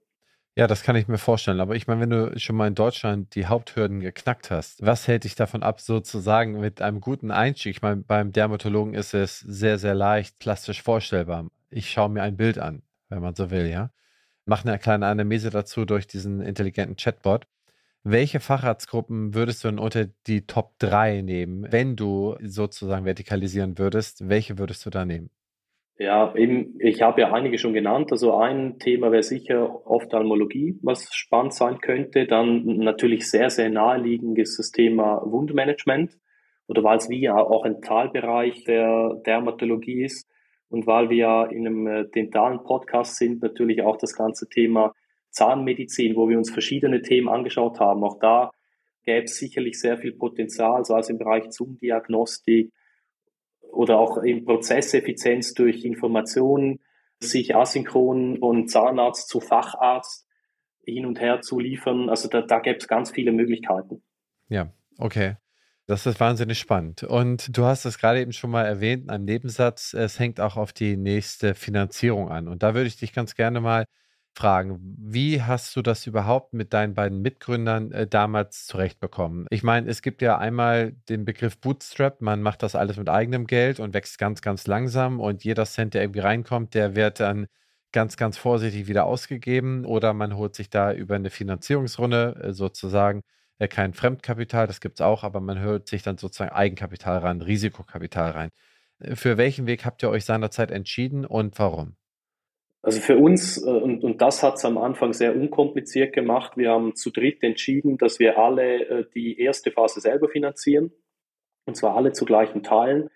Ja, 0.58 0.65
das 0.65 0.82
kann 0.82 0.95
ich 0.95 1.08
mir 1.08 1.19
vorstellen. 1.19 1.60
Aber 1.60 1.75
ich 1.75 1.86
meine, 1.86 2.01
wenn 2.01 2.10
du 2.10 2.39
schon 2.39 2.56
mal 2.56 2.67
in 2.67 2.73
Deutschland 2.73 3.36
die 3.36 3.45
Haupthürden 3.45 3.99
geknackt 3.99 4.49
hast, 4.49 4.84
was 4.84 5.08
hält 5.08 5.23
dich 5.23 5.36
davon 5.36 5.62
ab, 5.62 5.82
sozusagen 5.82 6.60
mit 6.60 6.82
einem 6.82 6.99
guten 6.99 7.30
Einstieg? 7.30 7.75
Ich 7.75 7.82
meine, 7.84 7.97
beim 7.97 8.32
Dermatologen 8.32 8.95
ist 8.95 9.13
es 9.13 9.39
sehr, 9.39 9.77
sehr 9.77 9.93
leicht 9.93 10.39
plastisch 10.39 10.82
vorstellbar. 10.82 11.45
Ich 11.69 11.91
schaue 11.91 12.10
mir 12.10 12.23
ein 12.23 12.38
Bild 12.38 12.58
an, 12.58 12.82
wenn 13.10 13.21
man 13.21 13.36
so 13.36 13.51
will, 13.51 13.67
ja. 13.67 13.91
Mache 14.48 14.70
eine 14.70 14.80
kleine 14.80 15.08
Anamnese 15.08 15.50
dazu 15.50 15.84
durch 15.84 16.08
diesen 16.08 16.40
intelligenten 16.42 16.96
Chatbot. 16.96 17.46
Welche 18.04 18.40
Facharztgruppen 18.40 19.34
würdest 19.34 19.64
du 19.64 19.68
denn 19.68 19.80
unter 19.80 20.06
die 20.26 20.48
Top 20.48 20.80
3 20.80 21.22
nehmen, 21.22 21.68
wenn 21.70 21.98
du 21.98 22.38
sozusagen 22.42 23.04
vertikalisieren 23.04 23.78
würdest? 23.78 24.30
Welche 24.30 24.58
würdest 24.58 24.86
du 24.86 24.90
da 24.90 25.04
nehmen? 25.04 25.30
Ja, 25.98 26.34
eben, 26.36 26.80
ich 26.80 27.02
habe 27.02 27.20
ja 27.20 27.34
einige 27.34 27.58
schon 27.58 27.74
genannt. 27.74 28.12
Also 28.14 28.38
ein 28.38 28.80
Thema 28.80 29.12
wäre 29.12 29.24
sicher 29.24 29.86
Ophthalmologie, 29.86 30.80
was 30.82 31.14
spannend 31.14 31.54
sein 31.54 31.80
könnte. 31.80 32.26
Dann 32.26 32.64
natürlich 32.78 33.30
sehr, 33.30 33.50
sehr 33.50 33.70
naheliegend 33.70 34.40
ist 34.40 34.58
das 34.58 34.72
Thema 34.72 35.22
Wundmanagement 35.26 36.18
oder 36.68 36.84
weil 36.86 37.00
es 37.00 37.10
wie 37.10 37.30
auch 37.30 37.66
ein 37.66 37.82
Teilbereich 37.82 38.64
der 38.64 39.22
Dermatologie 39.26 40.06
ist 40.06 40.30
und 40.69 40.88
weil 40.88 41.10
wir 41.10 41.17
ja 41.17 41.45
in 41.45 41.65
einem 41.65 41.88
äh, 41.88 42.06
dentalen 42.08 42.63
Podcast 42.63 43.17
sind, 43.17 43.41
natürlich 43.41 43.82
auch 43.82 43.97
das 43.97 44.13
ganze 44.13 44.47
Thema 44.49 44.93
Zahnmedizin, 45.30 46.15
wo 46.15 46.30
wir 46.30 46.38
uns 46.38 46.51
verschiedene 46.51 47.01
Themen 47.01 47.30
angeschaut 47.30 47.80
haben. 47.80 48.03
Auch 48.03 48.19
da 48.19 48.51
gäbe 49.06 49.25
es 49.25 49.38
sicherlich 49.38 49.80
sehr 49.80 49.97
viel 49.97 50.13
Potenzial, 50.13 50.84
sei 50.84 50.99
es 50.99 51.10
im 51.10 51.17
Bereich 51.17 51.51
Zoom-Diagnostik, 51.51 52.71
oder 53.71 53.99
auch 53.99 54.17
in 54.17 54.45
Prozesseffizienz 54.45 55.53
durch 55.53 55.86
Informationen, 55.86 56.80
sich 57.19 57.56
asynchron 57.56 58.38
von 58.39 58.67
Zahnarzt 58.67 59.27
zu 59.27 59.39
Facharzt 59.39 60.27
hin 60.84 61.06
und 61.06 61.19
her 61.19 61.41
zu 61.41 61.60
liefern. 61.60 62.10
Also 62.10 62.30
da, 62.30 62.41
da 62.41 62.60
gäbe 62.60 62.77
es 62.77 62.88
ganz 62.88 63.12
viele 63.12 63.32
Möglichkeiten. 63.32 64.03
Ja, 64.49 64.71
okay. 64.97 65.36
Das 65.89 66.06
ist 66.06 66.19
wahnsinnig 66.19 66.60
spannend. 66.60 67.04
Und 67.04 67.56
du 67.58 67.63
hast 67.63 67.86
es 67.86 67.97
gerade 67.97 68.19
eben 68.19 68.34
schon 68.34 68.52
mal 68.52 68.65
erwähnt, 68.65 69.04
in 69.06 69.10
einem 69.10 69.23
Nebensatz, 69.23 69.93
es 69.93 70.19
hängt 70.19 70.41
auch 70.41 70.58
auf 70.58 70.73
die 70.73 70.97
nächste 70.97 71.56
Finanzierung 71.56 72.30
an. 72.30 72.50
Und 72.50 72.62
da 72.62 72.73
würde 72.73 72.88
ich 72.88 72.97
dich 72.97 73.13
ganz 73.13 73.36
gerne 73.36 73.62
mal 73.62 73.86
fragen, 74.36 74.80
wie 75.00 75.41
hast 75.41 75.76
du 75.78 75.82
das 75.82 76.06
überhaupt 76.06 76.54
mit 76.54 76.73
deinen 76.73 76.93
beiden 76.93 77.21
Mitgründern 77.21 77.91
äh, 77.93 78.06
damals 78.06 78.65
zurechtbekommen? 78.67 79.47
Ich 79.50 79.63
meine, 79.63 79.89
es 79.89 80.02
gibt 80.02 80.21
ja 80.21 80.38
einmal 80.38 80.91
den 81.08 81.23
Begriff 81.23 81.58
Bootstrap, 81.60 82.21
man 82.21 82.41
macht 82.41 82.63
das 82.63 82.76
alles 82.76 82.97
mit 82.97 83.08
eigenem 83.08 83.47
Geld 83.47 83.80
und 83.80 83.93
wächst 83.93 84.17
ganz, 84.19 84.41
ganz 84.41 84.67
langsam 84.67 85.21
und 85.21 85.45
jeder 85.45 85.65
Cent, 85.65 85.93
der 85.93 86.02
irgendwie 86.04 86.19
reinkommt, 86.19 86.73
der 86.73 86.95
wird 86.95 87.21
dann 87.21 87.47
ganz, 87.93 88.17
ganz 88.17 88.38
vorsichtig 88.38 88.88
wieder 88.88 89.06
ausgegeben 89.06 89.86
oder 89.86 90.13
man 90.13 90.36
holt 90.36 90.54
sich 90.56 90.69
da 90.69 90.91
über 90.93 91.15
eine 91.15 91.30
Finanzierungsrunde 91.30 92.41
äh, 92.43 92.54
sozusagen 92.54 93.21
äh, 93.60 93.67
kein 93.67 93.93
Fremdkapital, 93.93 94.67
das 94.67 94.82
gibt 94.82 95.00
es 95.00 95.02
auch, 95.02 95.24
aber 95.24 95.39
man 95.39 95.63
holt 95.63 95.88
sich 95.88 96.04
dann 96.04 96.17
sozusagen 96.17 96.52
Eigenkapital 96.52 97.20
ran, 97.20 97.41
Risikokapital 97.41 98.32
rein. 98.32 98.50
Äh, 99.00 99.15
für 99.15 99.38
welchen 99.38 99.67
Weg 99.67 99.86
habt 99.86 100.04
ihr 100.04 100.10
euch 100.10 100.26
seinerzeit 100.26 100.72
entschieden 100.72 101.26
und 101.26 101.58
warum? 101.60 101.96
Also 102.82 103.02
für 103.02 103.17
uns, 103.17 103.62
äh, 103.62 103.70
und, 103.70 104.04
und 104.04 104.22
das 104.22 104.43
hat 104.43 104.56
es 104.56 104.65
am 104.65 104.78
Anfang 104.78 105.13
sehr 105.13 105.36
unkompliziert 105.36 106.13
gemacht, 106.13 106.56
wir 106.56 106.72
haben 106.72 106.96
zu 106.96 107.12
dritt 107.12 107.43
entschieden, 107.43 107.98
dass 107.98 108.20
wir 108.20 108.38
alle 108.38 108.88
äh, 108.88 109.06
die 109.13 109.39
erste 109.39 109.72
Phase 109.72 110.00
selber 110.00 110.30
finanzieren, 110.30 110.91
und 111.65 111.76
zwar 111.76 111.96
alle 111.98 112.13
zu 112.13 112.26
gleichen 112.26 112.63
Teilen, 112.63 113.10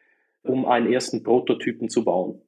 um 0.44 0.66
einen 0.66 0.92
ersten 0.92 1.24
Prototypen 1.24 1.90
zu 1.90 2.04
bauen. 2.04 2.42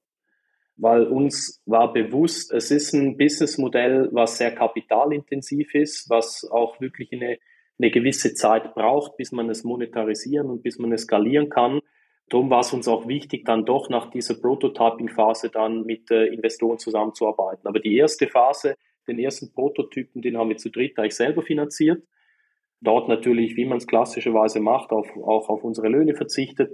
Weil 0.75 1.05
uns 1.05 1.61
war 1.65 1.93
bewusst, 1.93 2.51
es 2.51 2.71
ist 2.71 2.93
ein 2.93 3.15
Businessmodell, 3.15 4.09
was 4.11 4.39
sehr 4.39 4.53
kapitalintensiv 4.53 5.75
ist, 5.75 6.09
was 6.09 6.49
auch 6.51 6.81
wirklich 6.81 7.13
eine, 7.13 7.37
eine 7.79 7.91
gewisse 7.91 8.33
Zeit 8.33 8.73
braucht, 8.75 9.17
bis 9.17 9.31
man 9.31 9.49
es 9.49 9.63
monetarisieren 9.63 10.49
und 10.49 10.63
bis 10.63 10.77
man 10.79 10.91
es 10.91 11.03
skalieren 11.03 11.49
kann. 11.49 11.79
Darum 12.29 12.49
war 12.49 12.61
es 12.61 12.73
uns 12.73 12.87
auch 12.87 13.07
wichtig, 13.07 13.45
dann 13.45 13.65
doch 13.65 13.89
nach 13.89 14.09
dieser 14.09 14.35
Prototyping-Phase 14.35 15.49
dann 15.49 15.83
mit 15.83 16.09
äh, 16.09 16.27
Investoren 16.27 16.79
zusammenzuarbeiten. 16.79 17.67
Aber 17.67 17.79
die 17.79 17.95
erste 17.97 18.27
Phase, 18.27 18.75
den 19.07 19.19
ersten 19.19 19.53
Prototypen, 19.53 20.21
den 20.21 20.37
haben 20.37 20.49
wir 20.49 20.57
zu 20.57 20.69
dritt 20.69 20.97
eigentlich 20.97 21.15
selber 21.15 21.41
finanziert. 21.41 22.03
Dort 22.79 23.07
natürlich, 23.07 23.55
wie 23.55 23.65
man 23.65 23.77
es 23.77 23.87
klassischerweise 23.87 24.59
macht, 24.59 24.91
auf, 24.91 25.09
auch 25.17 25.49
auf 25.49 25.63
unsere 25.63 25.89
Löhne 25.89 26.15
verzichtet 26.15 26.71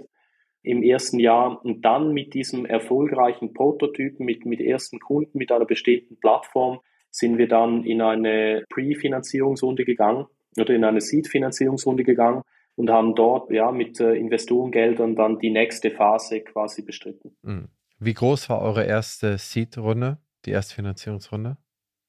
im 0.62 0.82
ersten 0.82 1.18
Jahr 1.18 1.64
und 1.64 1.84
dann 1.84 2.12
mit 2.12 2.34
diesem 2.34 2.66
erfolgreichen 2.66 3.54
Prototypen, 3.54 4.26
mit, 4.26 4.44
mit 4.44 4.60
ersten 4.60 4.98
Kunden, 4.98 5.38
mit 5.38 5.50
einer 5.50 5.64
bestehenden 5.64 6.18
Plattform, 6.18 6.80
sind 7.10 7.38
wir 7.38 7.48
dann 7.48 7.84
in 7.84 8.02
eine 8.02 8.64
Pre-Finanzierungsrunde 8.68 9.84
gegangen 9.84 10.26
oder 10.58 10.74
in 10.74 10.84
eine 10.84 11.00
Seed-Finanzierungsrunde 11.00 12.04
gegangen 12.04 12.42
und 12.76 12.90
haben 12.90 13.14
dort 13.14 13.50
ja 13.50 13.70
mit 13.72 14.00
äh, 14.00 14.14
Investorengeldern 14.14 15.14
dann 15.16 15.38
die 15.38 15.50
nächste 15.50 15.90
Phase 15.90 16.40
quasi 16.40 16.82
bestritten. 16.82 17.36
Hm. 17.44 17.68
Wie 17.98 18.14
groß 18.14 18.48
war 18.48 18.62
eure 18.62 18.84
erste 18.84 19.36
Seed-Runde, 19.36 20.18
die 20.46 20.52
erste 20.52 20.74
Finanzierungsrunde? 20.74 21.58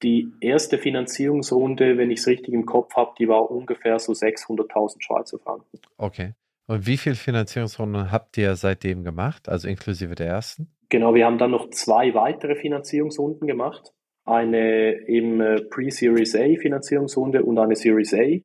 Die 0.04 0.32
erste 0.39 0.77
Finanzierungsrunde, 0.77 1.97
wenn 1.97 2.10
ich 2.10 2.19
es 2.21 2.27
richtig 2.27 2.54
im 2.54 2.65
Kopf 2.65 2.95
habe, 2.95 3.12
die 3.19 3.27
war 3.27 3.51
ungefähr 3.51 3.99
so 3.99 4.13
600.000 4.13 4.95
Schweizer 4.99 5.38
Franken. 5.39 5.80
Okay. 5.97 6.34
Und 6.65 6.88
wie 6.88 6.97
viele 6.97 7.15
Finanzierungsrunden 7.15 8.12
habt 8.12 8.38
ihr 8.38 8.56
seitdem 8.56 9.04
gemacht, 9.04 9.49
also 9.49 9.67
inklusive 9.67 10.15
der 10.15 10.27
ersten? 10.27 10.71
Genau, 10.89 11.13
wir 11.13 11.25
haben 11.25 11.38
dann 11.38 11.51
noch 11.51 11.69
zwei 11.69 12.13
weitere 12.13 12.56
Finanzierungsrunden 12.56 13.47
gemacht. 13.47 13.91
Eine 14.26 14.91
im 15.07 15.41
äh, 15.41 15.61
Pre-Series 15.61 16.36
A 16.36 16.55
Finanzierungsrunde 16.59 17.43
und 17.43 17.57
eine 17.57 17.76
Series 17.76 18.13
A. 18.13 18.39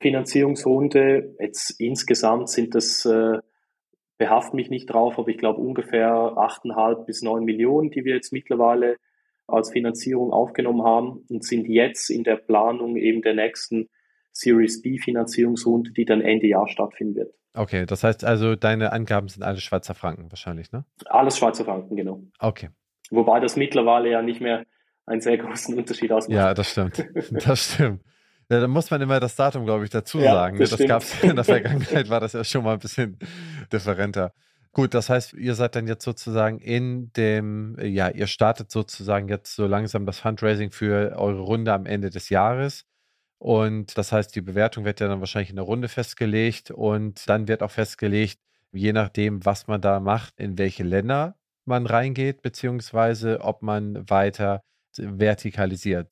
Finanzierungsrunde. 0.00 1.36
Jetzt 1.38 1.78
insgesamt 1.78 2.48
sind 2.48 2.74
das, 2.74 3.04
äh, 3.04 3.38
behaft 4.16 4.54
mich 4.54 4.70
nicht 4.70 4.86
drauf, 4.86 5.18
aber 5.18 5.28
ich 5.28 5.38
glaube 5.38 5.60
ungefähr 5.60 6.10
8,5 6.10 7.04
bis 7.04 7.22
9 7.22 7.44
Millionen, 7.44 7.90
die 7.90 8.04
wir 8.04 8.14
jetzt 8.14 8.32
mittlerweile 8.32 8.96
als 9.46 9.70
Finanzierung 9.70 10.32
aufgenommen 10.32 10.82
haben 10.84 11.24
und 11.28 11.44
sind 11.44 11.66
jetzt 11.66 12.10
in 12.10 12.24
der 12.24 12.36
Planung 12.36 12.96
eben 12.96 13.22
der 13.22 13.34
nächsten 13.34 13.88
Series 14.32 14.80
B 14.80 14.98
Finanzierungsrunde, 14.98 15.92
die 15.92 16.04
dann 16.04 16.20
Ende 16.20 16.46
Jahr 16.46 16.68
stattfinden 16.68 17.16
wird. 17.16 17.34
Okay, 17.54 17.84
das 17.84 18.04
heißt 18.04 18.24
also, 18.24 18.54
deine 18.54 18.92
Angaben 18.92 19.28
sind 19.28 19.42
alles 19.42 19.62
Schweizer 19.62 19.94
Franken 19.94 20.30
wahrscheinlich, 20.30 20.70
ne? 20.70 20.84
Alles 21.06 21.36
Schweizer 21.36 21.64
Franken, 21.64 21.96
genau. 21.96 22.22
Okay. 22.38 22.68
Wobei 23.10 23.40
das 23.40 23.56
mittlerweile 23.56 24.10
ja 24.10 24.22
nicht 24.22 24.40
mehr 24.40 24.64
einen 25.06 25.20
sehr 25.20 25.36
großen 25.38 25.76
Unterschied 25.76 26.12
ausmacht. 26.12 26.36
Ja, 26.36 26.54
das 26.54 26.70
stimmt. 26.70 27.04
Das 27.44 27.74
stimmt. 27.74 28.02
Ja, 28.48 28.60
da 28.60 28.66
muss 28.66 28.90
man 28.90 29.00
immer 29.00 29.20
das 29.20 29.36
Datum, 29.36 29.64
glaube 29.64 29.84
ich, 29.84 29.90
dazu 29.90 30.18
ja, 30.18 30.32
sagen. 30.32 30.58
Das, 30.58 30.70
das 30.70 30.86
gab 30.86 31.02
es 31.02 31.20
in 31.22 31.36
der 31.36 31.44
Vergangenheit, 31.44 32.08
war 32.08 32.20
das 32.20 32.32
ja 32.32 32.42
schon 32.42 32.64
mal 32.64 32.72
ein 32.72 32.78
bisschen 32.80 33.18
differenter. 33.72 34.32
Gut, 34.72 34.94
das 34.94 35.08
heißt, 35.08 35.34
ihr 35.34 35.54
seid 35.54 35.74
dann 35.74 35.88
jetzt 35.88 36.04
sozusagen 36.04 36.58
in 36.58 37.12
dem, 37.12 37.76
ja, 37.80 38.08
ihr 38.08 38.28
startet 38.28 38.70
sozusagen 38.70 39.28
jetzt 39.28 39.54
so 39.54 39.66
langsam 39.66 40.06
das 40.06 40.20
Fundraising 40.20 40.70
für 40.70 41.16
eure 41.16 41.40
Runde 41.40 41.72
am 41.72 41.86
Ende 41.86 42.10
des 42.10 42.28
Jahres. 42.28 42.86
Und 43.38 43.96
das 43.98 44.12
heißt, 44.12 44.34
die 44.34 44.42
Bewertung 44.42 44.84
wird 44.84 45.00
ja 45.00 45.08
dann 45.08 45.20
wahrscheinlich 45.20 45.50
in 45.50 45.56
der 45.56 45.64
Runde 45.64 45.88
festgelegt 45.88 46.70
und 46.70 47.28
dann 47.28 47.48
wird 47.48 47.62
auch 47.62 47.70
festgelegt, 47.70 48.38
je 48.72 48.92
nachdem, 48.92 49.44
was 49.44 49.66
man 49.66 49.80
da 49.80 49.98
macht, 49.98 50.38
in 50.38 50.58
welche 50.58 50.84
Länder 50.84 51.36
man 51.66 51.86
reingeht, 51.86 52.42
beziehungsweise 52.42 53.40
ob 53.40 53.62
man 53.62 54.08
weiter 54.08 54.62
vertikalisiert. 54.96 56.10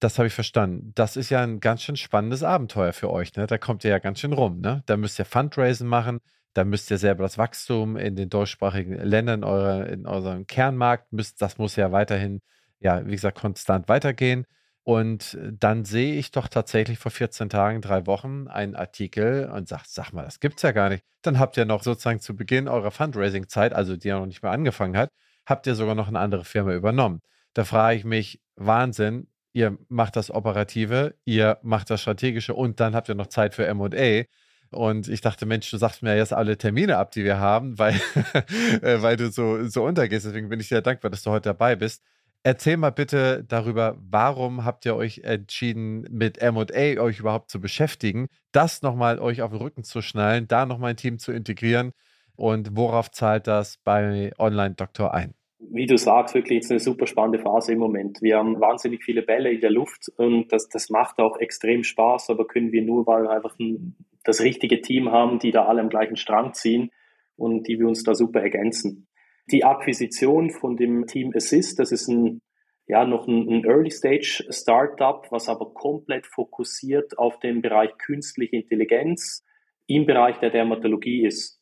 Das 0.00 0.18
habe 0.18 0.26
ich 0.28 0.34
verstanden. 0.34 0.92
Das 0.94 1.16
ist 1.16 1.30
ja 1.30 1.42
ein 1.42 1.60
ganz 1.60 1.82
schön 1.82 1.96
spannendes 1.96 2.42
Abenteuer 2.42 2.92
für 2.92 3.10
euch. 3.10 3.34
Ne? 3.36 3.46
Da 3.46 3.58
kommt 3.58 3.84
ihr 3.84 3.90
ja 3.90 3.98
ganz 3.98 4.20
schön 4.20 4.32
rum. 4.32 4.60
Ne? 4.60 4.82
Da 4.86 4.96
müsst 4.96 5.18
ihr 5.18 5.24
Fundraising 5.24 5.86
machen, 5.86 6.20
da 6.52 6.64
müsst 6.64 6.90
ihr 6.90 6.98
selber 6.98 7.22
das 7.22 7.38
Wachstum 7.38 7.96
in 7.96 8.14
den 8.16 8.28
deutschsprachigen 8.28 8.94
Ländern, 8.94 9.44
eure, 9.44 9.88
in 9.88 10.06
eurem 10.06 10.46
Kernmarkt, 10.46 11.12
müsst, 11.12 11.40
das 11.42 11.58
muss 11.58 11.76
ja 11.76 11.90
weiterhin, 11.90 12.42
ja, 12.80 13.04
wie 13.06 13.12
gesagt, 13.12 13.38
konstant 13.38 13.88
weitergehen. 13.88 14.46
Und 14.84 15.38
dann 15.40 15.86
sehe 15.86 16.14
ich 16.14 16.30
doch 16.30 16.46
tatsächlich 16.46 16.98
vor 16.98 17.10
14 17.10 17.48
Tagen, 17.48 17.80
drei 17.80 18.06
Wochen 18.06 18.48
einen 18.48 18.76
Artikel 18.76 19.48
und 19.48 19.66
sage, 19.66 19.84
sag 19.86 20.12
mal, 20.12 20.24
das 20.24 20.40
gibt's 20.40 20.60
ja 20.60 20.72
gar 20.72 20.90
nicht. 20.90 21.02
Dann 21.22 21.38
habt 21.38 21.56
ihr 21.56 21.64
noch 21.64 21.82
sozusagen 21.82 22.20
zu 22.20 22.36
Beginn 22.36 22.68
eurer 22.68 22.90
Fundraising-Zeit, 22.90 23.72
also 23.72 23.96
die 23.96 24.08
ja 24.08 24.18
noch 24.18 24.26
nicht 24.26 24.42
mehr 24.42 24.52
angefangen 24.52 24.96
hat, 24.96 25.10
habt 25.46 25.66
ihr 25.66 25.74
sogar 25.74 25.94
noch 25.94 26.08
eine 26.08 26.18
andere 26.18 26.44
Firma 26.44 26.74
übernommen. 26.74 27.20
Da 27.54 27.64
frage 27.64 27.96
ich 27.96 28.04
mich, 28.04 28.42
Wahnsinn, 28.56 29.28
ihr 29.54 29.78
macht 29.88 30.16
das 30.16 30.30
Operative, 30.30 31.14
ihr 31.24 31.58
macht 31.62 31.88
das 31.88 32.02
Strategische 32.02 32.52
und 32.52 32.78
dann 32.78 32.94
habt 32.94 33.08
ihr 33.08 33.14
noch 33.14 33.28
Zeit 33.28 33.54
für 33.54 33.66
M&A. 33.66 34.24
Und 34.70 35.08
ich 35.08 35.22
dachte, 35.22 35.46
Mensch, 35.46 35.70
du 35.70 35.78
sagst 35.78 36.02
mir 36.02 36.16
jetzt 36.16 36.32
alle 36.32 36.58
Termine 36.58 36.98
ab, 36.98 37.12
die 37.12 37.24
wir 37.24 37.38
haben, 37.38 37.78
weil, 37.78 37.94
äh, 38.82 39.00
weil 39.00 39.16
du 39.16 39.30
so, 39.30 39.66
so 39.66 39.84
untergehst. 39.84 40.26
Deswegen 40.26 40.48
bin 40.50 40.60
ich 40.60 40.68
sehr 40.68 40.82
dankbar, 40.82 41.10
dass 41.10 41.22
du 41.22 41.30
heute 41.30 41.50
dabei 41.50 41.76
bist. 41.76 42.02
Erzähl 42.46 42.76
mal 42.76 42.90
bitte 42.90 43.42
darüber, 43.48 43.96
warum 43.98 44.66
habt 44.66 44.84
ihr 44.84 44.94
euch 44.94 45.20
entschieden, 45.20 46.06
mit 46.10 46.42
MA 46.42 47.00
euch 47.00 47.18
überhaupt 47.18 47.48
zu 47.50 47.58
beschäftigen, 47.58 48.28
das 48.52 48.82
nochmal 48.82 49.18
euch 49.18 49.40
auf 49.40 49.50
den 49.50 49.62
Rücken 49.62 49.82
zu 49.82 50.02
schnallen, 50.02 50.46
da 50.46 50.66
nochmal 50.66 50.90
ein 50.90 50.98
Team 50.98 51.18
zu 51.18 51.32
integrieren 51.32 51.92
und 52.36 52.76
worauf 52.76 53.10
zahlt 53.10 53.46
das 53.46 53.78
bei 53.82 54.30
Online-Doktor 54.38 55.14
ein? 55.14 55.32
Wie 55.58 55.86
du 55.86 55.96
sagst, 55.96 56.34
wirklich 56.34 56.56
jetzt 56.56 56.70
eine 56.70 56.80
super 56.80 57.06
spannende 57.06 57.38
Phase 57.38 57.72
im 57.72 57.78
Moment. 57.78 58.20
Wir 58.20 58.36
haben 58.36 58.60
wahnsinnig 58.60 59.02
viele 59.02 59.22
Bälle 59.22 59.50
in 59.50 59.62
der 59.62 59.70
Luft 59.70 60.12
und 60.18 60.52
das, 60.52 60.68
das 60.68 60.90
macht 60.90 61.20
auch 61.20 61.38
extrem 61.38 61.82
Spaß, 61.82 62.28
aber 62.28 62.46
können 62.46 62.72
wir 62.72 62.82
nur, 62.82 63.06
weil 63.06 63.22
wir 63.22 63.30
einfach 63.30 63.58
ein, 63.58 63.96
das 64.22 64.42
richtige 64.42 64.82
Team 64.82 65.10
haben, 65.10 65.38
die 65.38 65.50
da 65.50 65.64
alle 65.64 65.80
am 65.80 65.88
gleichen 65.88 66.16
Strang 66.16 66.52
ziehen 66.52 66.90
und 67.36 67.68
die 67.68 67.78
wir 67.78 67.88
uns 67.88 68.02
da 68.02 68.14
super 68.14 68.42
ergänzen. 68.42 69.06
Die 69.50 69.64
Akquisition 69.64 70.50
von 70.50 70.76
dem 70.76 71.06
Team 71.06 71.32
Assist, 71.34 71.78
das 71.78 71.92
ist 71.92 72.08
ein, 72.08 72.40
ja, 72.86 73.04
noch 73.04 73.26
ein, 73.26 73.48
ein 73.48 73.64
Early 73.64 73.90
Stage 73.90 74.44
Startup, 74.50 75.26
was 75.30 75.48
aber 75.48 75.72
komplett 75.74 76.26
fokussiert 76.26 77.18
auf 77.18 77.38
den 77.40 77.62
Bereich 77.62 77.96
künstliche 77.98 78.56
Intelligenz 78.56 79.44
im 79.86 80.06
Bereich 80.06 80.38
der 80.38 80.50
Dermatologie 80.50 81.26
ist. 81.26 81.60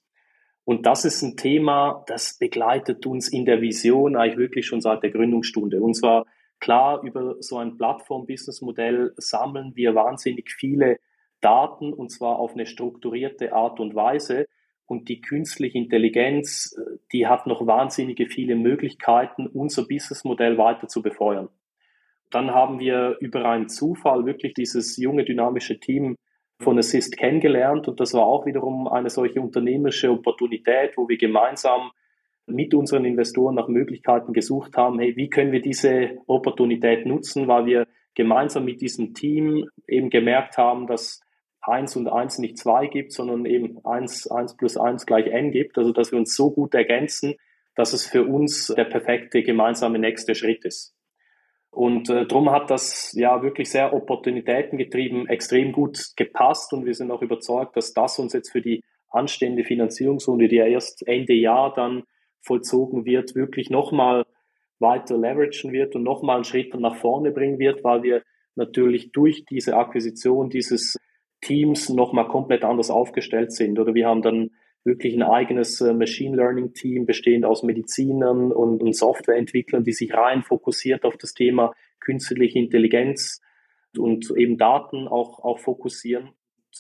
Und 0.65 0.87
das 0.87 1.05
ist 1.05 1.23
ein 1.23 1.37
Thema, 1.37 2.05
das 2.07 2.39
begleitet 2.39 3.05
uns 3.07 3.29
in 3.29 3.45
der 3.45 3.61
Vision 3.61 4.17
eigentlich 4.17 4.39
wirklich 4.39 4.67
schon 4.67 4.81
seit 4.81 5.03
der 5.03 5.11
Gründungsstunde. 5.11 5.81
Und 5.83 5.95
zwar 5.95 6.25
klar, 6.61 7.03
über 7.03 7.37
so 7.41 7.59
ein 7.59 7.77
Plattform-Business-Modell 7.77 9.13
sammeln 9.17 9.73
wir 9.75 9.97
wahnsinnig 9.97 10.53
viele 10.53 10.99
Daten 11.41 11.93
und 11.93 12.11
zwar 12.11 12.39
auf 12.39 12.53
eine 12.53 12.67
strukturierte 12.67 13.53
Art 13.53 13.81
und 13.81 13.97
Weise, 13.97 14.47
und 14.87 15.09
die 15.09 15.21
künstliche 15.21 15.79
Intelligenz, 15.79 16.77
äh, 16.77 16.99
die 17.13 17.27
hat 17.27 17.47
noch 17.47 17.67
wahnsinnige 17.67 18.27
viele 18.27 18.57
Möglichkeiten, 18.57 19.47
unser 19.47 19.87
Businessmodell 19.87 20.59
weiter 20.59 20.89
zu 20.89 21.03
befeuern. 21.03 21.49
Dann 22.31 22.51
haben 22.53 22.79
wir 22.79 23.17
über 23.21 23.45
einen 23.45 23.69
Zufall 23.69 24.25
wirklich 24.25 24.55
dieses 24.55 24.97
junge, 24.97 25.25
dynamische 25.25 25.79
Team 25.79 26.17
von 26.61 26.79
Assist 26.79 27.17
kennengelernt 27.17 27.89
und 27.89 28.01
das 28.01 28.15
war 28.15 28.25
auch 28.25 28.47
wiederum 28.47 28.89
eine 28.89 29.11
solche 29.11 29.41
unternehmerische 29.41 30.11
Opportunität, 30.11 30.97
wo 30.97 31.09
wir 31.09 31.19
gemeinsam 31.19 31.91
mit 32.47 32.75
unseren 32.75 33.05
Investoren 33.05 33.55
nach 33.55 33.69
Möglichkeiten 33.69 34.33
gesucht 34.33 34.77
haben, 34.77 34.99
hey, 34.99 35.17
wie 35.17 35.29
können 35.29 35.53
wir 35.53 35.63
diese 35.63 36.19
Opportunität 36.27 37.07
nutzen, 37.07 37.49
weil 37.49 37.67
wir 37.67 37.87
gemeinsam 38.15 38.65
mit 38.65 38.81
diesem 38.81 39.15
Team 39.15 39.69
eben 39.87 40.11
gemerkt 40.11 40.59
haben, 40.59 40.87
dass 40.87 41.21
1 41.63 41.97
und 41.97 42.09
1 42.09 42.39
nicht 42.39 42.59
2 42.59 42.89
gibt, 42.89 43.13
sondern 43.13 43.47
eben 43.47 43.85
1, 43.85 44.31
1 44.31 44.57
plus 44.57 44.77
1 44.77 45.07
gleich 45.07 45.27
n 45.27 45.53
gibt. 45.53 45.79
Also 45.79 45.93
dass 45.93 46.13
wir 46.13 46.19
uns 46.19 46.35
so 46.35 46.51
gut 46.51 46.75
ergänzen, 46.75 47.35
dass 47.75 47.93
es 47.93 48.07
für 48.07 48.25
uns 48.25 48.67
der 48.67 48.85
perfekte 48.85 49.43
gemeinsame 49.43 49.99
nächste 49.99 50.35
Schritt 50.35 50.65
ist. 50.65 50.95
Und 51.71 52.11
äh, 52.11 52.27
darum 52.27 52.51
hat 52.51 52.71
das 52.71 53.13
ja 53.15 53.43
wirklich 53.43 53.71
sehr 53.71 53.95
Opportunitäten 53.95 54.77
getrieben, 54.77 55.27
extrem 55.27 55.73
gut 55.73 55.99
gepasst 56.17 56.73
und 56.75 56.85
wir 56.85 56.93
sind 56.93 57.11
auch 57.11 57.23
überzeugt, 57.23 57.77
dass 57.77 57.95
das 57.95 58.19
uns 58.19 58.35
jetzt 58.35 58.53
für 58.53 58.61
die 58.61 58.83
anstehende 59.09 59.65
Finanzierungsrunde, 59.65 60.49
die 60.49 60.57
ja 60.57 60.67
erst 60.67 61.07
Ende 61.07 61.33
Jahr 61.33 61.73
dann 61.73 62.03
vollzogen 62.43 63.07
wird, 63.07 63.35
wirklich 63.35 63.71
nochmal 63.71 64.27
weiter 64.81 65.17
leveragen 65.17 65.73
wird 65.73 65.95
und 65.95 66.03
nochmal 66.03 66.37
einen 66.37 66.45
Schritt 66.45 66.75
nach 66.75 66.97
vorne 66.97 67.31
bringen 67.31 67.59
wird, 67.59 67.85
weil 67.85 68.03
wir 68.03 68.23
natürlich 68.55 69.13
durch 69.13 69.47
diese 69.47 69.77
Akquisition 69.77 70.51
dieses 70.51 70.99
Teams 71.43 71.91
nochmal 71.91 72.29
komplett 72.29 72.65
anders 72.65 72.91
aufgestellt 72.91 73.53
sind. 73.53 73.79
Oder 73.79 73.95
wir 73.95 74.07
haben 74.07 74.23
dann 74.23 74.51
wirklich 74.85 75.15
ein 75.15 75.23
eigenes 75.23 75.81
äh, 75.81 75.93
Machine 75.93 76.37
Learning 76.37 76.73
Team 76.73 77.05
bestehend 77.05 77.45
aus 77.45 77.63
Medizinern 77.63 78.51
und, 78.53 78.97
Softwareentwicklern, 78.97 79.85
die 79.85 79.93
sich 79.93 80.15
rein 80.15 80.43
fokussiert 80.43 81.05
auf 81.05 81.17
das 81.17 81.35
Thema 81.35 81.73
künstliche 82.01 82.59
Intelligenz 82.59 83.41
und 83.97 84.31
eben 84.37 84.57
Daten 84.57 85.07
auch, 85.07 85.45
auch 85.45 85.59
fokussieren. 85.59 86.31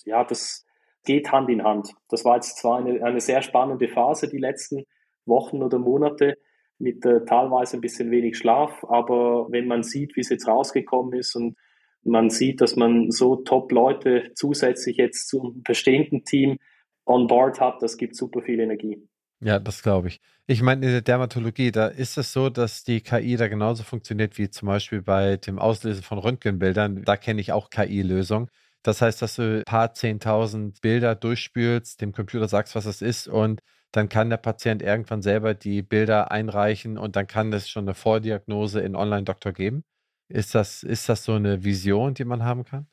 Ja, 0.04 0.24
das 0.24 0.66
geht 1.04 1.30
Hand 1.30 1.50
in 1.50 1.62
Hand. 1.62 1.92
Das 2.08 2.24
war 2.24 2.36
jetzt 2.36 2.58
zwar 2.58 2.78
eine, 2.78 3.04
eine 3.04 3.20
sehr 3.20 3.42
spannende 3.42 3.88
Phase, 3.88 4.28
die 4.28 4.38
letzten 4.38 4.84
Wochen 5.26 5.62
oder 5.62 5.78
Monate, 5.78 6.38
mit 6.78 7.04
äh, 7.04 7.24
teilweise 7.24 7.76
ein 7.76 7.80
bisschen 7.80 8.10
wenig 8.10 8.36
Schlaf, 8.36 8.84
aber 8.88 9.46
wenn 9.50 9.68
man 9.68 9.84
sieht, 9.84 10.16
wie 10.16 10.20
es 10.20 10.30
jetzt 10.30 10.48
rausgekommen 10.48 11.12
ist 11.12 11.36
und 11.36 11.56
man 12.04 12.30
sieht, 12.30 12.60
dass 12.60 12.76
man 12.76 13.10
so 13.10 13.36
Top-Leute 13.36 14.32
zusätzlich 14.34 14.96
jetzt 14.96 15.28
zum 15.28 15.62
bestehenden 15.62 16.24
Team 16.24 16.58
on 17.06 17.26
board 17.26 17.60
hat, 17.60 17.82
das 17.82 17.96
gibt 17.96 18.16
super 18.16 18.42
viel 18.42 18.60
Energie. 18.60 19.08
Ja, 19.40 19.58
das 19.58 19.82
glaube 19.82 20.08
ich. 20.08 20.20
Ich 20.46 20.62
meine, 20.62 20.86
in 20.86 20.92
der 20.92 21.02
Dermatologie, 21.02 21.72
da 21.72 21.88
ist 21.88 22.16
es 22.16 22.32
so, 22.32 22.48
dass 22.48 22.84
die 22.84 23.00
KI 23.00 23.36
da 23.36 23.48
genauso 23.48 23.82
funktioniert 23.82 24.38
wie 24.38 24.50
zum 24.50 24.66
Beispiel 24.66 25.02
bei 25.02 25.36
dem 25.36 25.58
Auslesen 25.58 26.02
von 26.02 26.18
Röntgenbildern. 26.18 27.02
Da 27.04 27.16
kenne 27.16 27.40
ich 27.40 27.52
auch 27.52 27.70
KI-Lösungen. 27.70 28.48
Das 28.82 29.00
heißt, 29.00 29.22
dass 29.22 29.36
du 29.36 29.58
ein 29.58 29.64
paar 29.64 29.94
zehntausend 29.94 30.80
Bilder 30.80 31.14
durchspülst, 31.14 32.00
dem 32.00 32.12
Computer 32.12 32.48
sagst, 32.48 32.74
was 32.74 32.86
es 32.86 33.02
ist 33.02 33.28
und 33.28 33.60
dann 33.92 34.08
kann 34.08 34.30
der 34.30 34.38
Patient 34.38 34.82
irgendwann 34.82 35.22
selber 35.22 35.54
die 35.54 35.82
Bilder 35.82 36.30
einreichen 36.32 36.96
und 36.98 37.14
dann 37.14 37.26
kann 37.26 37.52
es 37.52 37.68
schon 37.68 37.84
eine 37.84 37.94
Vordiagnose 37.94 38.80
in 38.80 38.96
Online-Doktor 38.96 39.52
geben. 39.52 39.84
Ist 40.32 40.54
das, 40.54 40.82
ist 40.82 41.10
das 41.10 41.24
so 41.24 41.32
eine 41.32 41.62
Vision, 41.62 42.14
die 42.14 42.24
man 42.24 42.42
haben 42.42 42.64
kann? 42.64 42.86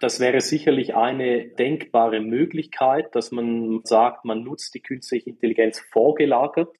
Das 0.00 0.18
wäre 0.18 0.40
sicherlich 0.40 0.94
eine 0.94 1.46
denkbare 1.46 2.20
Möglichkeit, 2.20 3.14
dass 3.14 3.32
man 3.32 3.82
sagt, 3.84 4.24
man 4.24 4.44
nutzt 4.44 4.74
die 4.74 4.80
künstliche 4.80 5.28
Intelligenz 5.28 5.78
vorgelagert, 5.78 6.74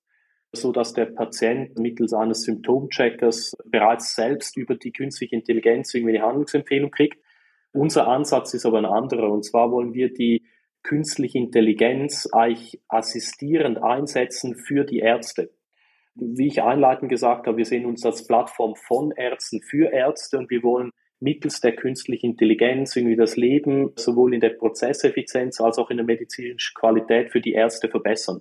so 0.52 0.72
dass 0.72 0.94
der 0.94 1.04
Patient 1.04 1.78
mittels 1.78 2.14
eines 2.14 2.44
Symptomcheckers 2.44 3.58
bereits 3.66 4.14
selbst 4.14 4.56
über 4.56 4.74
die 4.74 4.92
künstliche 4.92 5.36
Intelligenz 5.36 5.92
irgendwie 5.92 6.16
eine 6.16 6.26
Handlungsempfehlung 6.26 6.90
kriegt. 6.90 7.22
Unser 7.72 8.08
Ansatz 8.08 8.54
ist 8.54 8.64
aber 8.64 8.78
ein 8.78 8.86
anderer. 8.86 9.30
Und 9.30 9.44
zwar 9.44 9.70
wollen 9.70 9.92
wir 9.92 10.14
die 10.14 10.46
künstliche 10.82 11.36
Intelligenz 11.36 12.26
eigentlich 12.32 12.80
assistierend 12.88 13.82
einsetzen 13.82 14.56
für 14.56 14.84
die 14.84 15.00
Ärzte 15.00 15.50
wie 16.14 16.48
ich 16.48 16.62
einleitend 16.62 17.10
gesagt 17.10 17.46
habe, 17.46 17.56
wir 17.56 17.64
sehen 17.64 17.86
uns 17.86 18.04
als 18.04 18.26
Plattform 18.26 18.74
von 18.76 19.12
Ärzten 19.12 19.62
für 19.62 19.92
Ärzte 19.92 20.38
und 20.38 20.50
wir 20.50 20.62
wollen 20.62 20.90
mittels 21.20 21.60
der 21.60 21.76
künstlichen 21.76 22.32
Intelligenz 22.32 22.96
irgendwie 22.96 23.16
das 23.16 23.36
Leben 23.36 23.92
sowohl 23.96 24.34
in 24.34 24.40
der 24.40 24.50
Prozesseffizienz 24.50 25.60
als 25.60 25.78
auch 25.78 25.90
in 25.90 25.98
der 25.98 26.06
medizinischen 26.06 26.74
Qualität 26.74 27.30
für 27.30 27.40
die 27.40 27.52
Ärzte 27.52 27.88
verbessern. 27.88 28.40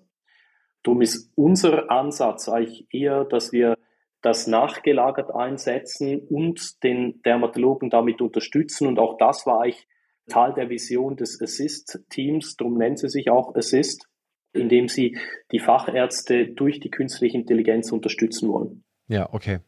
Darum 0.84 1.02
ist 1.02 1.32
unser 1.36 1.92
Ansatz 1.92 2.48
eigentlich 2.48 2.88
eher, 2.94 3.26
dass 3.26 3.52
wir 3.52 3.76
das 4.22 4.48
nachgelagert 4.48 5.34
einsetzen 5.34 6.20
und 6.20 6.84
den 6.84 7.22
Dermatologen 7.24 7.90
damit 7.90 8.22
unterstützen. 8.22 8.88
Und 8.88 9.00
auch 9.00 9.18
das 9.18 9.46
war 9.46 9.62
eigentlich 9.62 9.88
Teil 10.30 10.54
der 10.54 10.70
Vision 10.70 11.16
des 11.16 11.42
Assist-Teams. 11.42 12.56
Darum 12.58 12.78
nennt 12.78 13.00
sie 13.00 13.10
sich 13.10 13.30
auch 13.30 13.56
Assist 13.56 14.09
indem 14.54 14.88
sie 14.88 15.18
die 15.52 15.60
Fachärzte 15.60 16.48
durch 16.48 16.80
die 16.80 16.90
künstliche 16.90 17.38
Intelligenz 17.38 17.92
unterstützen 17.92 18.50
wollen. 18.50 18.84
Ja, 19.08 19.32
okay. 19.34 19.60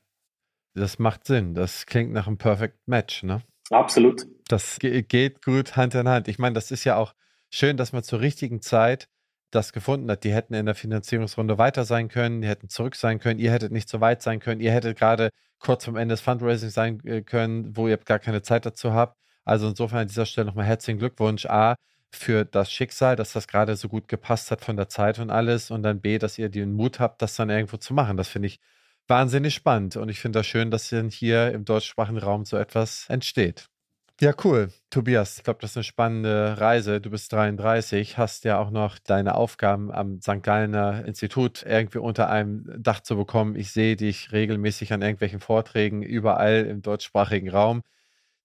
Das 0.74 1.00
macht 1.00 1.26
Sinn. 1.26 1.54
Das 1.54 1.86
klingt 1.86 2.12
nach 2.14 2.28
einem 2.28 2.38
Perfect 2.38 2.78
Match, 2.88 3.24
ne? 3.24 3.42
Absolut. 3.70 4.26
Das 4.48 4.80
geht 4.80 5.44
gut 5.44 5.76
Hand 5.76 5.96
in 5.96 6.08
Hand. 6.08 6.28
Ich 6.28 6.40
meine, 6.40 6.54
das 6.54 6.72
ist 6.72 6.84
ja 6.84 6.98
auch 6.98 7.14
schön, 7.50 7.78
dass 7.78 7.94
man 7.94 8.04
zur 8.04 8.20
richtigen 8.22 8.62
Zeit 8.62 9.08
das 9.50 9.74
gefunden 9.74 10.10
hat. 10.10 10.24
Die 10.24 10.34
hätten 10.34 10.54
in 10.54 10.66
der 10.66 10.76
Finanzierungsrunde 10.76 11.58
weiter 11.58 11.86
sein 11.86 12.08
können, 12.08 12.42
die 12.42 12.48
hätten 12.48 12.70
zurück 12.70 12.96
sein 12.96 13.20
können, 13.20 13.40
ihr 13.40 13.52
hättet 13.52 13.72
nicht 13.72 13.90
so 13.90 14.02
weit 14.02 14.22
sein 14.22 14.40
können, 14.40 14.62
ihr 14.62 14.72
hättet 14.72 14.98
gerade 14.98 15.30
kurz 15.60 15.86
vom 15.86 15.96
Ende 15.96 16.14
des 16.14 16.22
Fundraising 16.22 16.70
sein 16.70 17.06
äh, 17.06 17.22
können, 17.22 17.76
wo 17.76 17.88
ihr 17.88 17.98
gar 17.98 18.20
keine 18.20 18.42
Zeit 18.42 18.66
dazu 18.66 18.94
habt. 18.94 19.18
Also 19.44 19.68
insofern 19.70 20.00
an 20.00 20.08
dieser 20.08 20.26
Stelle 20.26 20.48
nochmal 20.48 20.66
herzlichen 20.66 21.00
Glückwunsch. 21.00 21.46
A, 21.46 21.76
für 22.14 22.46
das 22.46 22.72
Schicksal, 22.72 23.16
dass 23.16 23.34
das 23.34 23.48
gerade 23.48 23.76
so 23.76 23.90
gut 23.90 24.08
gepasst 24.08 24.52
hat 24.52 24.64
von 24.64 24.76
der 24.78 24.90
Zeit 24.90 25.20
und 25.20 25.30
alles. 25.30 25.72
Und 25.72 25.84
dann 25.84 26.02
B, 26.02 26.18
dass 26.18 26.38
ihr 26.38 26.50
den 26.50 26.74
Mut 26.74 27.00
habt, 27.00 27.22
das 27.22 27.36
dann 27.36 27.50
irgendwo 27.50 27.78
zu 27.78 27.94
machen. 27.94 28.18
Das 28.18 28.28
finde 28.28 28.48
ich 28.48 28.60
wahnsinnig 29.08 29.54
spannend. 29.54 29.98
Und 29.98 30.10
ich 30.10 30.20
finde 30.20 30.40
das 30.40 30.48
schön, 30.48 30.72
dass 30.72 30.90
hier 30.90 31.52
im 31.52 31.66
deutschsprachigen 31.66 32.18
Raum 32.20 32.46
so 32.46 32.58
etwas 32.58 33.06
entsteht. 33.10 33.68
Ja, 34.22 34.36
cool. 34.44 34.72
Tobias, 34.92 35.38
ich 35.38 35.44
glaube, 35.44 35.62
das 35.62 35.72
ist 35.72 35.78
eine 35.78 35.84
spannende 35.84 36.56
Reise. 36.60 37.02
Du 37.02 37.10
bist 37.10 37.34
33, 37.34 38.20
hast 38.20 38.44
ja 38.46 38.60
auch 38.60 38.70
noch 38.70 39.00
deine 39.00 39.34
Aufgaben 39.34 39.92
am 39.92 40.22
St. 40.22 40.44
Gallener 40.44 41.06
Institut 41.06 41.64
irgendwie 41.64 41.98
unter 41.98 42.30
einem 42.30 42.72
Dach 42.78 43.00
zu 43.00 43.16
bekommen. 43.16 43.56
Ich 43.56 43.72
sehe 43.72 43.96
dich 43.96 44.32
regelmäßig 44.32 44.94
an 44.94 45.02
irgendwelchen 45.02 45.40
Vorträgen 45.40 46.04
überall 46.04 46.68
im 46.68 46.84
deutschsprachigen 46.84 47.50
Raum. 47.50 47.82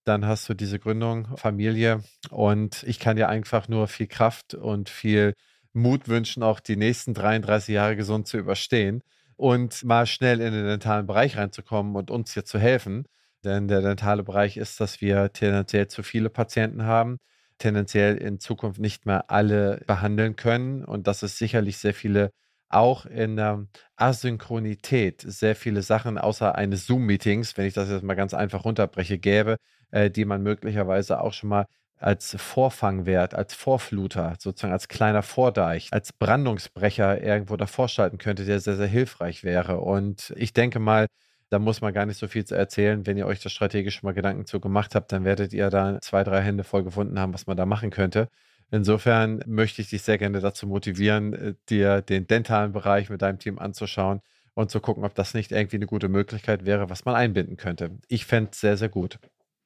Dann 0.06 0.24
hast 0.24 0.48
du 0.48 0.54
diese 0.54 0.78
Gründung, 0.78 1.36
Familie 1.36 2.00
und 2.30 2.84
ich 2.84 3.00
kann 3.00 3.16
dir 3.16 3.28
einfach 3.28 3.66
nur 3.68 3.88
viel 3.88 4.06
Kraft 4.06 4.54
und 4.54 4.88
viel 4.88 5.34
Mut 5.72 6.06
wünschen, 6.08 6.44
auch 6.44 6.60
die 6.60 6.76
nächsten 6.76 7.12
33 7.12 7.74
Jahre 7.74 7.96
gesund 7.96 8.28
zu 8.28 8.38
überstehen 8.38 9.02
und 9.34 9.82
mal 9.84 10.06
schnell 10.06 10.40
in 10.40 10.52
den 10.52 10.64
dentalen 10.64 11.06
Bereich 11.06 11.36
reinzukommen 11.36 11.96
und 11.96 12.12
uns 12.12 12.32
hier 12.34 12.44
zu 12.44 12.58
helfen. 12.60 13.06
Denn 13.44 13.66
der 13.66 13.80
dentale 13.82 14.22
Bereich 14.22 14.56
ist, 14.56 14.80
dass 14.80 15.00
wir 15.00 15.32
tendenziell 15.32 15.88
zu 15.88 16.04
viele 16.04 16.30
Patienten 16.30 16.84
haben, 16.84 17.18
tendenziell 17.58 18.16
in 18.16 18.38
Zukunft 18.38 18.78
nicht 18.80 19.06
mehr 19.06 19.28
alle 19.30 19.82
behandeln 19.88 20.36
können 20.36 20.84
und 20.84 21.08
dass 21.08 21.22
es 21.24 21.36
sicherlich 21.36 21.78
sehr 21.78 21.94
viele 21.94 22.30
auch 22.68 23.06
in 23.06 23.36
der 23.36 23.66
Asynchronität 23.96 25.22
sehr 25.26 25.54
viele 25.56 25.82
Sachen 25.82 26.18
außer 26.18 26.54
eines 26.56 26.86
Zoom-Meetings, 26.86 27.56
wenn 27.56 27.66
ich 27.66 27.74
das 27.74 27.88
jetzt 27.88 28.02
mal 28.02 28.14
ganz 28.14 28.34
einfach 28.34 28.64
runterbreche, 28.64 29.18
gäbe, 29.18 29.56
äh, 29.90 30.10
die 30.10 30.24
man 30.24 30.42
möglicherweise 30.42 31.20
auch 31.20 31.32
schon 31.32 31.50
mal 31.50 31.66
als 31.98 32.36
Vorfangwert, 32.38 33.34
als 33.34 33.54
Vorfluter, 33.54 34.34
sozusagen 34.38 34.72
als 34.72 34.88
kleiner 34.88 35.22
Vordeich, 35.22 35.88
als 35.92 36.12
Brandungsbrecher 36.12 37.22
irgendwo 37.22 37.56
davor 37.56 37.88
schalten 37.88 38.18
könnte, 38.18 38.44
der 38.44 38.60
sehr, 38.60 38.76
sehr 38.76 38.86
hilfreich 38.86 39.44
wäre. 39.44 39.80
Und 39.80 40.32
ich 40.36 40.52
denke 40.52 40.78
mal, 40.78 41.06
da 41.48 41.58
muss 41.58 41.80
man 41.80 41.94
gar 41.94 42.06
nicht 42.06 42.18
so 42.18 42.28
viel 42.28 42.44
zu 42.44 42.54
erzählen. 42.54 43.06
Wenn 43.06 43.16
ihr 43.16 43.26
euch 43.26 43.40
da 43.40 43.48
strategisch 43.48 44.02
mal 44.02 44.12
Gedanken 44.12 44.46
zu 44.46 44.60
gemacht 44.60 44.94
habt, 44.94 45.12
dann 45.12 45.24
werdet 45.24 45.52
ihr 45.52 45.70
da 45.70 46.00
zwei, 46.00 46.24
drei 46.24 46.42
Hände 46.42 46.64
voll 46.64 46.84
gefunden 46.84 47.18
haben, 47.18 47.32
was 47.34 47.46
man 47.46 47.56
da 47.56 47.66
machen 47.66 47.90
könnte. 47.90 48.28
Insofern 48.70 49.42
möchte 49.46 49.80
ich 49.80 49.90
dich 49.90 50.02
sehr 50.02 50.18
gerne 50.18 50.40
dazu 50.40 50.66
motivieren, 50.66 51.32
äh, 51.34 51.54
dir 51.68 52.02
den 52.02 52.26
dentalen 52.26 52.72
Bereich 52.72 53.10
mit 53.10 53.22
deinem 53.22 53.38
Team 53.38 53.58
anzuschauen 53.58 54.20
und 54.54 54.70
zu 54.70 54.80
gucken, 54.80 55.04
ob 55.04 55.14
das 55.14 55.34
nicht 55.34 55.52
irgendwie 55.52 55.76
eine 55.76 55.86
gute 55.86 56.08
Möglichkeit 56.08 56.66
wäre, 56.66 56.90
was 56.90 57.04
man 57.04 57.14
einbinden 57.14 57.56
könnte. 57.56 57.90
Ich 58.08 58.26
fände 58.26 58.50
es 58.52 58.60
sehr, 58.60 58.76
sehr 58.76 58.88
gut. 58.88 59.18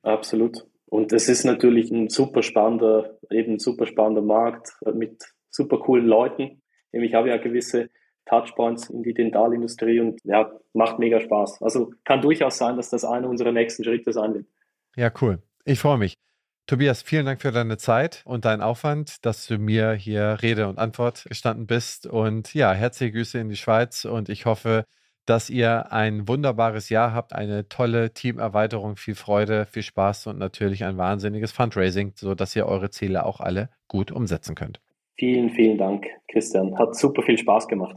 Absolut. 0.02 0.66
Und 0.86 1.12
es 1.12 1.28
ist 1.28 1.44
natürlich 1.44 1.90
ein 1.90 2.08
super 2.08 2.42
spannender, 2.42 3.18
eben 3.30 3.58
super 3.58 3.86
spannender 3.86 4.22
Markt 4.22 4.70
mit 4.92 5.22
super 5.48 5.78
coolen 5.78 6.06
Leuten. 6.06 6.62
Ich 6.92 7.14
habe 7.14 7.28
ja 7.28 7.36
gewisse 7.36 7.90
Touchpoints 8.26 8.90
in 8.90 9.02
die 9.02 9.14
Dentalindustrie 9.14 10.00
und 10.00 10.20
ja, 10.24 10.50
macht 10.72 10.98
mega 10.98 11.20
Spaß. 11.20 11.62
Also 11.62 11.92
kann 12.04 12.20
durchaus 12.20 12.58
sein, 12.58 12.76
dass 12.76 12.90
das 12.90 13.04
einer 13.04 13.28
unserer 13.28 13.52
nächsten 13.52 13.84
Schritte 13.84 14.12
sein 14.12 14.34
wird. 14.34 14.46
Ja, 14.96 15.12
cool. 15.20 15.42
Ich 15.64 15.78
freue 15.78 15.98
mich. 15.98 16.14
Tobias, 16.66 17.02
vielen 17.02 17.26
Dank 17.26 17.42
für 17.42 17.50
deine 17.50 17.78
Zeit 17.78 18.22
und 18.24 18.44
deinen 18.44 18.62
Aufwand, 18.62 19.24
dass 19.24 19.46
du 19.46 19.58
mir 19.58 19.92
hier 19.92 20.38
Rede 20.42 20.68
und 20.68 20.78
Antwort 20.78 21.24
gestanden 21.28 21.66
bist. 21.66 22.06
Und 22.06 22.54
ja, 22.54 22.72
herzliche 22.72 23.12
Grüße 23.12 23.38
in 23.38 23.48
die 23.48 23.56
Schweiz 23.56 24.04
und 24.04 24.28
ich 24.28 24.46
hoffe, 24.46 24.84
dass 25.26 25.50
ihr 25.50 25.92
ein 25.92 26.26
wunderbares 26.28 26.88
Jahr 26.88 27.12
habt, 27.14 27.32
eine 27.32 27.68
tolle 27.68 28.12
Teamerweiterung, 28.12 28.96
viel 28.96 29.14
Freude, 29.14 29.66
viel 29.66 29.82
Spaß 29.82 30.26
und 30.26 30.38
natürlich 30.38 30.84
ein 30.84 30.96
wahnsinniges 30.98 31.52
Fundraising, 31.52 32.12
sodass 32.16 32.56
ihr 32.56 32.66
eure 32.66 32.90
Ziele 32.90 33.24
auch 33.24 33.40
alle 33.40 33.70
gut 33.88 34.10
umsetzen 34.10 34.54
könnt. 34.54 34.80
Vielen, 35.18 35.50
vielen 35.50 35.78
Dank, 35.78 36.06
Christian. 36.28 36.78
Hat 36.78 36.96
super 36.96 37.22
viel 37.22 37.38
Spaß 37.38 37.68
gemacht. 37.68 37.96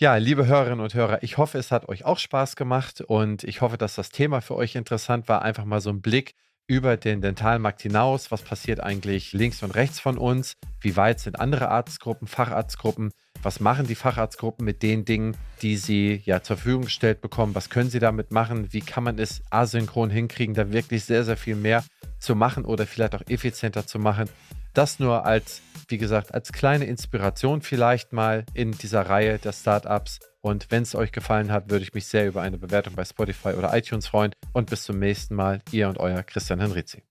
Ja, 0.00 0.16
liebe 0.16 0.46
Hörerinnen 0.46 0.80
und 0.80 0.94
Hörer, 0.94 1.22
ich 1.22 1.38
hoffe, 1.38 1.58
es 1.58 1.72
hat 1.72 1.88
euch 1.88 2.04
auch 2.04 2.18
Spaß 2.18 2.54
gemacht 2.54 3.00
und 3.00 3.42
ich 3.42 3.60
hoffe, 3.60 3.76
dass 3.76 3.96
das 3.96 4.10
Thema 4.10 4.40
für 4.40 4.54
euch 4.54 4.76
interessant 4.76 5.28
war. 5.28 5.42
Einfach 5.42 5.64
mal 5.64 5.80
so 5.80 5.90
ein 5.90 6.00
Blick 6.00 6.34
über 6.68 6.96
den 6.96 7.20
Dentalmarkt 7.20 7.82
hinaus. 7.82 8.30
Was 8.30 8.42
passiert 8.42 8.78
eigentlich 8.80 9.32
links 9.32 9.62
und 9.62 9.72
rechts 9.72 9.98
von 9.98 10.16
uns? 10.16 10.52
Wie 10.80 10.96
weit 10.96 11.18
sind 11.18 11.40
andere 11.40 11.68
Arztgruppen, 11.68 12.28
Facharztgruppen? 12.28 13.10
Was 13.42 13.60
machen 13.60 13.86
die 13.86 13.94
Facharztgruppen 13.94 14.64
mit 14.64 14.82
den 14.82 15.04
Dingen, 15.04 15.36
die 15.62 15.76
sie 15.76 16.22
ja 16.24 16.42
zur 16.42 16.56
Verfügung 16.56 16.84
gestellt 16.84 17.20
bekommen? 17.20 17.54
Was 17.54 17.70
können 17.70 17.88
sie 17.88 18.00
damit 18.00 18.32
machen? 18.32 18.72
Wie 18.72 18.80
kann 18.80 19.04
man 19.04 19.18
es 19.18 19.42
asynchron 19.50 20.10
hinkriegen, 20.10 20.54
da 20.54 20.72
wirklich 20.72 21.04
sehr, 21.04 21.24
sehr 21.24 21.36
viel 21.36 21.54
mehr 21.54 21.84
zu 22.18 22.34
machen 22.34 22.64
oder 22.64 22.86
vielleicht 22.86 23.14
auch 23.14 23.22
effizienter 23.28 23.86
zu 23.86 23.98
machen? 23.98 24.28
Das 24.74 24.98
nur 24.98 25.24
als, 25.24 25.62
wie 25.88 25.98
gesagt, 25.98 26.34
als 26.34 26.52
kleine 26.52 26.84
Inspiration 26.84 27.62
vielleicht 27.62 28.12
mal 28.12 28.44
in 28.54 28.72
dieser 28.72 29.02
Reihe 29.02 29.38
der 29.38 29.52
Startups. 29.52 30.18
Und 30.40 30.70
wenn 30.70 30.82
es 30.82 30.94
euch 30.94 31.12
gefallen 31.12 31.52
hat, 31.52 31.70
würde 31.70 31.84
ich 31.84 31.94
mich 31.94 32.06
sehr 32.06 32.26
über 32.26 32.42
eine 32.42 32.58
Bewertung 32.58 32.94
bei 32.94 33.04
Spotify 33.04 33.50
oder 33.50 33.76
iTunes 33.76 34.08
freuen. 34.08 34.32
Und 34.52 34.70
bis 34.70 34.84
zum 34.84 34.98
nächsten 34.98 35.34
Mal, 35.34 35.60
ihr 35.70 35.88
und 35.88 35.98
euer 35.98 36.22
Christian 36.22 36.60
Henrizi. 36.60 37.02